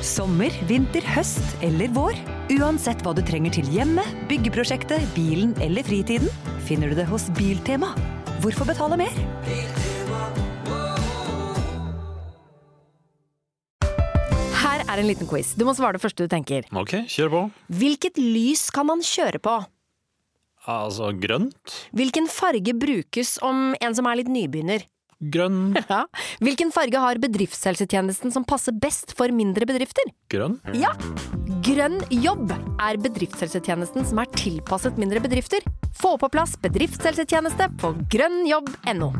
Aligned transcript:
Sommer, 0.00 0.48
vinter, 0.64 1.04
høst 1.12 1.44
eller 1.60 1.90
vår. 1.92 2.16
Uansett 2.56 3.02
hva 3.04 3.12
du 3.12 3.20
trenger 3.20 3.52
til 3.52 3.66
hjemmet, 3.68 4.08
byggeprosjektet, 4.30 5.04
bilen 5.12 5.52
eller 5.60 5.84
fritiden, 5.84 6.30
finner 6.64 6.88
du 6.88 6.96
det 6.96 7.04
hos 7.10 7.26
Biltema. 7.36 7.90
Hvorfor 8.40 8.64
betale 8.64 8.96
mer? 8.96 9.12
Her 14.62 14.86
er 14.86 15.02
en 15.02 15.10
liten 15.10 15.28
quiz. 15.28 15.52
Du 15.52 15.66
må 15.68 15.74
svare 15.76 15.98
det 15.98 16.04
første 16.06 16.24
du 16.24 16.32
tenker. 16.32 16.64
Ok, 16.72 17.02
kjør 17.04 17.34
på. 17.34 17.42
Hvilket 17.82 18.16
lys 18.16 18.70
kan 18.72 18.88
man 18.88 19.04
kjøre 19.04 19.42
på? 19.44 19.58
Altså 20.70 21.12
grønt? 21.16 21.76
Hvilken 21.96 22.24
farge 22.32 22.72
brukes 22.76 23.36
om 23.44 23.74
en 23.76 23.96
som 23.96 24.08
er 24.08 24.22
litt 24.22 24.32
nybegynner? 24.32 24.88
Grønn. 25.20 25.74
Ja. 25.90 26.04
Hvilken 26.40 26.70
farge 26.72 27.00
har 27.00 27.18
bedriftshelsetjenesten 27.20 28.32
som 28.32 28.44
passer 28.48 28.72
best 28.72 29.12
for 29.18 29.28
mindre 29.34 29.66
bedrifter? 29.68 30.08
Grønn? 30.32 30.56
Ja! 30.72 30.94
Grønn 31.66 31.98
jobb 32.14 32.54
er 32.80 33.00
bedriftshelsetjenesten 33.04 34.06
som 34.08 34.22
er 34.22 34.30
tilpasset 34.38 34.96
mindre 35.00 35.20
bedrifter. 35.20 35.66
Få 36.00 36.14
på 36.20 36.30
plass 36.32 36.56
bedriftshelsetjeneste 36.64 37.68
på 37.82 37.92
grønnjobb.no. 38.14 39.12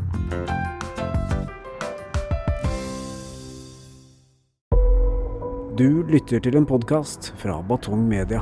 Du 5.77 6.01
lytter 6.09 6.41
til 6.41 6.57
en 6.57 6.65
podkast 6.67 7.31
fra 7.41 7.61
Batong 7.65 8.03
Media. 8.09 8.41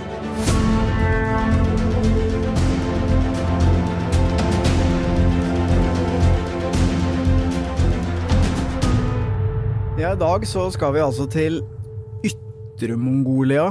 Ja, 10.01 10.15
I 10.15 10.17
dag 10.17 10.47
så 10.49 10.63
skal 10.73 10.95
vi 10.95 11.01
altså 11.03 11.27
til 11.29 11.59
Ytre 12.25 12.95
Mongolia. 12.97 13.67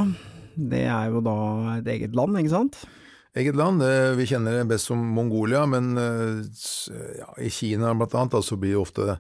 Det 0.54 0.84
er 0.86 1.08
jo 1.10 1.18
da 1.26 1.32
et 1.72 1.88
eget 1.90 2.12
land, 2.14 2.36
ikke 2.38 2.52
sant? 2.52 2.76
Eget 3.34 3.56
land, 3.58 3.82
eh, 3.82 4.12
vi 4.14 4.28
kjenner 4.30 4.60
det 4.60 4.68
best 4.70 4.92
som 4.92 5.00
Mongolia, 5.16 5.64
men 5.66 5.88
eh, 5.98 6.44
ja, 7.18 7.26
i 7.34 7.50
Kina 7.50 7.90
blant 7.98 8.14
annet, 8.14 8.36
så 8.46 8.54
blir 8.62 8.76
jo 8.76 8.84
ofte 8.84 9.16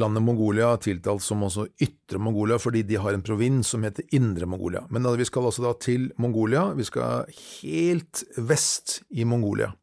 landet 0.00 0.24
Mongolia 0.24 0.70
tiltalt 0.80 1.20
som 1.20 1.44
også 1.44 1.66
Ytre 1.76 2.22
Mongolia, 2.24 2.56
fordi 2.56 2.86
de 2.88 2.96
har 3.04 3.12
en 3.12 3.26
provins 3.26 3.74
som 3.74 3.84
heter 3.84 4.08
Indre 4.16 4.48
Mongolia. 4.48 4.86
Men 4.88 5.04
da, 5.04 5.12
vi 5.20 5.28
skal 5.28 5.50
altså 5.50 5.66
da 5.66 5.74
til 5.76 6.08
Mongolia, 6.16 6.70
vi 6.72 6.88
skal 6.88 7.28
helt 7.34 8.24
vest 8.38 9.02
i 9.12 9.28
Mongolia. 9.28 9.74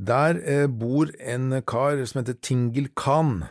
Der 0.00 0.40
eh, 0.40 0.64
bor 0.64 1.12
en 1.20 1.60
kar 1.68 2.00
som 2.08 2.22
heter 2.22 2.40
Tingil 2.40 2.88
Khan, 2.96 3.42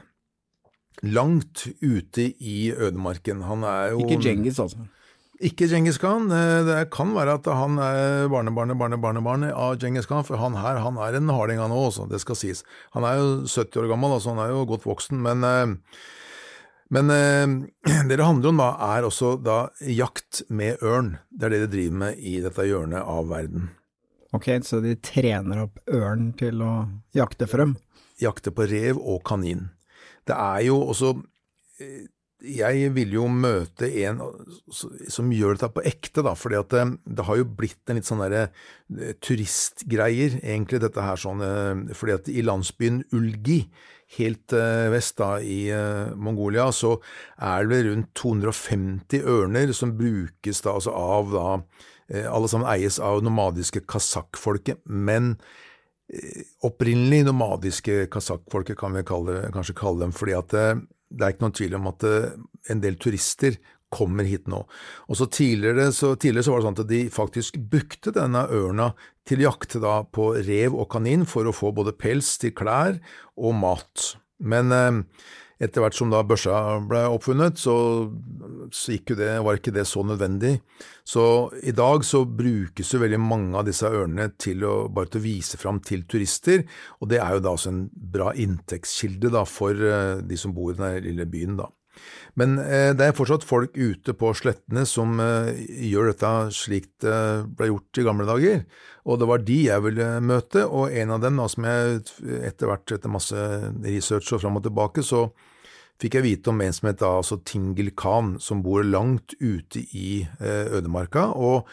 langt 1.04 1.68
ute 1.82 2.30
i 2.40 2.72
ødemarken. 2.72 3.44
Han 3.44 3.64
er 3.68 3.92
jo 3.94 4.04
Ikke 4.06 4.22
Djengis, 4.22 4.60
altså. 4.60 4.86
ikke 5.42 5.68
Djengis 5.68 5.98
Khan. 6.02 6.30
Eh, 6.32 6.64
Det 6.66 6.90
kan 6.92 7.14
være 7.16 7.36
at 7.40 7.46
han 7.52 7.78
er 7.80 8.28
barnebarnet, 8.32 8.78
barne, 8.80 8.98
barnebarnet 9.02 9.54
av 9.54 9.78
Djengis 9.80 10.08
Khan, 10.08 10.24
for 10.24 10.38
han 10.38 10.56
her 10.56 10.80
han 10.80 10.98
er 10.98 11.18
en 11.20 11.30
harding 11.30 11.60
han 11.60 11.72
òg, 11.76 11.90
også, 11.92 12.10
det 12.10 12.22
skal 12.24 12.36
sies. 12.40 12.64
Han 12.94 13.04
er 13.04 13.18
jo 13.20 13.30
70 13.46 13.82
år 13.84 13.90
gammel, 13.94 14.16
altså 14.16 14.36
han 14.36 14.44
er 14.46 14.54
jo 14.54 14.66
godt 14.66 14.86
voksen, 14.88 15.22
men, 15.22 15.44
eh, 15.44 15.76
men 16.92 17.09
eh, 17.12 17.48
det 18.09 18.18
det 18.18 18.25
handler 18.25 18.50
om 18.53 18.62
da, 18.62 18.69
er 18.98 19.03
også 19.09 19.36
da 19.44 19.69
jakt 19.81 20.44
med 20.50 20.78
ørn. 20.81 21.18
Det 21.31 21.50
er 21.50 21.50
det 21.58 21.64
de 21.66 21.74
driver 21.78 21.98
med 22.06 22.19
i 22.19 22.40
dette 22.42 22.69
hjørnet 22.69 23.02
av 23.03 23.28
verden. 23.30 23.72
Ok, 24.36 24.50
så 24.68 24.81
de 24.84 24.98
trener 25.00 25.62
opp 25.64 25.78
ørn 25.88 26.34
til 26.36 26.59
å 26.59 26.88
jakte 27.16 27.48
for 27.48 27.64
dem? 27.64 27.75
jakte 28.22 28.52
på 28.56 28.64
rev 28.72 28.96
og 28.96 29.24
kanin. 29.28 29.69
Det 30.25 30.36
er 30.36 30.62
jo 30.68 30.81
også 30.90 31.13
eh, 31.81 32.06
Jeg 32.46 32.91
vil 32.94 33.16
jo 33.16 33.25
møte 33.31 33.88
en 34.06 34.22
som 34.72 35.31
gjør 35.34 35.56
dette 35.56 35.72
på 35.74 35.84
ekte, 35.88 36.24
da, 36.25 36.36
fordi 36.38 36.62
det, 36.74 36.86
det 37.18 37.25
har 37.25 37.40
jo 37.40 37.47
blitt 37.58 37.90
en 37.90 38.00
litt 38.00 38.09
sånn 38.09 38.24
derre 38.25 38.47
eh, 38.47 39.16
turistgreier, 39.24 40.40
egentlig, 40.44 40.81
dette 40.84 41.06
her 41.06 41.19
sånn 41.22 41.44
eh, 41.46 41.97
Fordi 41.97 42.18
at 42.19 42.31
i 42.31 42.46
landsbyen 42.46 43.03
Ulgi, 43.16 43.63
helt 44.19 44.53
eh, 44.53 44.88
vest 44.94 45.18
da 45.19 45.36
i 45.41 45.66
eh, 45.74 46.13
Mongolia, 46.16 46.69
så 46.75 46.96
er 47.42 47.68
det 47.72 47.84
rundt 47.88 48.13
250 48.18 49.25
ørner 49.25 49.74
som 49.75 49.96
brukes 49.97 50.62
da 50.66 50.75
altså 50.78 50.94
av 50.96 51.34
da 51.34 51.47
eh, 52.13 52.28
Alle 52.30 52.50
sammen 52.52 52.69
eies 52.69 53.00
av 53.02 53.24
nomadiske 53.25 53.86
kasakkfolket, 53.90 54.84
men 54.86 55.36
opprinnelig 56.66 57.26
nomadiske 57.26 58.06
kasakkfolket, 58.14 58.78
kan 58.78 58.94
vi 58.94 59.06
kalle, 59.08 59.48
kanskje 59.54 59.78
kalle 59.78 60.06
dem, 60.06 60.14
fordi 60.16 60.36
at 60.38 60.52
det, 60.54 60.66
det 61.10 61.26
er 61.26 61.34
ikke 61.34 61.46
noen 61.46 61.56
tvil 61.58 61.78
om 61.80 61.90
at 61.92 62.04
det, 62.06 62.20
en 62.74 62.84
del 62.84 63.00
turister 63.02 63.58
kommer 63.96 64.28
hit 64.28 64.50
nå. 64.52 64.64
Og 65.10 65.20
så 65.20 65.28
tidligere, 65.32 65.92
så 65.96 66.14
tidligere 66.20 66.46
så 66.46 66.54
var 66.54 66.62
det 66.62 66.68
sånn 66.68 66.80
at 66.84 66.92
de 66.92 67.02
faktisk 67.14 67.58
brukte 67.72 68.14
denne 68.16 68.44
ørna 68.52 68.92
til 69.26 69.46
jakt 69.46 69.78
da 69.82 70.02
på 70.04 70.34
rev 70.46 70.76
og 70.76 70.90
kanin 70.94 71.26
for 71.30 71.48
å 71.48 71.56
få 71.56 71.72
både 71.76 71.96
pels 71.98 72.36
til 72.42 72.54
klær 72.58 73.00
og 73.38 73.58
mat. 73.62 74.12
Men 74.44 74.74
eh, 74.76 75.02
etter 75.62 75.84
hvert 75.84 75.96
som 75.96 76.12
da 76.12 76.24
børsa 76.28 76.80
ble 76.88 77.06
oppfunnet, 77.08 77.60
så, 77.60 77.76
så 78.74 78.98
det, 79.16 79.30
var 79.46 79.60
ikke 79.60 79.74
det 79.76 79.86
så 79.88 80.04
nødvendig. 80.04 80.58
Så 81.08 81.24
i 81.64 81.72
dag 81.76 82.04
så 82.08 82.26
brukes 82.26 82.92
jo 82.94 83.02
veldig 83.04 83.22
mange 83.22 83.56
av 83.60 83.68
disse 83.68 83.88
ørnene 83.88 84.34
til 84.42 84.66
å 84.68 84.76
bare 84.92 85.14
til 85.14 85.22
å 85.22 85.28
vise 85.28 85.60
fram 85.62 85.80
til 85.86 86.04
turister, 86.10 86.66
og 87.00 87.12
det 87.14 87.22
er 87.24 87.38
jo 87.38 87.46
da 87.46 87.56
også 87.56 87.72
en 87.72 87.86
bra 87.94 88.34
inntektskilde 88.36 89.32
da 89.34 89.46
for 89.48 89.80
eh, 89.80 90.22
de 90.26 90.40
som 90.40 90.56
bor 90.56 90.74
i 90.74 90.80
den 90.80 91.02
lille 91.08 91.30
byen 91.30 91.60
da. 91.62 91.70
Men 92.39 92.57
eh, 92.59 92.91
det 92.97 93.07
er 93.07 93.16
fortsatt 93.16 93.45
folk 93.47 93.78
ute 93.78 94.16
på 94.17 94.33
slettene 94.35 94.83
som 94.89 95.19
eh, 95.23 95.56
gjør 95.88 96.11
dette 96.11 96.33
slik 96.56 96.89
det 97.03 97.17
ble 97.56 97.69
gjort 97.72 98.01
i 98.01 98.06
gamle 98.06 98.28
dager, 98.28 98.63
og 99.06 99.19
det 99.22 99.29
var 99.29 99.44
de 99.47 99.59
jeg 99.67 99.85
ville 99.85 100.07
møte, 100.25 100.66
og 100.66 100.94
en 100.94 101.13
av 101.16 101.22
dem 101.23 101.39
da, 101.39 101.50
som 101.51 101.67
jeg 101.69 102.00
etter 102.47 102.72
hvert, 102.72 102.95
etter 102.95 103.11
masse 103.11 103.50
research 103.85 104.33
og 104.33 104.41
fram 104.41 104.59
og 104.59 104.66
tilbake, 104.66 105.06
så 105.06 105.28
fikk 106.01 106.17
jeg 106.17 106.25
vite 106.25 106.51
om 106.51 106.63
en 106.63 106.75
som 106.75 106.89
het 106.89 107.00
da, 107.03 107.13
altså 107.22 107.39
Tingel 107.47 107.94
Khan, 107.95 108.35
som 108.44 108.63
bor 108.66 108.83
langt 108.83 109.38
ute 109.39 109.85
i 109.95 110.25
eh, 110.25 110.66
ødemarka, 110.75 111.29
og 111.38 111.69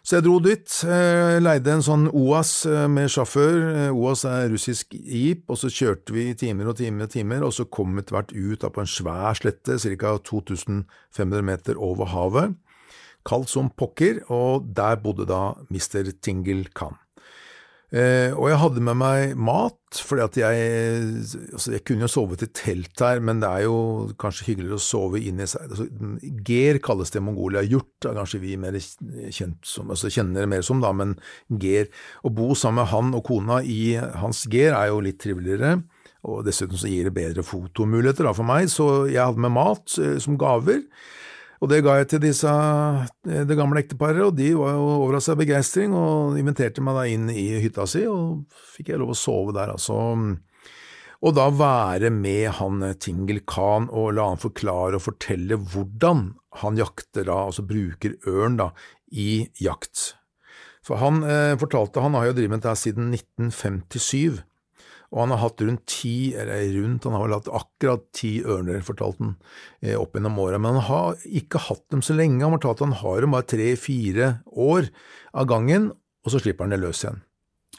så 0.00 0.16
jeg 0.16 0.24
dro 0.24 0.38
dit, 0.40 0.76
eh, 0.88 1.36
leide 1.42 1.74
en 1.74 1.84
sånn 1.84 2.06
OAS 2.16 2.52
eh, 2.68 2.86
med 2.88 3.10
sjåfør, 3.12 3.58
eh, 3.68 3.90
OAS 3.92 4.24
er 4.24 4.48
russisk 4.48 4.94
jeep, 4.96 5.44
og 5.52 5.60
så 5.60 5.68
kjørte 5.68 6.14
vi 6.16 6.30
timer 6.40 6.70
og 6.72 6.78
timer 6.78 7.04
og 7.04 7.12
timer, 7.12 7.44
og 7.44 7.52
så 7.52 7.66
kom 7.68 8.00
etter 8.00 8.16
hvert 8.16 8.32
ut 8.32 8.64
på 8.64 8.80
en 8.80 8.88
svær 8.88 9.36
slette, 9.36 9.76
ca. 9.76 10.14
2500 10.24 11.44
meter 11.44 11.76
over 11.76 12.08
havet, 12.14 12.56
kaldt 13.28 13.52
som 13.52 13.68
pokker, 13.68 14.22
og 14.32 14.72
der 14.72 14.96
bodde 15.04 15.28
da 15.28 15.52
Mr. 15.68 16.14
Tingle 16.24 16.72
Khan. 16.72 16.96
Eh, 17.90 18.30
og 18.38 18.46
jeg 18.46 18.58
hadde 18.62 18.82
med 18.86 18.98
meg 19.00 19.32
mat, 19.34 19.98
fordi 20.06 20.22
at 20.22 20.36
jeg 20.38 20.66
altså 21.50 21.72
Jeg 21.72 21.82
kunne 21.82 22.04
jo 22.06 22.10
sovet 22.12 22.44
i 22.46 22.48
telt 22.54 23.02
her, 23.02 23.18
men 23.18 23.40
det 23.42 23.48
er 23.50 23.64
jo 23.64 24.12
kanskje 24.22 24.46
hyggeligere 24.46 24.78
å 24.78 24.84
sove 24.84 25.18
inni 25.18 25.48
seg 25.50 25.64
altså, 25.66 25.88
Ger 26.46 26.78
kalles 26.78 27.10
det 27.10 27.18
i 27.18 27.24
Mongolia. 27.26 27.64
Hjort 27.66 28.06
er 28.06 28.14
kanskje 28.14 28.42
vi 28.44 28.54
mer 28.62 28.78
kjent 28.78 29.66
som, 29.66 29.90
altså 29.90 30.12
kjenner 30.12 30.44
det 30.44 30.52
mer 30.52 30.62
som, 30.66 30.78
da, 30.84 30.92
men 30.94 31.16
ger. 31.50 31.90
Å 32.22 32.30
bo 32.30 32.52
sammen 32.54 32.84
med 32.84 32.92
han 32.92 33.10
og 33.18 33.24
kona 33.26 33.58
i 33.66 33.96
hans 34.22 34.44
ger 34.50 34.78
er 34.78 34.92
jo 34.92 35.02
litt 35.02 35.18
triveligere. 35.24 35.80
Og 36.30 36.44
dessuten 36.46 36.78
så 36.78 36.90
gir 36.90 37.08
det 37.08 37.16
bedre 37.16 37.42
fotomuligheter 37.42 38.28
da 38.28 38.36
for 38.36 38.46
meg, 38.46 38.68
så 38.70 39.08
jeg 39.10 39.24
hadde 39.24 39.42
med 39.42 39.56
mat 39.56 39.98
eh, 39.98 40.20
som 40.22 40.38
gaver. 40.38 40.84
Og 41.60 41.68
det 41.68 41.82
ga 41.84 41.98
jeg 41.98 42.08
til 42.08 42.22
disse, 42.24 42.50
eh, 43.28 43.42
det 43.44 43.56
gamle 43.58 43.82
ekteparet, 43.82 44.22
og 44.24 44.36
de 44.36 44.52
var 44.56 44.76
jo 44.76 44.86
overrasket 45.04 45.34
av 45.34 45.40
begeistring 45.42 45.96
og 45.96 46.38
inviterte 46.40 46.84
meg 46.84 46.96
da 46.96 47.08
inn 47.08 47.26
i 47.32 47.48
hytta 47.60 47.84
si, 47.88 48.06
og 48.08 48.46
fikk 48.76 48.94
jeg 48.94 49.02
lov 49.02 49.12
å 49.12 49.18
sove 49.18 49.56
der, 49.56 49.74
altså. 49.76 49.98
Og 51.20 51.34
da 51.36 51.50
være 51.52 52.08
med 52.14 52.46
han 52.56 52.80
Tingel 52.96 53.42
Khan 53.44 53.90
og 53.92 54.14
la 54.16 54.30
han 54.30 54.40
forklare 54.40 54.96
og 54.96 55.04
fortelle 55.04 55.58
hvordan 55.60 56.30
han 56.62 56.80
jakter 56.80 57.28
da, 57.28 57.42
altså 57.50 57.66
bruker 57.68 58.16
ørn 58.30 58.56
da, 58.62 58.70
i 59.12 59.44
jakt. 59.60 60.14
For 60.86 60.96
han 61.02 61.20
eh, 61.28 61.58
fortalte, 61.60 62.00
han 62.00 62.16
har 62.16 62.30
jo 62.30 62.38
drevet 62.38 62.54
med 62.54 62.62
dette 62.64 62.78
siden 62.80 63.12
1957, 63.12 64.40
og 65.10 65.24
han 65.24 65.32
har 65.34 65.40
hatt 65.42 65.62
rundt 65.66 65.86
ti, 65.90 66.32
eller 66.38 66.68
rundt, 66.76 67.06
han 67.08 67.16
har 67.16 67.24
vel 67.24 67.36
hatt 67.38 67.50
akkurat 67.60 68.04
ti 68.14 68.36
ørner, 68.46 68.84
fortalte 68.86 69.24
han, 69.24 69.32
eh, 69.82 69.96
opp 69.98 70.14
gjennom 70.14 70.38
åra, 70.38 70.58
men 70.58 70.78
han 70.78 70.86
har 70.86 71.24
ikke 71.26 71.64
hatt 71.66 71.82
dem 71.90 72.04
så 72.06 72.14
lenge, 72.14 72.44
han 72.44 72.54
fortalte 72.54 72.86
han 72.86 73.00
har 73.00 73.24
dem 73.24 73.34
bare 73.34 73.48
tre-fire 73.50 74.30
år 74.54 74.92
av 75.34 75.50
gangen, 75.50 75.90
og 76.24 76.32
så 76.32 76.42
slipper 76.42 76.68
han 76.68 76.76
det 76.76 76.82
løs 76.84 77.02
igjen. 77.02 77.24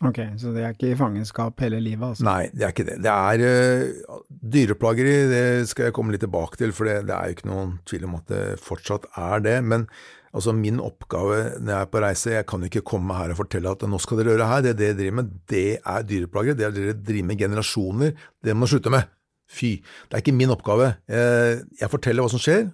Ok, 0.01 0.17
så 0.41 0.49
det 0.55 0.63
er 0.65 0.71
ikke 0.73 0.91
i 0.91 0.97
fangenskap 0.97 1.59
hele 1.61 1.77
livet, 1.83 2.03
altså? 2.07 2.25
Nei, 2.25 2.49
det 2.55 2.65
er 2.65 2.71
ikke 2.73 2.87
det. 2.87 2.95
Det 3.05 3.11
er 3.11 3.43
uh, 3.45 4.21
dyreplageri, 4.55 5.17
det 5.29 5.43
skal 5.69 5.87
jeg 5.87 5.95
komme 5.95 6.15
litt 6.15 6.23
tilbake 6.25 6.57
til, 6.57 6.73
for 6.73 6.89
det, 6.89 7.03
det 7.09 7.13
er 7.13 7.29
jo 7.29 7.37
ikke 7.37 7.51
noen 7.51 7.75
tvil 7.87 8.07
om 8.07 8.15
at 8.17 8.31
det 8.31 8.45
fortsatt 8.63 9.05
er 9.19 9.43
det. 9.45 9.59
Men 9.61 9.85
altså 10.31 10.53
min 10.55 10.79
oppgave 10.83 11.39
når 11.59 11.73
jeg 11.73 11.79
er 11.79 11.91
på 11.91 12.01
reise, 12.03 12.33
jeg 12.35 12.47
kan 12.49 12.63
jo 12.63 12.69
ikke 12.71 12.85
komme 12.87 13.15
her 13.17 13.33
og 13.33 13.39
fortelle 13.41 13.71
at 13.71 13.83
nå 13.87 13.99
skal 14.01 14.21
dere 14.21 14.35
gjøre 14.35 14.49
her, 14.51 14.65
det 14.65 14.75
dere 14.79 14.97
driver 14.99 15.17
med, 15.19 15.33
det 15.51 15.65
er 15.79 16.07
dyreplagere, 16.07 16.57
det 16.59 16.67
er 16.67 16.75
dere 16.77 16.97
driver 16.97 17.29
med 17.31 17.43
generasjoner, 17.43 18.15
det 18.43 18.55
må 18.55 18.65
dere 18.67 18.73
slutte 18.75 18.93
med. 18.93 19.11
Fy. 19.51 19.71
Det 20.07 20.15
er 20.15 20.23
ikke 20.23 20.37
min 20.37 20.53
oppgave. 20.53 20.93
Jeg, 21.11 21.63
jeg 21.81 21.91
forteller 21.91 22.23
hva 22.23 22.31
som 22.31 22.39
skjer, 22.39 22.69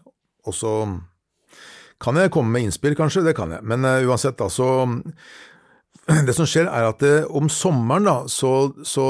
og 0.45 0.54
så 0.54 0.74
kan 2.04 2.19
jeg 2.21 2.31
komme 2.33 2.54
med 2.54 2.68
innspill, 2.68 2.95
kanskje, 2.98 3.25
det 3.25 3.33
kan 3.38 3.56
jeg. 3.56 3.65
Men 3.65 3.86
uh, 3.86 4.06
uansett, 4.06 4.42
altså. 4.45 4.68
det 6.27 6.36
som 6.38 6.48
skjer 6.48 6.69
er 6.69 6.88
at 6.88 7.01
det, 7.04 7.15
om 7.36 7.50
sommeren 7.51 8.07
da, 8.07 8.18
så, 8.31 8.71
så, 8.86 9.07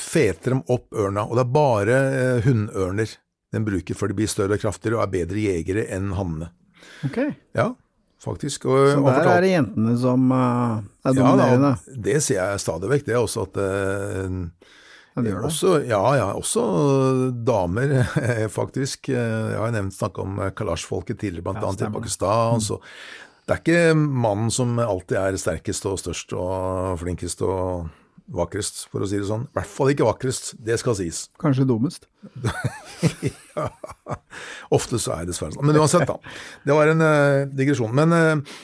feter 0.00 0.56
de 0.56 0.62
opp 0.74 0.90
ørna, 0.96 1.24
og 1.28 1.38
det 1.38 1.44
er 1.44 1.54
bare 1.54 1.98
eh, 2.10 2.44
hunnørner 2.44 3.14
den 3.54 3.64
bruker, 3.66 3.96
for 3.98 4.10
de 4.10 4.16
blir 4.18 4.30
større 4.30 4.56
og 4.56 4.62
kraftigere 4.62 4.98
og 4.98 5.04
er 5.04 5.14
bedre 5.14 5.42
jegere 5.42 5.86
enn 5.92 6.12
hannene. 6.14 6.50
Ok, 7.06 7.18
Ja, 7.56 7.68
faktisk. 8.20 8.64
Og, 8.66 8.78
så 8.92 8.96
der 8.98 9.06
fortalt- 9.06 9.36
er 9.36 9.40
det 9.46 9.52
jentene 9.54 9.96
som 9.98 10.26
uh, 10.32 10.80
er 11.04 11.14
ja, 11.14 11.16
dominerende? 11.20 11.74
da, 11.86 11.98
det 12.08 12.18
ser 12.22 12.40
jeg 12.42 12.60
stadig 12.60 12.90
vekk, 12.92 13.06
det 13.08 13.14
er 13.16 13.22
også 13.24 13.46
at 13.48 13.56
uh, 13.56 14.40
Ja, 15.16 15.22
det 15.24 15.32
det. 15.32 15.44
Også, 15.48 15.72
ja, 15.88 16.02
ja, 16.16 16.26
også 16.38 16.62
damer, 17.44 17.96
faktisk. 18.58 19.08
Jeg 19.10 19.56
har 19.58 19.72
nevnt 19.74 19.96
snakka 19.96 20.22
om 20.22 20.36
kalasjfolket 20.56 21.18
tidligere, 21.18 21.42
blant 21.48 21.58
Ja, 21.58 21.88
i. 21.88 21.92
Pakistan. 21.92 22.60
Så 22.62 22.78
det 23.48 23.56
er 23.56 23.62
ikke 23.64 23.96
mannen 23.98 24.52
som 24.54 24.78
alltid 24.78 25.16
er 25.18 25.36
sterkest 25.42 25.86
og 25.90 25.98
størst 25.98 26.32
og 26.38 27.00
flinkest 27.02 27.42
og 27.42 27.88
vakrest, 28.34 28.84
for 28.90 29.04
å 29.04 29.08
si 29.10 29.18
det 29.18 29.28
sånn. 29.28 29.46
I 29.50 29.58
hvert 29.58 29.70
fall 29.72 29.92
ikke 29.92 30.06
vakrest, 30.06 30.52
det 30.62 30.78
skal 30.80 30.96
sies. 30.98 31.24
Kanskje 31.42 31.66
dummest? 31.68 32.08
Ofte 34.76 35.00
så 35.02 35.16
er 35.16 35.24
det 35.24 35.32
dessverre 35.32 35.56
sånn. 35.56 35.66
Men 35.66 35.80
uansett, 35.80 36.06
da. 36.08 36.18
Det 36.66 36.76
var 36.76 36.92
en 36.92 37.04
uh, 37.04 37.48
digresjon. 37.56 37.94
Men 37.96 38.14
eh, 38.14 38.58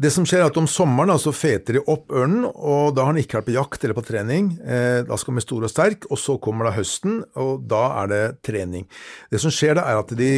det 0.00 0.08
som 0.08 0.24
skjer 0.24 0.40
er 0.40 0.48
at 0.48 0.56
om 0.56 0.66
sommeren 0.70 1.18
så 1.20 1.34
feter 1.36 1.76
de 1.76 1.82
opp 1.84 2.12
ørnen, 2.16 2.46
og 2.48 2.94
da 2.96 3.04
har 3.04 3.12
den 3.12 3.20
ikke 3.20 3.36
vært 3.38 3.48
på 3.50 3.56
jakt 3.58 3.82
eller 3.84 3.96
på 3.98 4.04
trening. 4.06 4.48
Eh, 4.64 5.02
da 5.04 5.18
skal 5.20 5.34
den 5.34 5.40
bli 5.40 5.44
stor 5.44 5.66
og 5.68 5.72
sterk, 5.72 6.06
og 6.08 6.20
så 6.20 6.38
kommer 6.40 6.68
da 6.68 6.72
høsten, 6.78 7.18
og 7.36 7.66
da 7.68 7.82
er 8.00 8.08
det 8.08 8.22
trening. 8.48 8.86
Det 9.28 9.42
som 9.42 9.52
skjer 9.52 9.76
da, 9.76 9.84
er 9.92 10.00
at 10.00 10.14
de 10.16 10.30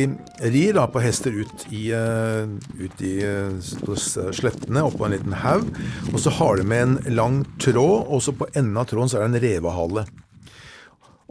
rir 0.51 0.75
da 0.75 0.89
på 0.91 1.05
hester 1.05 1.39
ut 1.39 1.69
i, 1.71 1.85
uh, 1.95 2.51
ut 2.83 3.07
i 3.07 3.15
uh, 3.23 3.95
slettene, 4.35 4.83
oppå 4.83 5.07
en 5.07 5.15
liten 5.15 5.39
haug, 5.45 5.71
og 6.11 6.19
så 6.19 6.35
har 6.35 6.59
de 6.59 6.67
med 6.75 6.89
en 6.89 6.99
lang 7.15 7.41
tråd, 7.63 8.11
og 8.11 8.27
så 8.27 8.35
på 8.35 8.51
enden 8.57 8.81
av 8.81 8.91
tråden 8.91 9.13
så 9.13 9.21
er 9.21 9.29
det 9.29 9.37
en 9.37 9.45
revehale. 9.47 10.09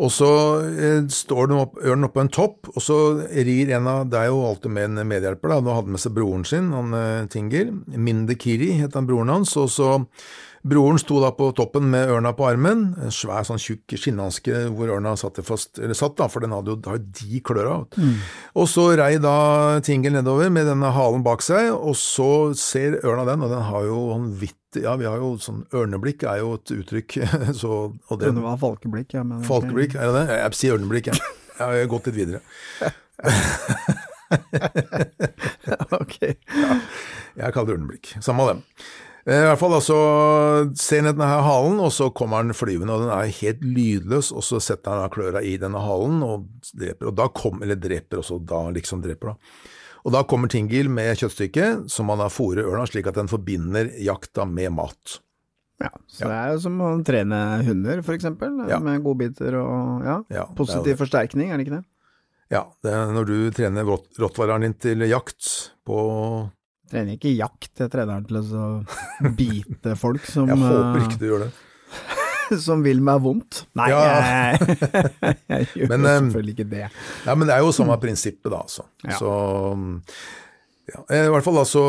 Og 0.02 0.10
så 0.14 0.30
eh, 0.74 1.04
står 1.12 1.52
ørnen 1.54 2.08
oppå 2.08 2.24
en 2.24 2.32
topp, 2.34 2.72
og 2.74 2.82
så 2.82 2.98
rir 3.30 3.74
en 3.78 3.90
av 3.90 4.08
Det 4.10 4.22
er 4.22 4.32
jo 4.32 4.42
alltid 4.48 4.74
med 4.74 4.90
en 4.90 5.10
medhjelper, 5.10 5.54
da. 5.54 5.60
Nå 5.62 5.76
hadde 5.78 5.94
med 5.94 6.02
seg 6.02 6.16
broren 6.16 6.48
sin, 6.48 6.72
han 6.74 6.98
eh, 6.98 7.28
Tinger. 7.34 7.70
Mindekiri 7.94 8.74
het 8.82 8.98
han 8.98 9.10
broren 9.10 9.34
hans. 9.34 9.54
Og 9.60 9.70
så 9.74 9.94
Broren 10.64 10.96
sto 10.96 11.18
da 11.20 11.34
på 11.36 11.50
toppen 11.52 11.90
med 11.92 12.08
ørna 12.08 12.32
på 12.38 12.46
armen. 12.48 12.86
En 13.04 13.12
svær, 13.12 13.44
sånn 13.44 13.60
tjukk 13.60 13.98
skinnhanske 14.00 14.62
hvor 14.72 14.94
ørna 14.96 15.12
satt 15.20 15.42
fast, 15.44 15.76
eller 15.76 15.98
satt, 15.98 16.16
da, 16.22 16.30
for 16.32 16.44
den 16.44 16.56
hadde 16.56 16.72
jo 16.72 16.78
da, 16.80 16.96
de 16.96 17.42
klør 17.44 17.68
av. 17.74 17.84
Mm. 18.00 18.16
Og 18.64 18.70
så 18.72 18.88
rei 18.96 19.18
da 19.20 19.36
Tinger 19.84 20.16
nedover 20.16 20.48
med 20.56 20.70
denne 20.72 20.94
halen 20.96 21.26
bak 21.26 21.44
seg, 21.44 21.68
og 21.76 21.98
så 22.00 22.32
ser 22.56 23.02
ørna 23.04 23.28
den, 23.28 23.44
og 23.44 23.52
den 23.52 23.68
har 23.68 23.90
jo 23.90 24.06
vanvittig 24.14 24.63
Ja, 24.82 24.96
vi 25.00 25.08
har 25.10 25.22
jo 25.22 25.34
sånn 25.42 25.64
Ørneblikk 25.76 26.26
er 26.30 26.42
jo 26.42 26.50
et 26.58 26.74
uttrykk, 26.74 27.10
så 27.62 27.72
og 27.94 28.22
Det 28.22 28.34
var 28.38 28.58
falkeblikk, 28.62 29.10
ja. 29.18 29.24
Men. 29.28 29.44
Falkeblikk, 29.48 29.92
er 29.96 30.10
det 30.10 30.24
det? 30.24 30.40
Jeg 30.42 30.50
sier 30.60 30.78
ørneblikk, 30.78 31.06
jeg. 31.12 31.18
Jeg 31.54 31.70
har 31.70 31.92
gått 31.92 32.10
litt 32.10 32.18
videre. 32.18 32.40
ok. 36.02 36.16
Jeg 36.24 37.54
kaller 37.54 37.70
det 37.70 37.76
ørneblikk. 37.78 38.06
Samme 38.26 38.46
av 38.46 38.50
dem. 38.56 38.62
Eh, 39.24 39.40
I 39.40 39.46
hvert 39.48 39.62
fall 39.62 39.78
altså, 39.78 39.98
ser 40.80 41.06
denne 41.08 41.28
her 41.30 41.44
halen, 41.46 41.78
og 41.80 41.94
så 41.96 42.10
kommer 42.16 42.44
den 42.44 42.58
flyvende, 42.58 42.96
og 42.96 43.06
den 43.06 43.14
er 43.16 43.38
helt 43.40 43.62
lydløs, 43.64 44.34
og 44.36 44.44
så 44.44 44.60
setter 44.64 45.00
han 45.00 45.14
kløra 45.14 45.44
i 45.46 45.56
denne 45.62 45.80
halen 45.80 46.20
og 46.26 46.50
dreper, 46.74 47.08
og 47.12 47.16
da 47.22 47.30
kom, 47.32 47.62
eller 47.64 47.80
dreper 47.80 48.20
også, 48.20 48.42
da 48.50 48.66
liksom 48.76 49.04
dreper 49.06 49.32
da. 49.32 49.36
Og 50.04 50.12
da 50.12 50.22
kommer 50.28 50.50
Tingil 50.52 50.90
med 50.92 51.16
kjøttstykket, 51.16 51.86
som 51.92 52.10
han 52.12 52.20
har 52.20 52.32
fôrer 52.34 52.66
ørna, 52.68 52.84
slik 52.90 53.08
at 53.08 53.16
den 53.16 53.30
forbinder 53.32 53.88
jakta 54.04 54.44
med 54.50 54.74
mat. 54.76 55.20
Ja, 55.82 55.90
så 56.12 56.28
det 56.30 56.36
er 56.38 56.52
jo 56.54 56.60
som 56.64 56.76
å 56.84 56.90
trene 57.08 57.40
hunder, 57.66 58.02
for 58.06 58.14
eksempel, 58.16 58.60
Ja. 58.70 58.80
med 58.84 59.02
godbiter 59.04 59.56
og 59.60 60.04
ja, 60.06 60.18
Ja, 60.30 60.46
positiv 60.56 60.94
det. 60.94 61.00
forsterkning, 61.00 61.52
er 61.52 61.58
det 61.58 61.66
ikke 61.68 61.78
det? 61.80 61.86
Ja, 62.52 62.66
det 62.84 62.92
er 62.94 63.12
når 63.16 63.26
du 63.26 63.38
trener 63.52 63.84
rott- 63.88 64.20
rottweileren 64.20 64.62
din 64.68 64.74
til 64.76 65.00
jakt 65.10 65.72
på 65.88 65.98
Trener 66.94 67.16
ikke 67.18 67.32
jakt, 67.36 67.72
jeg 67.80 67.90
trener 67.90 68.20
den 68.22 68.26
til 68.28 68.38
å 68.54 69.34
bite 69.36 69.96
folk 69.98 70.22
som, 70.30 70.48
Jeg 70.52 70.58
håper 70.62 71.00
eh, 71.00 71.08
ikke 71.08 71.20
du 71.20 71.26
gjør 71.32 71.40
det. 71.48 71.52
som 72.66 72.84
vil 72.86 73.00
meg 73.04 73.22
vondt. 73.24 73.64
Nei, 73.80 73.90
Ja. 73.90 74.02
jeg, 74.04 74.78
jeg 75.54 75.68
gjør 75.74 75.90
Men, 75.94 76.06
eh, 76.06 76.20
selvfølgelig 76.20 76.56
ikke 76.58 76.70
det. 76.74 76.84
Ja, 77.26 77.36
men 77.36 77.48
det 77.50 77.56
er 77.56 77.64
jo 77.66 77.72
samme 77.76 77.98
prinsippet, 78.02 78.50
da, 78.52 78.62
altså. 78.66 78.86
Ja. 79.04 79.18
Så 79.20 79.32
ja, 80.94 81.00
I 81.24 81.30
hvert 81.32 81.46
fall 81.46 81.58
altså 81.62 81.80
så 81.80 81.84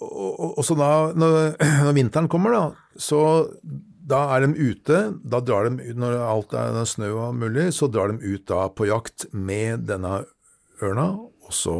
og- 0.00 0.40
og- 0.40 0.58
Også 0.62 0.76
da, 0.78 0.90
når, 1.12 1.56
når 1.86 1.92
vinteren 1.96 2.28
kommer, 2.32 2.52
da, 2.56 2.62
så 2.98 3.20
da 4.10 4.22
er 4.34 4.46
de 4.46 4.70
ute. 4.72 5.00
Da 5.22 5.38
drar 5.40 5.68
de 5.68 5.92
når 5.94 6.16
alt 6.26 6.54
er 6.58 6.84
snø 6.88 7.12
og 7.14 7.34
mulig, 7.38 7.68
så 7.76 7.86
drar 7.92 8.10
de 8.10 8.34
ut 8.34 8.46
da 8.48 8.64
på 8.68 8.88
jakt 8.88 9.26
med 9.32 9.86
denne 9.86 10.24
ørna, 10.82 11.10
og 11.46 11.52
så 11.54 11.76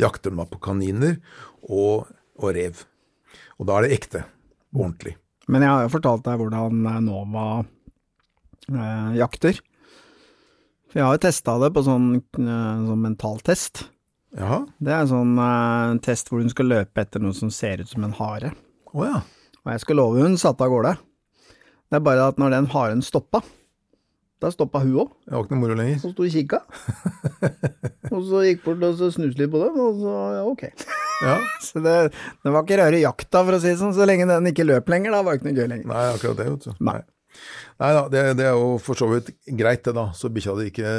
jakter 0.00 0.30
de 0.32 0.36
da 0.40 0.46
på 0.48 0.60
kaniner 0.62 1.18
og, 1.68 2.06
og 2.40 2.54
rev. 2.56 2.80
Og 3.60 3.66
da 3.68 3.76
er 3.76 3.82
det 3.88 3.92
ekte. 3.98 4.22
Ordentlig. 4.72 5.16
Men 5.50 5.64
jeg 5.64 5.72
har 5.72 5.84
jo 5.84 5.92
fortalt 5.96 6.26
deg 6.26 6.38
hvordan 6.40 6.84
eh, 6.86 7.00
Nova 7.04 7.46
eh, 8.70 9.10
jakter. 9.18 9.58
For 10.90 11.00
jeg 11.00 11.06
har 11.06 11.16
jo 11.16 11.22
testa 11.22 11.56
det 11.62 11.72
på 11.74 11.82
sånn, 11.86 12.08
eh, 12.18 12.84
sånn 12.86 13.04
mentaltest. 13.04 13.84
Ja. 14.38 14.62
Det 14.78 14.94
er 14.94 15.04
en 15.04 15.10
sånn 15.10 15.36
eh, 15.42 15.98
test 16.06 16.30
hvor 16.30 16.42
hun 16.42 16.52
skal 16.52 16.70
løpe 16.70 17.02
etter 17.02 17.22
noe 17.22 17.34
som 17.36 17.50
ser 17.54 17.82
ut 17.82 17.90
som 17.90 18.06
en 18.06 18.16
hare. 18.18 18.52
Oh, 18.94 19.04
ja. 19.06 19.22
Og 19.64 19.72
jeg 19.74 19.82
skal 19.84 19.98
love 20.00 20.22
hun 20.22 20.38
satte 20.40 20.66
av 20.66 20.72
gårde. 20.72 20.94
Det 21.90 21.98
er 21.98 22.06
bare 22.06 22.28
at 22.30 22.38
når 22.38 22.54
den 22.54 22.70
haren 22.70 23.02
stoppa, 23.02 23.42
da 24.40 24.50
stoppa 24.52 24.80
hun 24.82 24.96
òg. 25.04 25.12
Det 25.26 25.36
var 25.36 25.44
ikke 25.44 25.54
noe 25.54 25.62
moro 25.62 25.76
lenger. 25.76 26.00
Så 26.00 26.12
sto 26.14 26.24
og 26.24 26.32
kikka. 26.32 26.60
og 28.14 28.20
så 28.26 28.42
gikk 28.46 28.64
bort 28.64 28.84
og 28.88 28.98
så 28.98 29.10
snuste 29.12 29.42
litt 29.42 29.52
på 29.52 29.60
den, 29.60 29.78
og 29.84 30.00
så 30.00 30.16
ja, 30.38 30.42
ok. 30.48 30.66
Ja. 31.20 31.36
Så 31.66 31.82
det, 31.84 31.94
det 32.40 32.50
var 32.54 32.64
ikke 32.64 32.78
rare 32.80 33.00
jakta, 33.02 33.42
for 33.44 33.52
å 33.52 33.60
si 33.60 33.68
det 33.68 33.76
sånn. 33.76 33.92
Så 33.92 34.06
lenge 34.08 34.24
den 34.30 34.48
ikke 34.48 34.64
løp 34.64 34.88
lenger, 34.88 35.12
da 35.12 35.18
var 35.20 35.36
det 35.36 35.42
ikke 35.42 35.50
noe 35.50 35.58
gøy 35.58 35.66
lenger. 35.68 35.90
Nei, 35.90 36.04
akkurat 36.14 36.38
det, 36.38 36.46
vet 36.54 36.64
du. 36.64 36.84
Nei. 36.88 37.00
Nei 37.80 37.90
da, 37.96 38.00
det, 38.12 38.22
det 38.40 38.46
er 38.48 38.56
jo 38.56 38.70
for 38.80 38.96
så 38.96 39.08
vidt 39.10 39.28
greit 39.60 39.84
det, 39.84 39.92
da. 39.96 40.06
Så 40.16 40.32
bikkja 40.32 40.56
di 40.56 40.70
ikke 40.72 40.94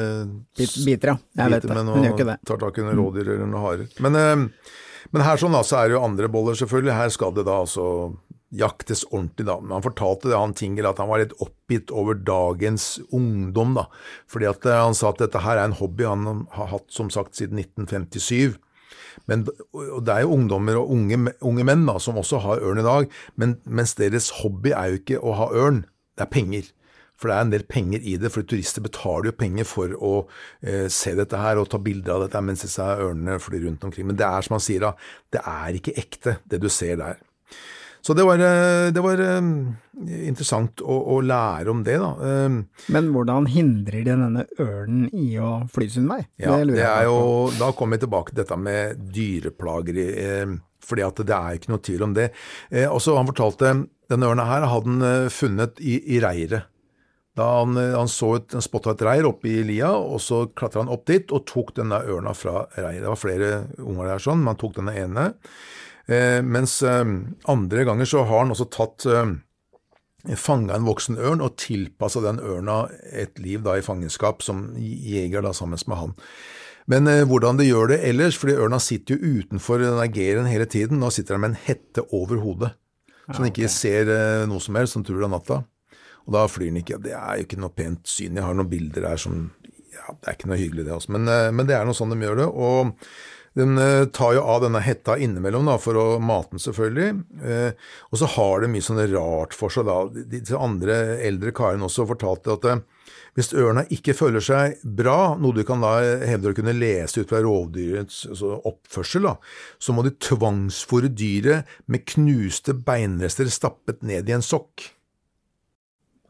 Bit, 0.60 0.78
biter, 0.86 1.16
ja. 1.16 1.18
Jeg 1.42 1.56
vet 1.56 1.66
det. 1.66 1.80
Hun 1.82 2.06
gjør 2.06 2.14
ikke 2.14 2.30
det. 2.30 2.38
Tar 2.52 2.62
tak 2.62 2.78
i 2.78 2.86
noen 2.86 3.02
rådyr 3.02 3.34
eller 3.34 3.50
noen 3.50 3.66
harer. 3.66 3.98
Men, 4.06 4.20
eh, 4.22 4.76
men 5.10 5.26
her 5.26 5.42
sånn 5.42 5.58
da, 5.58 5.64
så 5.66 5.82
er 5.82 5.90
det 5.90 5.98
jo 5.98 6.04
andre 6.06 6.30
boller, 6.32 6.58
selvfølgelig. 6.62 6.94
Her 7.02 7.14
skal 7.18 7.34
det 7.38 7.48
da 7.50 7.58
altså 7.66 7.88
jaktes 8.52 9.04
ordentlig, 9.10 9.48
da. 9.48 9.58
Men 9.62 9.78
han 9.78 9.86
fortalte 9.86 10.30
det, 10.30 10.40
han 10.40 10.56
Tinger, 10.58 10.90
at 10.90 11.00
han 11.02 11.10
var 11.12 11.24
litt 11.24 11.36
oppgitt 11.44 11.94
over 11.96 12.18
dagens 12.18 12.98
ungdom, 13.16 13.78
da. 13.80 13.88
Fordi 14.32 14.50
at 14.50 14.68
eh, 14.68 14.82
han 14.86 14.98
sa 14.98 15.12
at 15.12 15.24
dette 15.24 15.44
her 15.46 15.60
er 15.60 15.70
en 15.70 15.80
hobby 15.80 16.08
han 16.08 16.46
har 16.58 16.74
hatt, 16.74 16.90
som 16.94 17.12
sagt, 17.14 17.38
siden 17.40 17.62
1957. 17.64 18.60
Men, 19.30 19.46
og 19.76 20.04
det 20.08 20.14
er 20.14 20.26
jo 20.26 20.36
ungdommer 20.36 20.80
og 20.80 20.92
unge, 20.96 21.34
unge 21.46 21.66
menn 21.68 21.88
da, 21.88 21.98
som 22.02 22.20
også 22.20 22.42
har 22.44 22.62
ørn 22.64 22.82
i 22.82 22.86
dag, 22.86 23.10
men, 23.40 23.58
mens 23.66 23.96
deres 24.00 24.32
hobby 24.42 24.76
er 24.76 24.92
jo 24.92 25.02
ikke 25.02 25.20
å 25.20 25.36
ha 25.40 25.50
ørn, 25.64 25.84
det 26.18 26.28
er 26.28 26.32
penger. 26.32 26.70
For 27.22 27.30
det 27.30 27.36
er 27.38 27.46
en 27.46 27.52
del 27.54 27.66
penger 27.70 28.06
i 28.08 28.16
det, 28.18 28.32
for 28.34 28.48
turister 28.48 28.82
betaler 28.82 29.30
jo 29.30 29.38
penger 29.38 29.68
for 29.70 29.92
å 29.94 30.14
eh, 30.66 30.88
se 30.90 31.14
dette 31.18 31.38
her 31.38 31.60
og 31.62 31.70
ta 31.70 31.78
bilder 31.78 32.16
av 32.16 32.24
dette 32.26 32.42
mens 32.42 32.66
disse 32.66 32.82
ørnene 32.82 33.38
flyr 33.40 33.68
rundt 33.68 33.86
omkring. 33.86 34.08
Men 34.10 34.18
det 34.18 34.26
er 34.26 34.48
som 34.48 34.58
han 34.58 34.64
sier 34.66 34.88
da, 34.88 34.96
det 35.36 35.44
er 35.46 35.78
ikke 35.78 35.94
ekte 36.02 36.40
det 36.50 36.64
du 36.64 36.70
ser 36.74 36.98
der. 36.98 37.22
Så 38.02 38.16
det 38.18 38.24
var, 38.26 38.42
eh, 38.42 38.90
det 38.94 39.02
var 39.06 39.20
eh, 39.22 39.50
interessant 40.26 40.82
å, 40.82 40.96
å 41.14 41.20
lære 41.22 41.70
om 41.70 41.84
det, 41.86 42.00
da. 42.02 42.10
Eh, 42.26 42.56
Men 42.96 43.12
hvordan 43.14 43.46
hindrer 43.54 44.02
de 44.02 44.16
denne 44.16 44.46
ørnen 44.58 45.04
i 45.14 45.36
å 45.38 45.52
fly 45.70 45.88
sin 45.94 46.08
vei? 46.10 46.24
Ja, 46.42 46.56
lurer 46.58 46.74
det 46.80 46.82
jeg 46.82 47.06
er 47.06 47.12
på. 47.12 47.14
jo, 47.14 47.54
da 47.60 47.70
kommer 47.78 48.00
vi 48.00 48.06
tilbake 48.08 48.34
til 48.34 48.42
dette 48.42 48.58
med 48.58 49.04
dyreplager, 49.14 50.02
eh, 50.26 50.56
fordi 50.82 51.06
at 51.06 51.22
det 51.30 51.38
er 51.38 51.60
ikke 51.60 51.74
noe 51.76 51.84
tvil 51.86 52.08
om 52.08 52.16
det. 52.18 52.32
Eh, 52.74 52.88
og 52.90 53.06
han 53.20 53.30
fortalte, 53.30 53.76
denne 54.12 54.28
ørna 54.34 54.48
her 54.50 54.66
hadde 54.68 54.96
han 54.98 55.30
funnet 55.32 55.78
i, 55.80 56.00
i 56.18 56.18
reiret. 56.26 56.66
Da 57.38 57.46
han, 57.62 57.78
han 57.78 58.10
så 58.12 58.34
et, 58.42 58.50
han 58.52 58.66
spotta 58.66 58.92
et 58.92 59.06
reir 59.08 59.24
oppe 59.30 59.48
i 59.48 59.62
lia, 59.64 59.94
og 59.96 60.18
så 60.20 60.42
klatra 60.52 60.82
han 60.84 60.92
opp 60.92 61.06
dit 61.08 61.30
og 61.32 61.46
tok 61.48 61.70
denne 61.78 62.02
ørna 62.04 62.34
fra 62.36 62.66
reiret. 62.76 63.06
Det 63.06 63.14
var 63.14 63.22
flere 63.22 63.52
unger 63.80 64.10
der 64.10 64.26
sånn, 64.26 64.42
men 64.42 64.52
han 64.52 64.60
tok 64.60 64.76
denne 64.82 64.98
ene. 65.00 65.30
Eh, 66.08 66.40
mens 66.42 66.80
eh, 66.84 67.06
andre 67.52 67.86
ganger 67.88 68.10
så 68.10 68.26
har 68.26 68.44
han 68.44 68.54
også 68.56 68.70
tatt 68.74 69.06
eh, 69.10 69.36
fanga 70.38 70.78
en 70.78 70.88
voksen 70.88 71.18
ørn 71.18 71.42
og 71.42 71.58
tilpassa 71.62 72.22
den 72.24 72.42
ørna 72.42 72.84
et 73.12 73.40
liv 73.42 73.64
da 73.66 73.78
i 73.78 73.86
fangenskap 73.86 74.44
som 74.46 74.72
jeger 74.78 75.46
da 75.46 75.54
sammen 75.58 75.80
med 75.88 75.98
han. 75.98 76.16
Men 76.92 77.08
eh, 77.08 77.24
hvordan 77.28 77.60
de 77.60 77.68
gjør 77.70 77.94
det 77.94 78.02
ellers, 78.10 78.38
fordi 78.40 78.58
ørna 78.58 78.80
sitter 78.82 79.18
jo 79.18 79.42
utenfor 79.42 79.84
denne 79.84 80.08
geren 80.14 80.50
hele 80.50 80.68
tiden, 80.70 81.00
nå 81.02 81.12
sitter 81.14 81.38
den 81.38 81.46
med 81.46 81.54
en 81.54 81.64
hette 81.68 82.06
over 82.12 82.42
hodet, 82.42 82.74
så 83.30 83.38
den 83.38 83.52
ikke 83.52 83.70
ser 83.72 84.10
eh, 84.12 84.48
noe 84.50 84.62
som 84.64 84.78
helst, 84.80 84.98
som 84.98 85.06
tror 85.08 85.22
det 85.22 85.28
er 85.30 85.36
natta. 85.36 85.62
Og 86.28 86.34
da 86.36 86.46
flyr 86.50 86.70
den 86.70 86.82
ikke. 86.82 87.00
Det 87.02 87.14
er 87.18 87.40
jo 87.40 87.46
ikke 87.48 87.60
noe 87.62 87.74
pent 87.74 88.10
syn. 88.10 88.36
Jeg 88.38 88.46
har 88.46 88.58
noen 88.58 88.70
bilder 88.70 89.08
her 89.10 89.22
som 89.22 89.48
ja, 89.92 90.14
Det 90.14 90.30
er 90.30 90.36
ikke 90.38 90.50
noe 90.52 90.60
hyggelig, 90.60 90.86
det. 90.86 90.94
også, 90.96 91.14
Men, 91.16 91.30
eh, 91.32 91.50
men 91.56 91.70
det 91.70 91.78
er 91.78 91.88
noe 91.88 91.98
sånn 91.98 92.14
de 92.14 92.20
gjør 92.22 92.44
det. 92.44 92.50
Og 92.50 92.92
den 93.58 93.78
eh, 93.78 94.06
tar 94.16 94.38
jo 94.38 94.44
av 94.48 94.62
denne 94.64 94.80
hetta 94.84 95.18
innimellom 95.20 95.68
da, 95.68 95.76
for 95.82 95.98
å 96.00 96.06
mate 96.24 96.56
den, 96.56 96.64
selvfølgelig. 96.64 97.10
Eh, 97.44 97.90
og 98.08 98.22
så 98.22 98.30
har 98.38 98.64
det 98.64 98.70
mye 98.72 98.86
sånn 98.86 99.02
rart 99.12 99.56
for 99.58 99.74
seg. 99.74 99.90
da. 99.90 100.06
De, 100.32 100.40
andre 100.56 100.98
eldre 101.28 101.52
karene 101.56 101.88
også 101.88 102.08
fortalte 102.08 102.56
at 102.56 102.70
eh, 102.72 102.84
hvis 103.36 103.52
ørna 103.56 103.84
ikke 103.92 104.16
føler 104.16 104.44
seg 104.44 104.80
bra, 104.84 105.34
noe 105.40 105.56
du 105.56 105.66
kan 105.68 105.84
da 105.84 105.98
hevde 106.28 106.52
å 106.52 106.56
kunne 106.56 106.76
lese 106.76 107.24
ut 107.24 107.32
fra 107.32 107.44
rovdyrets 107.44 108.26
altså 108.32 108.58
oppførsel, 108.68 109.28
da, 109.28 109.36
så 109.80 109.96
må 109.96 110.04
de 110.08 110.16
tvangsfòre 110.20 111.12
dyret 111.12 111.68
med 111.92 112.08
knuste 112.12 112.76
beinrester 112.88 113.52
stappet 113.52 114.04
ned 114.08 114.32
i 114.32 114.36
en 114.36 114.44
sokk. 114.44 114.88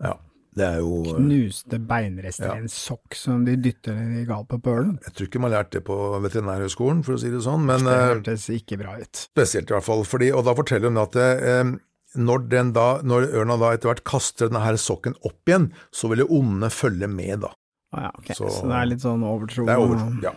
Ja, 0.02 0.18
det 0.56 0.66
er 0.68 0.80
jo 0.84 1.04
Knuste 1.16 1.78
beinrester 1.88 2.48
Ja. 2.50 2.56
i 2.60 2.64
en 2.66 2.72
sokk 2.72 3.16
som 3.16 3.46
de 3.46 3.56
dytter 3.56 3.96
i 4.22 4.26
gapet 4.28 4.62
på 4.62 4.74
ørnen. 4.74 4.98
Jeg 5.06 5.14
tror 5.16 5.28
ikke 5.30 5.40
man 5.46 5.52
lærte 5.54 5.78
det 5.80 5.84
på 5.88 5.96
Veterinærhøgskolen, 6.26 7.04
for 7.08 7.16
å 7.16 7.20
si 7.22 7.30
det 7.32 7.40
sånn, 7.46 7.64
men 7.66 7.86
Det 7.88 7.94
eh, 7.96 8.10
hørtes 8.16 8.50
ikke 8.52 8.78
bra 8.82 8.98
ut. 9.00 9.16
spesielt 9.32 9.72
i 9.72 9.74
hvert 9.78 9.88
fall. 9.88 10.04
Fordi, 10.04 10.32
og 10.36 10.44
da 10.46 10.54
forteller 10.58 10.92
hun 10.92 10.98
at 10.98 11.16
eh, 11.16 11.72
når, 12.20 12.50
den 12.52 12.74
da, 12.76 13.02
når 13.02 13.30
ørna 13.32 13.56
da 13.62 13.72
etter 13.72 13.88
hvert 13.94 14.04
kaster 14.04 14.50
denne 14.52 14.60
her 14.66 14.76
sokken 14.76 15.16
opp 15.24 15.40
igjen, 15.48 15.70
så 15.96 16.10
vil 16.12 16.26
det 16.26 16.30
onde 16.30 16.68
følge 16.70 17.08
med, 17.08 17.40
da. 17.48 17.54
Ah, 17.94 18.06
ja, 18.06 18.12
ok. 18.16 18.28
så, 18.38 18.48
Så- 18.48 18.68
det 18.70 18.76
er 18.78 18.86
litt 18.88 19.02
sånn 19.04 19.24
overtro? 19.28 19.66
Det 19.68 19.74
er 19.74 19.82
overtro, 19.84 20.22
ja. 20.24 20.32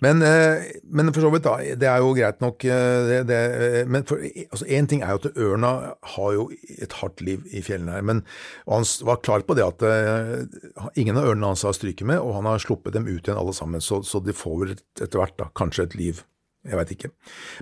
Men, 0.00 0.22
eh, 0.24 0.62
men 0.88 1.12
for 1.12 1.20
så 1.20 1.30
vidt, 1.34 1.42
da. 1.44 1.56
Det 1.76 1.82
er 1.90 1.98
jo 2.00 2.14
greit 2.16 2.40
nok. 2.40 2.64
eh, 2.64 3.06
Det, 3.10 3.18
det, 3.28 3.40
eh, 3.82 3.84
men 3.84 4.02
én 4.04 4.46
altså, 4.50 4.88
ting 4.88 5.02
er 5.02 5.10
jo 5.12 5.20
at 5.20 5.36
ørna 5.36 5.94
har 6.14 6.32
jo 6.32 6.50
et 6.80 6.92
hardt 7.02 7.20
liv 7.20 7.44
i 7.52 7.60
fjellene 7.60 7.92
her. 7.92 8.02
Men 8.02 8.22
han 8.66 8.84
var 9.04 9.20
klar 9.20 9.40
på 9.44 9.54
det 9.54 9.66
at 9.68 10.96
ingen 10.96 11.16
av 11.18 11.24
ørnene 11.28 11.46
hans 11.52 11.62
har 11.62 11.72
stryket 11.76 12.06
med, 12.06 12.18
og 12.20 12.34
han 12.34 12.44
har 12.48 12.58
sluppet 12.58 12.92
dem 12.96 13.06
ut 13.06 13.22
igjen 13.28 13.36
alle 13.38 13.52
sammen. 13.52 13.80
Så, 13.84 14.00
så 14.02 14.22
de 14.24 14.32
får 14.32 14.58
vel 14.64 14.74
etter 15.00 15.18
hvert 15.20 15.36
da, 15.36 15.50
kanskje 15.54 15.84
et 15.84 15.94
liv. 16.00 16.24
Jeg 16.64 16.78
veit 16.80 16.94
ikke. 16.96 17.10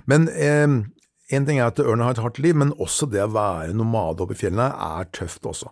Men 0.07 0.29
eh, 0.29 0.67
en 1.33 1.45
ting 1.47 1.59
er 1.59 1.69
at 1.69 1.81
ørna 1.83 2.07
har 2.07 2.15
et 2.15 2.23
hardt 2.23 2.39
liv, 2.43 2.55
men 2.59 2.73
også 2.81 3.07
det 3.11 3.21
å 3.23 3.31
være 3.33 3.75
nomade 3.77 4.23
oppe 4.23 4.35
i 4.37 4.39
fjellene 4.39 4.69
er 4.71 5.09
tøft 5.15 5.45
også. 5.49 5.71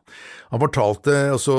Han 0.51 0.61
fortalte 0.63 1.17
også 1.35 1.55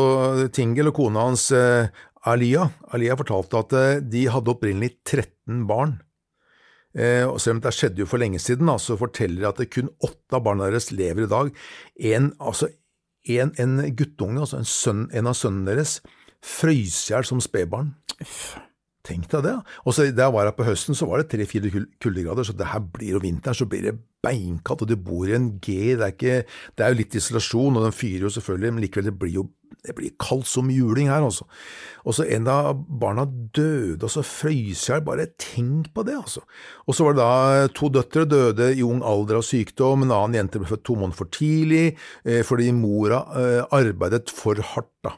Tingel 0.54 0.90
og 0.90 0.98
kona 0.98 1.26
hans 1.28 1.48
eh, 1.56 1.90
Alia, 2.28 2.68
Alia 2.94 3.16
fortalte 3.18 3.60
at 3.64 3.76
eh, 3.78 4.00
de 4.02 4.26
hadde 4.30 4.52
opprinnelig 4.52 4.94
13 5.02 5.64
barn. 5.70 5.98
Eh, 6.92 7.24
og 7.24 7.40
selv 7.40 7.56
om 7.56 7.62
det 7.64 7.72
skjedde 7.74 8.02
jo 8.02 8.08
for 8.08 8.22
lenge 8.22 8.40
siden, 8.42 8.70
så 8.78 8.98
forteller 9.00 9.42
de 9.42 9.48
at 9.50 9.62
kun 9.72 9.90
åtte 10.04 10.36
av 10.36 10.44
barna 10.46 10.68
deres 10.68 10.90
lever 10.92 11.26
i 11.26 11.30
dag. 11.30 11.52
En, 12.12 12.32
altså, 12.38 12.68
en, 13.32 13.54
en 13.62 13.78
guttunge, 13.96 14.42
altså 14.44 14.60
en, 14.60 14.68
sønn, 14.68 15.06
en 15.16 15.30
av 15.30 15.38
sønnene 15.38 15.72
deres, 15.72 16.00
frøys 16.42 17.06
i 17.06 17.14
hjel 17.14 17.26
som 17.26 17.42
spedbarn. 17.42 17.94
Tenk 19.02 19.26
deg 19.32 19.42
det. 19.48 19.56
Og 19.82 19.94
så 19.96 20.06
jeg 20.06 20.14
var 20.14 20.46
her 20.46 20.54
på 20.54 20.66
høsten, 20.66 20.94
så 20.94 21.08
var 21.10 21.18
det 21.18 21.32
tre-fire 21.32 21.72
kul- 21.74 21.88
kuldegrader, 22.02 22.46
så 22.46 22.54
det 22.54 22.68
her 22.70 22.84
blir 22.94 23.16
jo 23.16 23.22
vinteren, 23.24 23.58
så 23.58 23.66
blir 23.66 23.88
det 23.88 23.96
beinkaldt, 24.22 24.84
og 24.84 24.92
du 24.92 24.94
bor 24.94 25.26
i 25.26 25.34
en 25.34 25.56
G, 25.58 25.96
det 25.98 26.04
er, 26.06 26.12
ikke, 26.14 26.36
det 26.78 26.84
er 26.84 26.92
jo 26.92 27.00
litt 27.00 27.16
isolasjon, 27.18 27.80
og 27.80 27.88
den 27.88 27.96
fyrer 27.96 28.28
jo 28.28 28.30
selvfølgelig, 28.36 28.72
men 28.76 28.84
likevel, 28.86 29.10
det 29.10 29.18
blir 29.18 29.34
jo 29.40 29.48
det 29.82 29.94
blir 29.96 30.12
kaldt 30.20 30.46
som 30.46 30.68
juling 30.70 31.08
her, 31.10 31.24
altså. 31.24 31.46
Og 32.06 32.14
så 32.14 32.26
en 32.30 32.46
av 32.50 32.76
barna 32.86 33.24
døde, 33.26 34.04
og 34.04 34.12
så 34.12 34.22
frøys 34.26 34.84
jeg, 34.86 35.02
bare 35.06 35.26
tenk 35.40 35.88
på 35.96 36.04
det, 36.06 36.14
altså. 36.20 36.44
Og 36.86 36.94
så 36.94 37.06
var 37.08 37.16
det 37.16 37.24
da 37.24 37.72
to 37.74 37.90
døtre 37.90 38.26
døde 38.28 38.68
i 38.76 38.84
ung 38.86 39.02
alder 39.02 39.40
av 39.40 39.46
sykdom, 39.48 40.04
en 40.04 40.14
annen 40.14 40.38
jente 40.38 40.62
ble 40.62 40.70
født 40.70 40.84
to 40.86 40.98
måneder 41.00 41.18
for 41.18 41.32
tidlig, 41.34 41.96
eh, 42.22 42.44
fordi 42.46 42.70
mora 42.76 43.24
eh, 43.40 43.60
arbeidet 43.74 44.30
for 44.30 44.60
hardt, 44.74 44.92
da. 45.02 45.16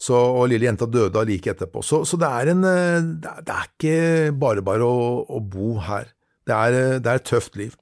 Så, 0.00 0.16
og 0.16 0.48
lille 0.50 0.66
jenta 0.66 0.88
døde 0.90 1.20
av 1.20 1.28
like 1.28 1.52
etterpå. 1.52 1.82
Så, 1.86 2.02
så 2.08 2.18
det, 2.20 2.28
er 2.28 2.52
en, 2.52 2.66
eh, 2.68 3.06
det, 3.22 3.54
er, 3.54 3.70
ikke 3.70 4.34
bare 4.40 4.64
bare 4.66 4.88
å, 4.88 5.22
å 5.24 5.40
bo 5.40 5.78
her. 5.86 6.10
Det 6.44 6.56
er, 6.56 6.78
eh, 6.80 6.98
det 7.00 7.10
er 7.12 7.22
et 7.22 7.28
tøft 7.30 7.56
liv. 7.60 7.76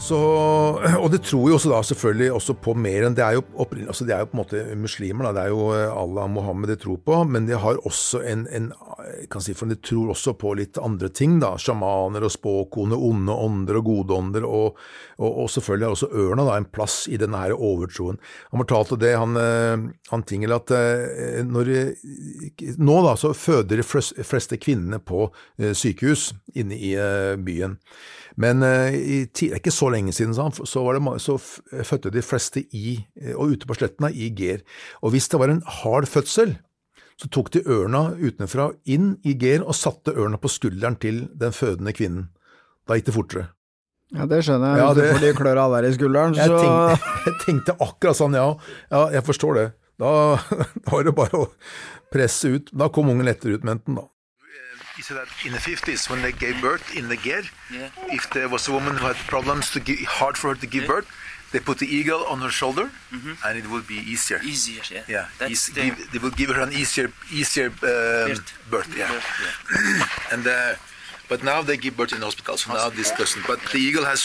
Så, 0.00 0.16
og 0.96 1.10
det 1.12 1.20
tror 1.28 1.50
jo 1.50 1.56
også 1.58 1.70
da 1.74 1.82
selvfølgelig 1.84 2.30
også 2.32 2.54
på 2.64 2.72
mer 2.72 3.04
enn 3.04 3.16
Det 3.16 3.20
er 3.20 3.36
jo, 3.36 3.42
altså 3.60 4.06
det 4.08 4.14
er 4.16 4.22
jo 4.22 4.30
på 4.30 4.36
en 4.36 4.40
måte 4.40 4.62
muslimer, 4.80 5.26
da. 5.28 5.32
det 5.36 5.42
er 5.42 5.52
jo 5.52 5.66
Allah 5.76 6.20
Allah 6.20 6.30
Mohammed 6.30 6.68
de 6.68 6.76
tror 6.76 6.98
på, 7.04 7.24
men 7.24 7.46
de 7.46 7.56
har 7.58 7.78
også 7.86 8.22
en, 8.26 8.46
en 8.52 8.70
jeg 9.20 9.28
kan 9.32 9.42
si 9.44 9.54
for 9.56 9.70
De 9.70 9.76
tror 9.76 10.12
også 10.12 10.34
på 10.38 10.52
litt 10.58 10.78
andre 10.78 11.08
ting, 11.08 11.38
da. 11.40 11.54
Sjamaner 11.58 12.24
og 12.26 12.32
spåkone, 12.32 12.96
onde 12.96 13.32
ånder 13.32 13.80
og 13.80 13.86
gode 13.86 14.16
ånder, 14.16 14.46
og, 14.46 14.78
og, 15.18 15.30
og 15.44 15.50
selvfølgelig 15.50 15.86
har 15.86 15.96
også 15.96 16.10
ørna 16.24 16.46
da 16.48 16.58
en 16.60 16.68
plass 16.72 16.96
i 17.08 17.18
denne 17.20 17.40
her 17.40 17.54
overtroen. 17.56 18.20
Han 18.52 18.62
fortalte 18.64 19.00
det, 19.00 19.14
han, 19.18 19.36
eh, 19.40 19.88
han 20.10 20.26
Tingel, 20.28 20.54
at 20.56 20.72
eh, 20.76 21.40
når, 21.46 21.72
eh, 21.80 22.72
nå 22.78 23.00
da 23.06 23.16
så 23.20 23.32
føder 23.36 23.80
de 23.80 23.86
fleste 23.86 24.60
kvinnene 24.60 25.00
på 25.02 25.28
eh, 25.58 25.72
sykehus 25.76 26.30
inne 26.54 26.76
i 26.76 26.94
eh, 26.98 27.36
byen. 27.40 27.78
Men 28.36 28.62
eh, 28.62 28.94
i 28.94 29.18
det 29.26 29.50
er 29.50 29.58
ikke 29.58 29.72
så 29.74 29.88
lenge 29.90 30.12
siden, 30.14 30.34
så, 30.34 30.82
var 30.84 30.98
det, 30.98 31.20
så 31.24 31.36
fødte 31.38 32.12
de 32.14 32.22
fleste 32.22 32.62
i, 32.76 32.98
eh, 33.20 33.34
og 33.34 33.54
ute 33.56 33.66
på 33.66 33.74
slettene, 33.78 34.12
i 34.14 34.30
Ger. 34.36 34.62
Og 35.02 35.10
hvis 35.14 35.28
det 35.32 35.40
var 35.40 35.48
en 35.52 35.62
hard 35.66 36.06
fødsel, 36.08 36.56
så 37.20 37.28
tok 37.28 37.50
de 37.52 37.60
ørna 37.68 38.14
utenfra 38.16 38.70
inn 38.88 39.16
i 39.28 39.34
Ger 39.36 39.64
og 39.66 39.74
satte 39.76 40.14
ørna 40.16 40.38
på 40.40 40.48
skulderen 40.48 40.96
til 41.02 41.26
den 41.36 41.52
fødende 41.52 41.92
kvinnen. 41.92 42.28
Da 42.88 42.96
gikk 42.96 43.10
det 43.10 43.16
fortere. 43.18 43.48
Ja, 44.10 44.24
det 44.26 44.40
skjønner 44.46 44.72
jeg. 44.72 44.78
Ja, 44.82 44.94
det- 44.94 45.02
du 45.04 45.12
får 45.14 45.20
de 45.26 45.34
klør 45.38 45.58
alle 45.64 45.82
der 45.82 45.88
i 45.90 45.92
skulderen, 45.94 46.34
Jeg 46.34 46.48
tenkte, 46.48 47.12
jeg 47.26 47.34
tenkte 47.44 47.76
akkurat 47.80 48.16
sånn, 48.18 48.34
ja. 48.34 48.46
Ja, 48.90 49.02
jeg 49.14 49.22
forstår 49.26 49.54
det. 49.60 49.66
Da, 50.00 50.10
da 50.86 50.90
var 50.94 51.04
det 51.04 51.14
bare 51.14 51.42
å 51.44 51.50
presse 52.10 52.48
ut. 52.56 52.72
Da 52.72 52.88
kom 52.88 53.10
ungen 53.12 53.28
lettere 53.28 53.54
ut 53.58 53.64
med 53.68 53.76
enten, 53.78 54.00
da. 54.00 54.06
Said 55.02 55.16
that 55.16 55.28
in 55.46 55.52
the 55.52 55.58
50s, 55.58 56.10
when 56.10 56.20
they 56.22 56.32
gave 56.32 56.60
birth 56.60 56.84
in 56.94 57.08
the 57.08 57.16
Ger, 57.16 57.42
Yeah. 57.70 57.88
if 58.18 58.28
there 58.30 58.48
was 58.48 58.68
a 58.68 58.72
woman 58.72 58.96
who 58.98 59.06
had 59.06 59.16
problems 59.34 59.70
to 59.72 59.80
give, 59.80 59.98
hard 60.20 60.36
for 60.36 60.48
her 60.54 60.60
to 60.60 60.66
give 60.66 60.86
birth, 60.86 61.06
they 61.52 61.58
put 61.58 61.78
the 61.78 61.86
eagle 61.98 62.22
on 62.26 62.40
her 62.42 62.50
shoulder, 62.50 62.90
and 63.46 63.58
it 63.58 63.66
would 63.70 63.86
be 63.86 63.94
easier. 64.12 64.40
Easier, 64.42 64.82
yeah. 64.90 65.02
Yeah, 65.08 65.26
the 65.38 65.48
give, 65.74 66.12
they 66.12 66.18
will 66.18 66.30
give 66.40 66.50
her 66.50 66.60
an 66.60 66.72
easier, 66.72 67.08
easier 67.32 67.66
um, 67.66 68.36
birth. 68.70 68.90
Yeah. 68.96 69.08
birth, 69.10 69.28
yeah. 69.44 70.06
And 70.32 70.46
uh, 70.46 70.74
but 71.30 71.38
now 71.52 71.58
they 71.68 71.76
give 71.84 71.94
birth 71.96 72.12
in 72.16 72.20
hospitals. 72.28 72.60
so 72.64 72.72
now 72.74 72.88
this 72.90 73.10
doesn't. 73.20 73.44
But 73.46 73.60
the 73.72 73.78
eagle 73.88 74.04
has 74.12 74.20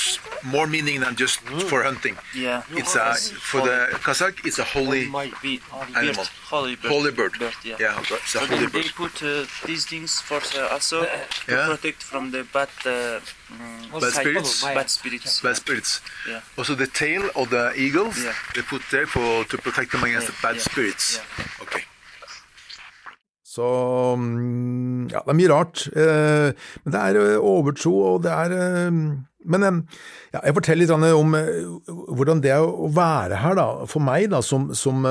more 0.56 0.68
meaning 0.76 0.98
than 1.04 1.14
just 1.24 1.38
for 1.70 1.80
hunting. 1.90 2.16
Yeah. 2.48 2.64
It's 2.82 2.96
a 2.96 3.14
for 3.52 3.62
the 3.70 3.78
Kazakh, 4.06 4.38
it's 4.48 4.60
a 4.60 4.68
holy 4.76 5.04
Might 5.22 5.36
be 5.42 5.54
animal. 5.96 6.16
bird, 6.24 6.30
holy 6.54 6.76
bird. 6.82 6.92
holy 6.96 7.12
bird. 7.20 7.34
yeah. 7.64 7.78
yeah, 7.80 8.00
it's 8.02 8.12
a 8.12 8.18
So 8.34 8.40
holy 8.40 8.66
they, 8.66 8.72
bird. 8.74 8.84
they 8.84 8.90
put 9.04 9.16
uh, 9.24 9.46
these 9.70 9.84
things 9.92 10.12
for 10.28 10.40
uh, 10.60 10.74
also 10.76 10.98
to 11.06 11.52
Yeah. 11.54 11.68
protect 11.72 12.00
from 12.12 12.24
the 12.36 12.42
bad 12.56 12.70
uh, 12.86 13.20
mm, 13.54 14.02
Bad 14.04 14.14
spirits? 14.22 14.64
Bad 14.64 14.90
spirits. 14.90 15.42
Bad 15.46 15.56
spirits. 15.64 15.92
Yeah. 16.32 16.42
Also 16.58 16.74
the 16.84 16.88
tail 17.04 17.24
of 17.36 17.46
the 17.56 17.66
eagles 17.86 18.16
Yeah. 18.24 18.34
they 18.56 18.64
put 18.74 18.82
there 18.92 19.08
for 19.16 19.30
to 19.52 19.56
protect 19.68 19.90
them 19.94 20.04
against 20.04 20.28
Yeah, 20.28 20.34
the 20.36 20.42
bad 20.48 20.56
yeah, 20.56 20.62
spirits. 20.70 21.06
yeah. 21.18 21.64
Okay. 21.66 21.84
Så 23.56 23.68
mm, 24.20 25.08
ja, 25.14 25.22
det 25.24 25.32
er 25.32 25.40
mye 25.40 25.52
rart. 25.52 25.86
Eh, 25.96 26.68
men 26.84 26.96
det 26.96 27.02
er 27.02 27.20
eh, 27.22 27.38
overtro, 27.40 27.94
og 28.10 28.26
det 28.26 28.34
er 28.34 28.56
eh, 28.56 29.00
Men 29.46 29.66
ja, 30.34 30.40
jeg 30.42 30.56
forteller 30.58 30.88
litt 30.88 31.14
om 31.14 31.36
hvordan 32.18 32.40
det 32.42 32.50
er 32.56 32.66
å 32.66 32.90
være 32.90 33.38
her, 33.44 33.54
da. 33.60 33.68
For 33.86 34.02
meg, 34.02 34.32
da, 34.34 34.40
som, 34.42 34.72
som 34.74 35.06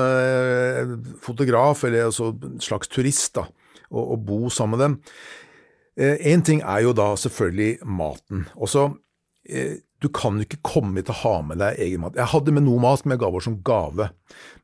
fotograf, 1.23 1.85
eller 1.87 2.09
altså 2.09 2.33
slags 2.59 2.91
turist, 2.91 3.37
da, 3.37 3.45
og 3.95 4.25
bo 4.27 4.49
sammen 4.51 4.75
med 4.75 4.83
dem. 4.83 4.97
Én 6.27 6.43
ting 6.43 6.59
er 6.59 6.83
jo 6.83 6.91
da 6.91 7.13
selvfølgelig 7.15 7.87
maten. 7.87 8.43
Og 8.59 8.67
så 8.67 8.89
eh, 9.47 9.79
Du 10.05 10.11
kan 10.13 10.37
ikke 10.43 10.59
komme 10.61 10.99
hit 10.99 11.09
og 11.09 11.21
ha 11.23 11.35
med 11.47 11.57
deg 11.63 11.79
egen 11.81 12.03
mat. 12.03 12.17
Jeg 12.19 12.29
hadde 12.29 12.53
med 12.53 12.67
noe 12.67 12.81
mat 12.83 13.01
som 13.01 13.13
jeg 13.13 13.21
ga 13.23 13.31
bort 13.33 13.45
som 13.47 13.57
gave. 13.65 14.09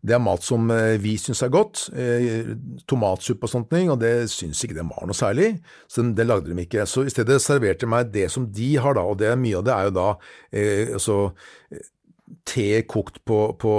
Det 0.05 0.13
er 0.13 0.21
mat 0.21 0.45
som 0.45 0.69
eh, 0.74 1.00
vi 1.01 1.15
syns 1.17 1.41
er 1.41 1.53
godt. 1.53 1.88
Eh, 1.98 2.51
tomatsuppe 2.89 3.48
og 3.48 3.53
sånt, 3.55 3.74
og 3.74 3.98
det 4.03 4.13
syns 4.29 4.62
ikke 4.62 4.77
det 4.77 4.86
var 4.86 5.10
noe 5.10 5.17
særlig. 5.17 5.55
Så 5.89 6.05
det 6.05 6.27
lagde 6.27 6.51
de 6.51 6.65
ikke. 6.65 6.86
Så 6.86 7.07
i 7.07 7.13
stedet 7.13 7.39
serverte 7.41 7.88
de 7.88 7.89
meg 7.89 8.13
det 8.13 8.27
som 8.33 8.45
de 8.53 8.75
har, 8.77 8.98
da, 9.00 9.07
og 9.07 9.17
det, 9.21 9.33
mye 9.41 9.57
av 9.57 9.65
det 9.65 9.74
er 9.74 9.89
jo 9.89 9.95
da 9.98 10.07
eh, 10.53 10.93
altså, 11.00 11.17
te 12.48 12.65
kokt 12.89 13.21
på, 13.27 13.39
på 13.60 13.75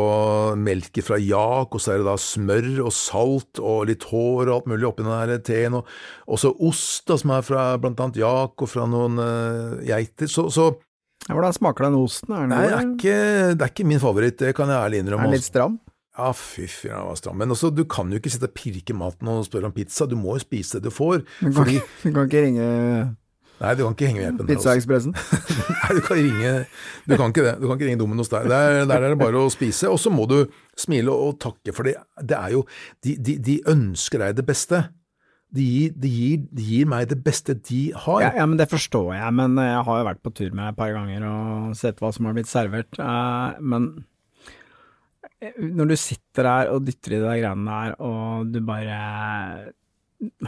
melk 0.58 0.98
fra 1.06 1.18
jak, 1.22 1.72
og 1.72 1.82
så 1.82 1.94
er 1.94 2.02
det 2.02 2.08
da 2.10 2.18
smør 2.20 2.70
og 2.88 2.94
salt 2.96 3.60
og 3.62 3.86
litt 3.90 4.06
hår 4.10 4.48
og 4.48 4.54
alt 4.56 4.70
mulig 4.70 4.88
oppi 4.88 5.06
den 5.06 5.30
der 5.30 5.42
teen, 5.46 5.78
og 5.78 5.88
også 6.26 6.52
ost 6.58 7.06
da, 7.10 7.18
som 7.20 7.34
er 7.36 7.46
fra 7.46 7.66
blant 7.80 8.02
annet 8.02 8.20
jak 8.22 8.66
og 8.66 8.70
fra 8.70 8.86
noen 8.90 9.20
uh, 9.22 9.78
geiter. 9.86 10.30
Så, 10.30 10.48
så 10.52 10.72
Hvordan 11.28 11.54
smaker 11.54 11.86
den 11.86 11.96
osten? 12.00 12.34
Er 12.34 12.44
den, 12.44 12.52
nei, 12.52 12.66
det 12.66 12.74
er, 12.74 12.90
ikke, 12.90 13.16
det 13.54 13.64
er 13.66 13.72
ikke 13.72 13.88
min 13.88 14.02
favoritt, 14.02 14.38
det 14.42 14.52
kan 14.58 14.70
jeg 14.72 14.88
ærlig 14.88 15.02
innrømme. 15.04 15.28
er 15.28 15.30
den 15.30 15.38
litt 15.38 15.46
stram? 15.46 15.78
Ja, 16.12 16.28
fy 16.36 16.66
fy, 16.68 16.90
den 16.90 17.06
var 17.08 17.16
stram. 17.16 17.38
Men 17.40 17.54
også, 17.54 17.70
du 17.72 17.86
kan 17.88 18.10
jo 18.12 18.18
ikke 18.20 18.32
sitte 18.34 18.50
og 18.50 18.56
pirke 18.58 18.96
maten 18.96 19.30
og 19.32 19.46
spørre 19.46 19.70
om 19.70 19.74
pizza, 19.76 20.04
du 20.08 20.16
må 20.18 20.36
jo 20.36 20.42
spise 20.44 20.76
det 20.80 20.90
du 20.90 20.92
får. 20.92 21.22
Du 21.40 21.46
kan, 21.46 21.54
Fordi, 21.62 21.78
du 22.02 22.08
kan 22.10 22.26
ikke 22.28 22.42
ringe 22.48 22.66
nei, 23.62 23.72
du 23.78 23.84
kan 23.86 23.94
ikke 23.94 24.08
henge 24.10 24.18
med 24.18 24.26
hjelpen. 24.26 24.48
Pizzaekspressen? 24.50 25.14
Nei, 25.82 25.94
du 25.94 26.00
kan 26.02 26.18
ringe 26.18 26.52
Du 27.06 27.12
kan 27.14 27.30
ikke 27.30 27.44
det. 27.46 27.52
Du 27.62 27.68
kan 27.68 27.76
ikke 27.78 27.86
ringe 27.86 28.00
Dominos 28.00 28.30
der. 28.32 28.48
Der, 28.50 28.80
der 28.90 29.06
er 29.06 29.14
det 29.14 29.18
bare 29.20 29.38
å 29.38 29.52
spise, 29.54 29.86
og 29.92 30.00
så 30.02 30.10
må 30.10 30.26
du 30.26 30.40
smile 30.78 31.14
og 31.14 31.38
takke, 31.42 31.70
for 31.76 31.86
det, 31.86 31.94
det 32.18 32.34
er 32.40 32.56
jo 32.56 32.64
de, 33.06 33.14
de, 33.22 33.36
de 33.38 33.56
ønsker 33.70 34.24
deg 34.24 34.40
det 34.40 34.46
beste. 34.48 34.82
De 35.52 35.64
gir, 35.68 35.90
de, 36.00 36.08
gir, 36.08 36.44
de 36.48 36.62
gir 36.64 36.86
meg 36.88 37.10
det 37.10 37.18
beste 37.26 37.52
de 37.68 37.80
har. 37.92 38.22
Ja, 38.24 38.30
ja, 38.40 38.46
men 38.48 38.56
det 38.56 38.70
forstår 38.70 39.10
jeg, 39.18 39.34
men 39.36 39.58
jeg 39.60 39.82
har 39.84 39.98
jo 40.00 40.06
vært 40.08 40.22
på 40.24 40.32
tur 40.32 40.48
med 40.54 40.62
deg 40.64 40.72
et 40.72 40.78
par 40.78 40.94
ganger 40.96 41.26
og 41.28 41.74
sett 41.76 42.00
hva 42.00 42.08
som 42.16 42.24
har 42.30 42.38
blitt 42.38 42.48
servert. 42.48 42.96
eh, 42.96 43.60
Men 43.60 43.90
når 45.58 45.92
du 45.92 45.96
sitter 45.98 46.46
der 46.46 46.72
og 46.72 46.84
dytter 46.86 47.16
i 47.16 47.20
de 47.20 47.36
greiene 47.42 47.66
der, 47.68 47.94
og 48.00 48.52
du 48.54 48.60
bare 48.64 48.98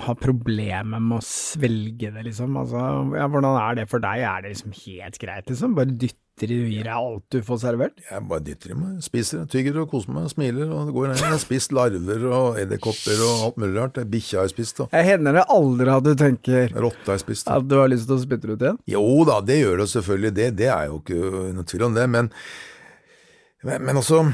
har 0.06 0.14
problemer 0.22 1.00
med 1.02 1.18
å 1.18 1.24
svelge 1.26 2.12
det, 2.14 2.22
liksom. 2.28 2.54
Altså, 2.60 2.78
ja, 3.18 3.26
hvordan 3.26 3.56
er 3.58 3.80
det 3.80 3.88
for 3.90 3.98
deg? 4.04 4.22
Er 4.22 4.44
det 4.44 4.52
liksom 4.54 4.76
helt 4.84 5.18
greit, 5.18 5.48
liksom? 5.50 5.74
Bare 5.74 5.96
dytter 6.34 6.52
i 6.52 6.56
gir 6.74 6.84
deg 6.84 6.94
alt 6.98 7.22
du 7.30 7.40
får 7.46 7.58
servert? 7.62 8.00
Jeg 8.10 8.22
bare 8.28 8.42
dytter 8.42 8.70
i 8.72 8.74
meg, 8.74 9.02
spiser, 9.04 9.44
tygger 9.50 9.76
og 9.82 9.90
koser 9.92 10.10
meg, 10.12 10.26
smiler 10.32 10.66
og 10.74 10.88
det 10.88 10.94
går 10.96 11.08
ned. 11.12 11.20
Jeg 11.22 11.30
har 11.30 11.38
spist 11.42 11.72
larver 11.72 12.24
og 12.26 12.58
edderkopper 12.58 13.22
og 13.22 13.44
alt 13.46 13.56
mulig 13.62 13.78
rart. 13.78 14.00
Bikkja 14.10 14.40
har 14.40 14.48
jeg 14.48 14.54
spist, 14.56 14.80
og 14.80 14.88
Jeg 14.92 15.04
hender 15.12 15.32
det 15.38 15.44
aldri 15.48 15.88
at 15.94 16.02
du 16.04 16.14
tenker 16.18 16.74
rotte 16.74 17.06
har 17.06 17.14
jeg 17.14 17.20
spist. 17.24 17.48
og- 17.48 17.56
at 17.62 17.68
du 17.68 17.76
har 17.78 17.88
lyst 17.88 18.06
til 18.08 18.16
å 18.16 18.24
spytte 18.24 18.46
det 18.46 18.50
ut 18.58 18.62
igjen. 18.66 18.78
Jo 18.86 19.24
da, 19.24 19.40
det 19.40 19.60
gjør 19.62 19.76
det 19.78 19.88
selvfølgelig, 19.94 20.34
det, 20.34 20.56
det 20.56 20.66
er 20.74 20.86
jo 20.90 20.98
ikke 21.00 21.54
noe 21.54 21.64
tvil 21.64 21.82
om 21.86 21.94
det, 21.94 22.08
men, 22.10 22.30
men, 23.62 23.82
men 23.84 23.96
altså, 23.96 24.24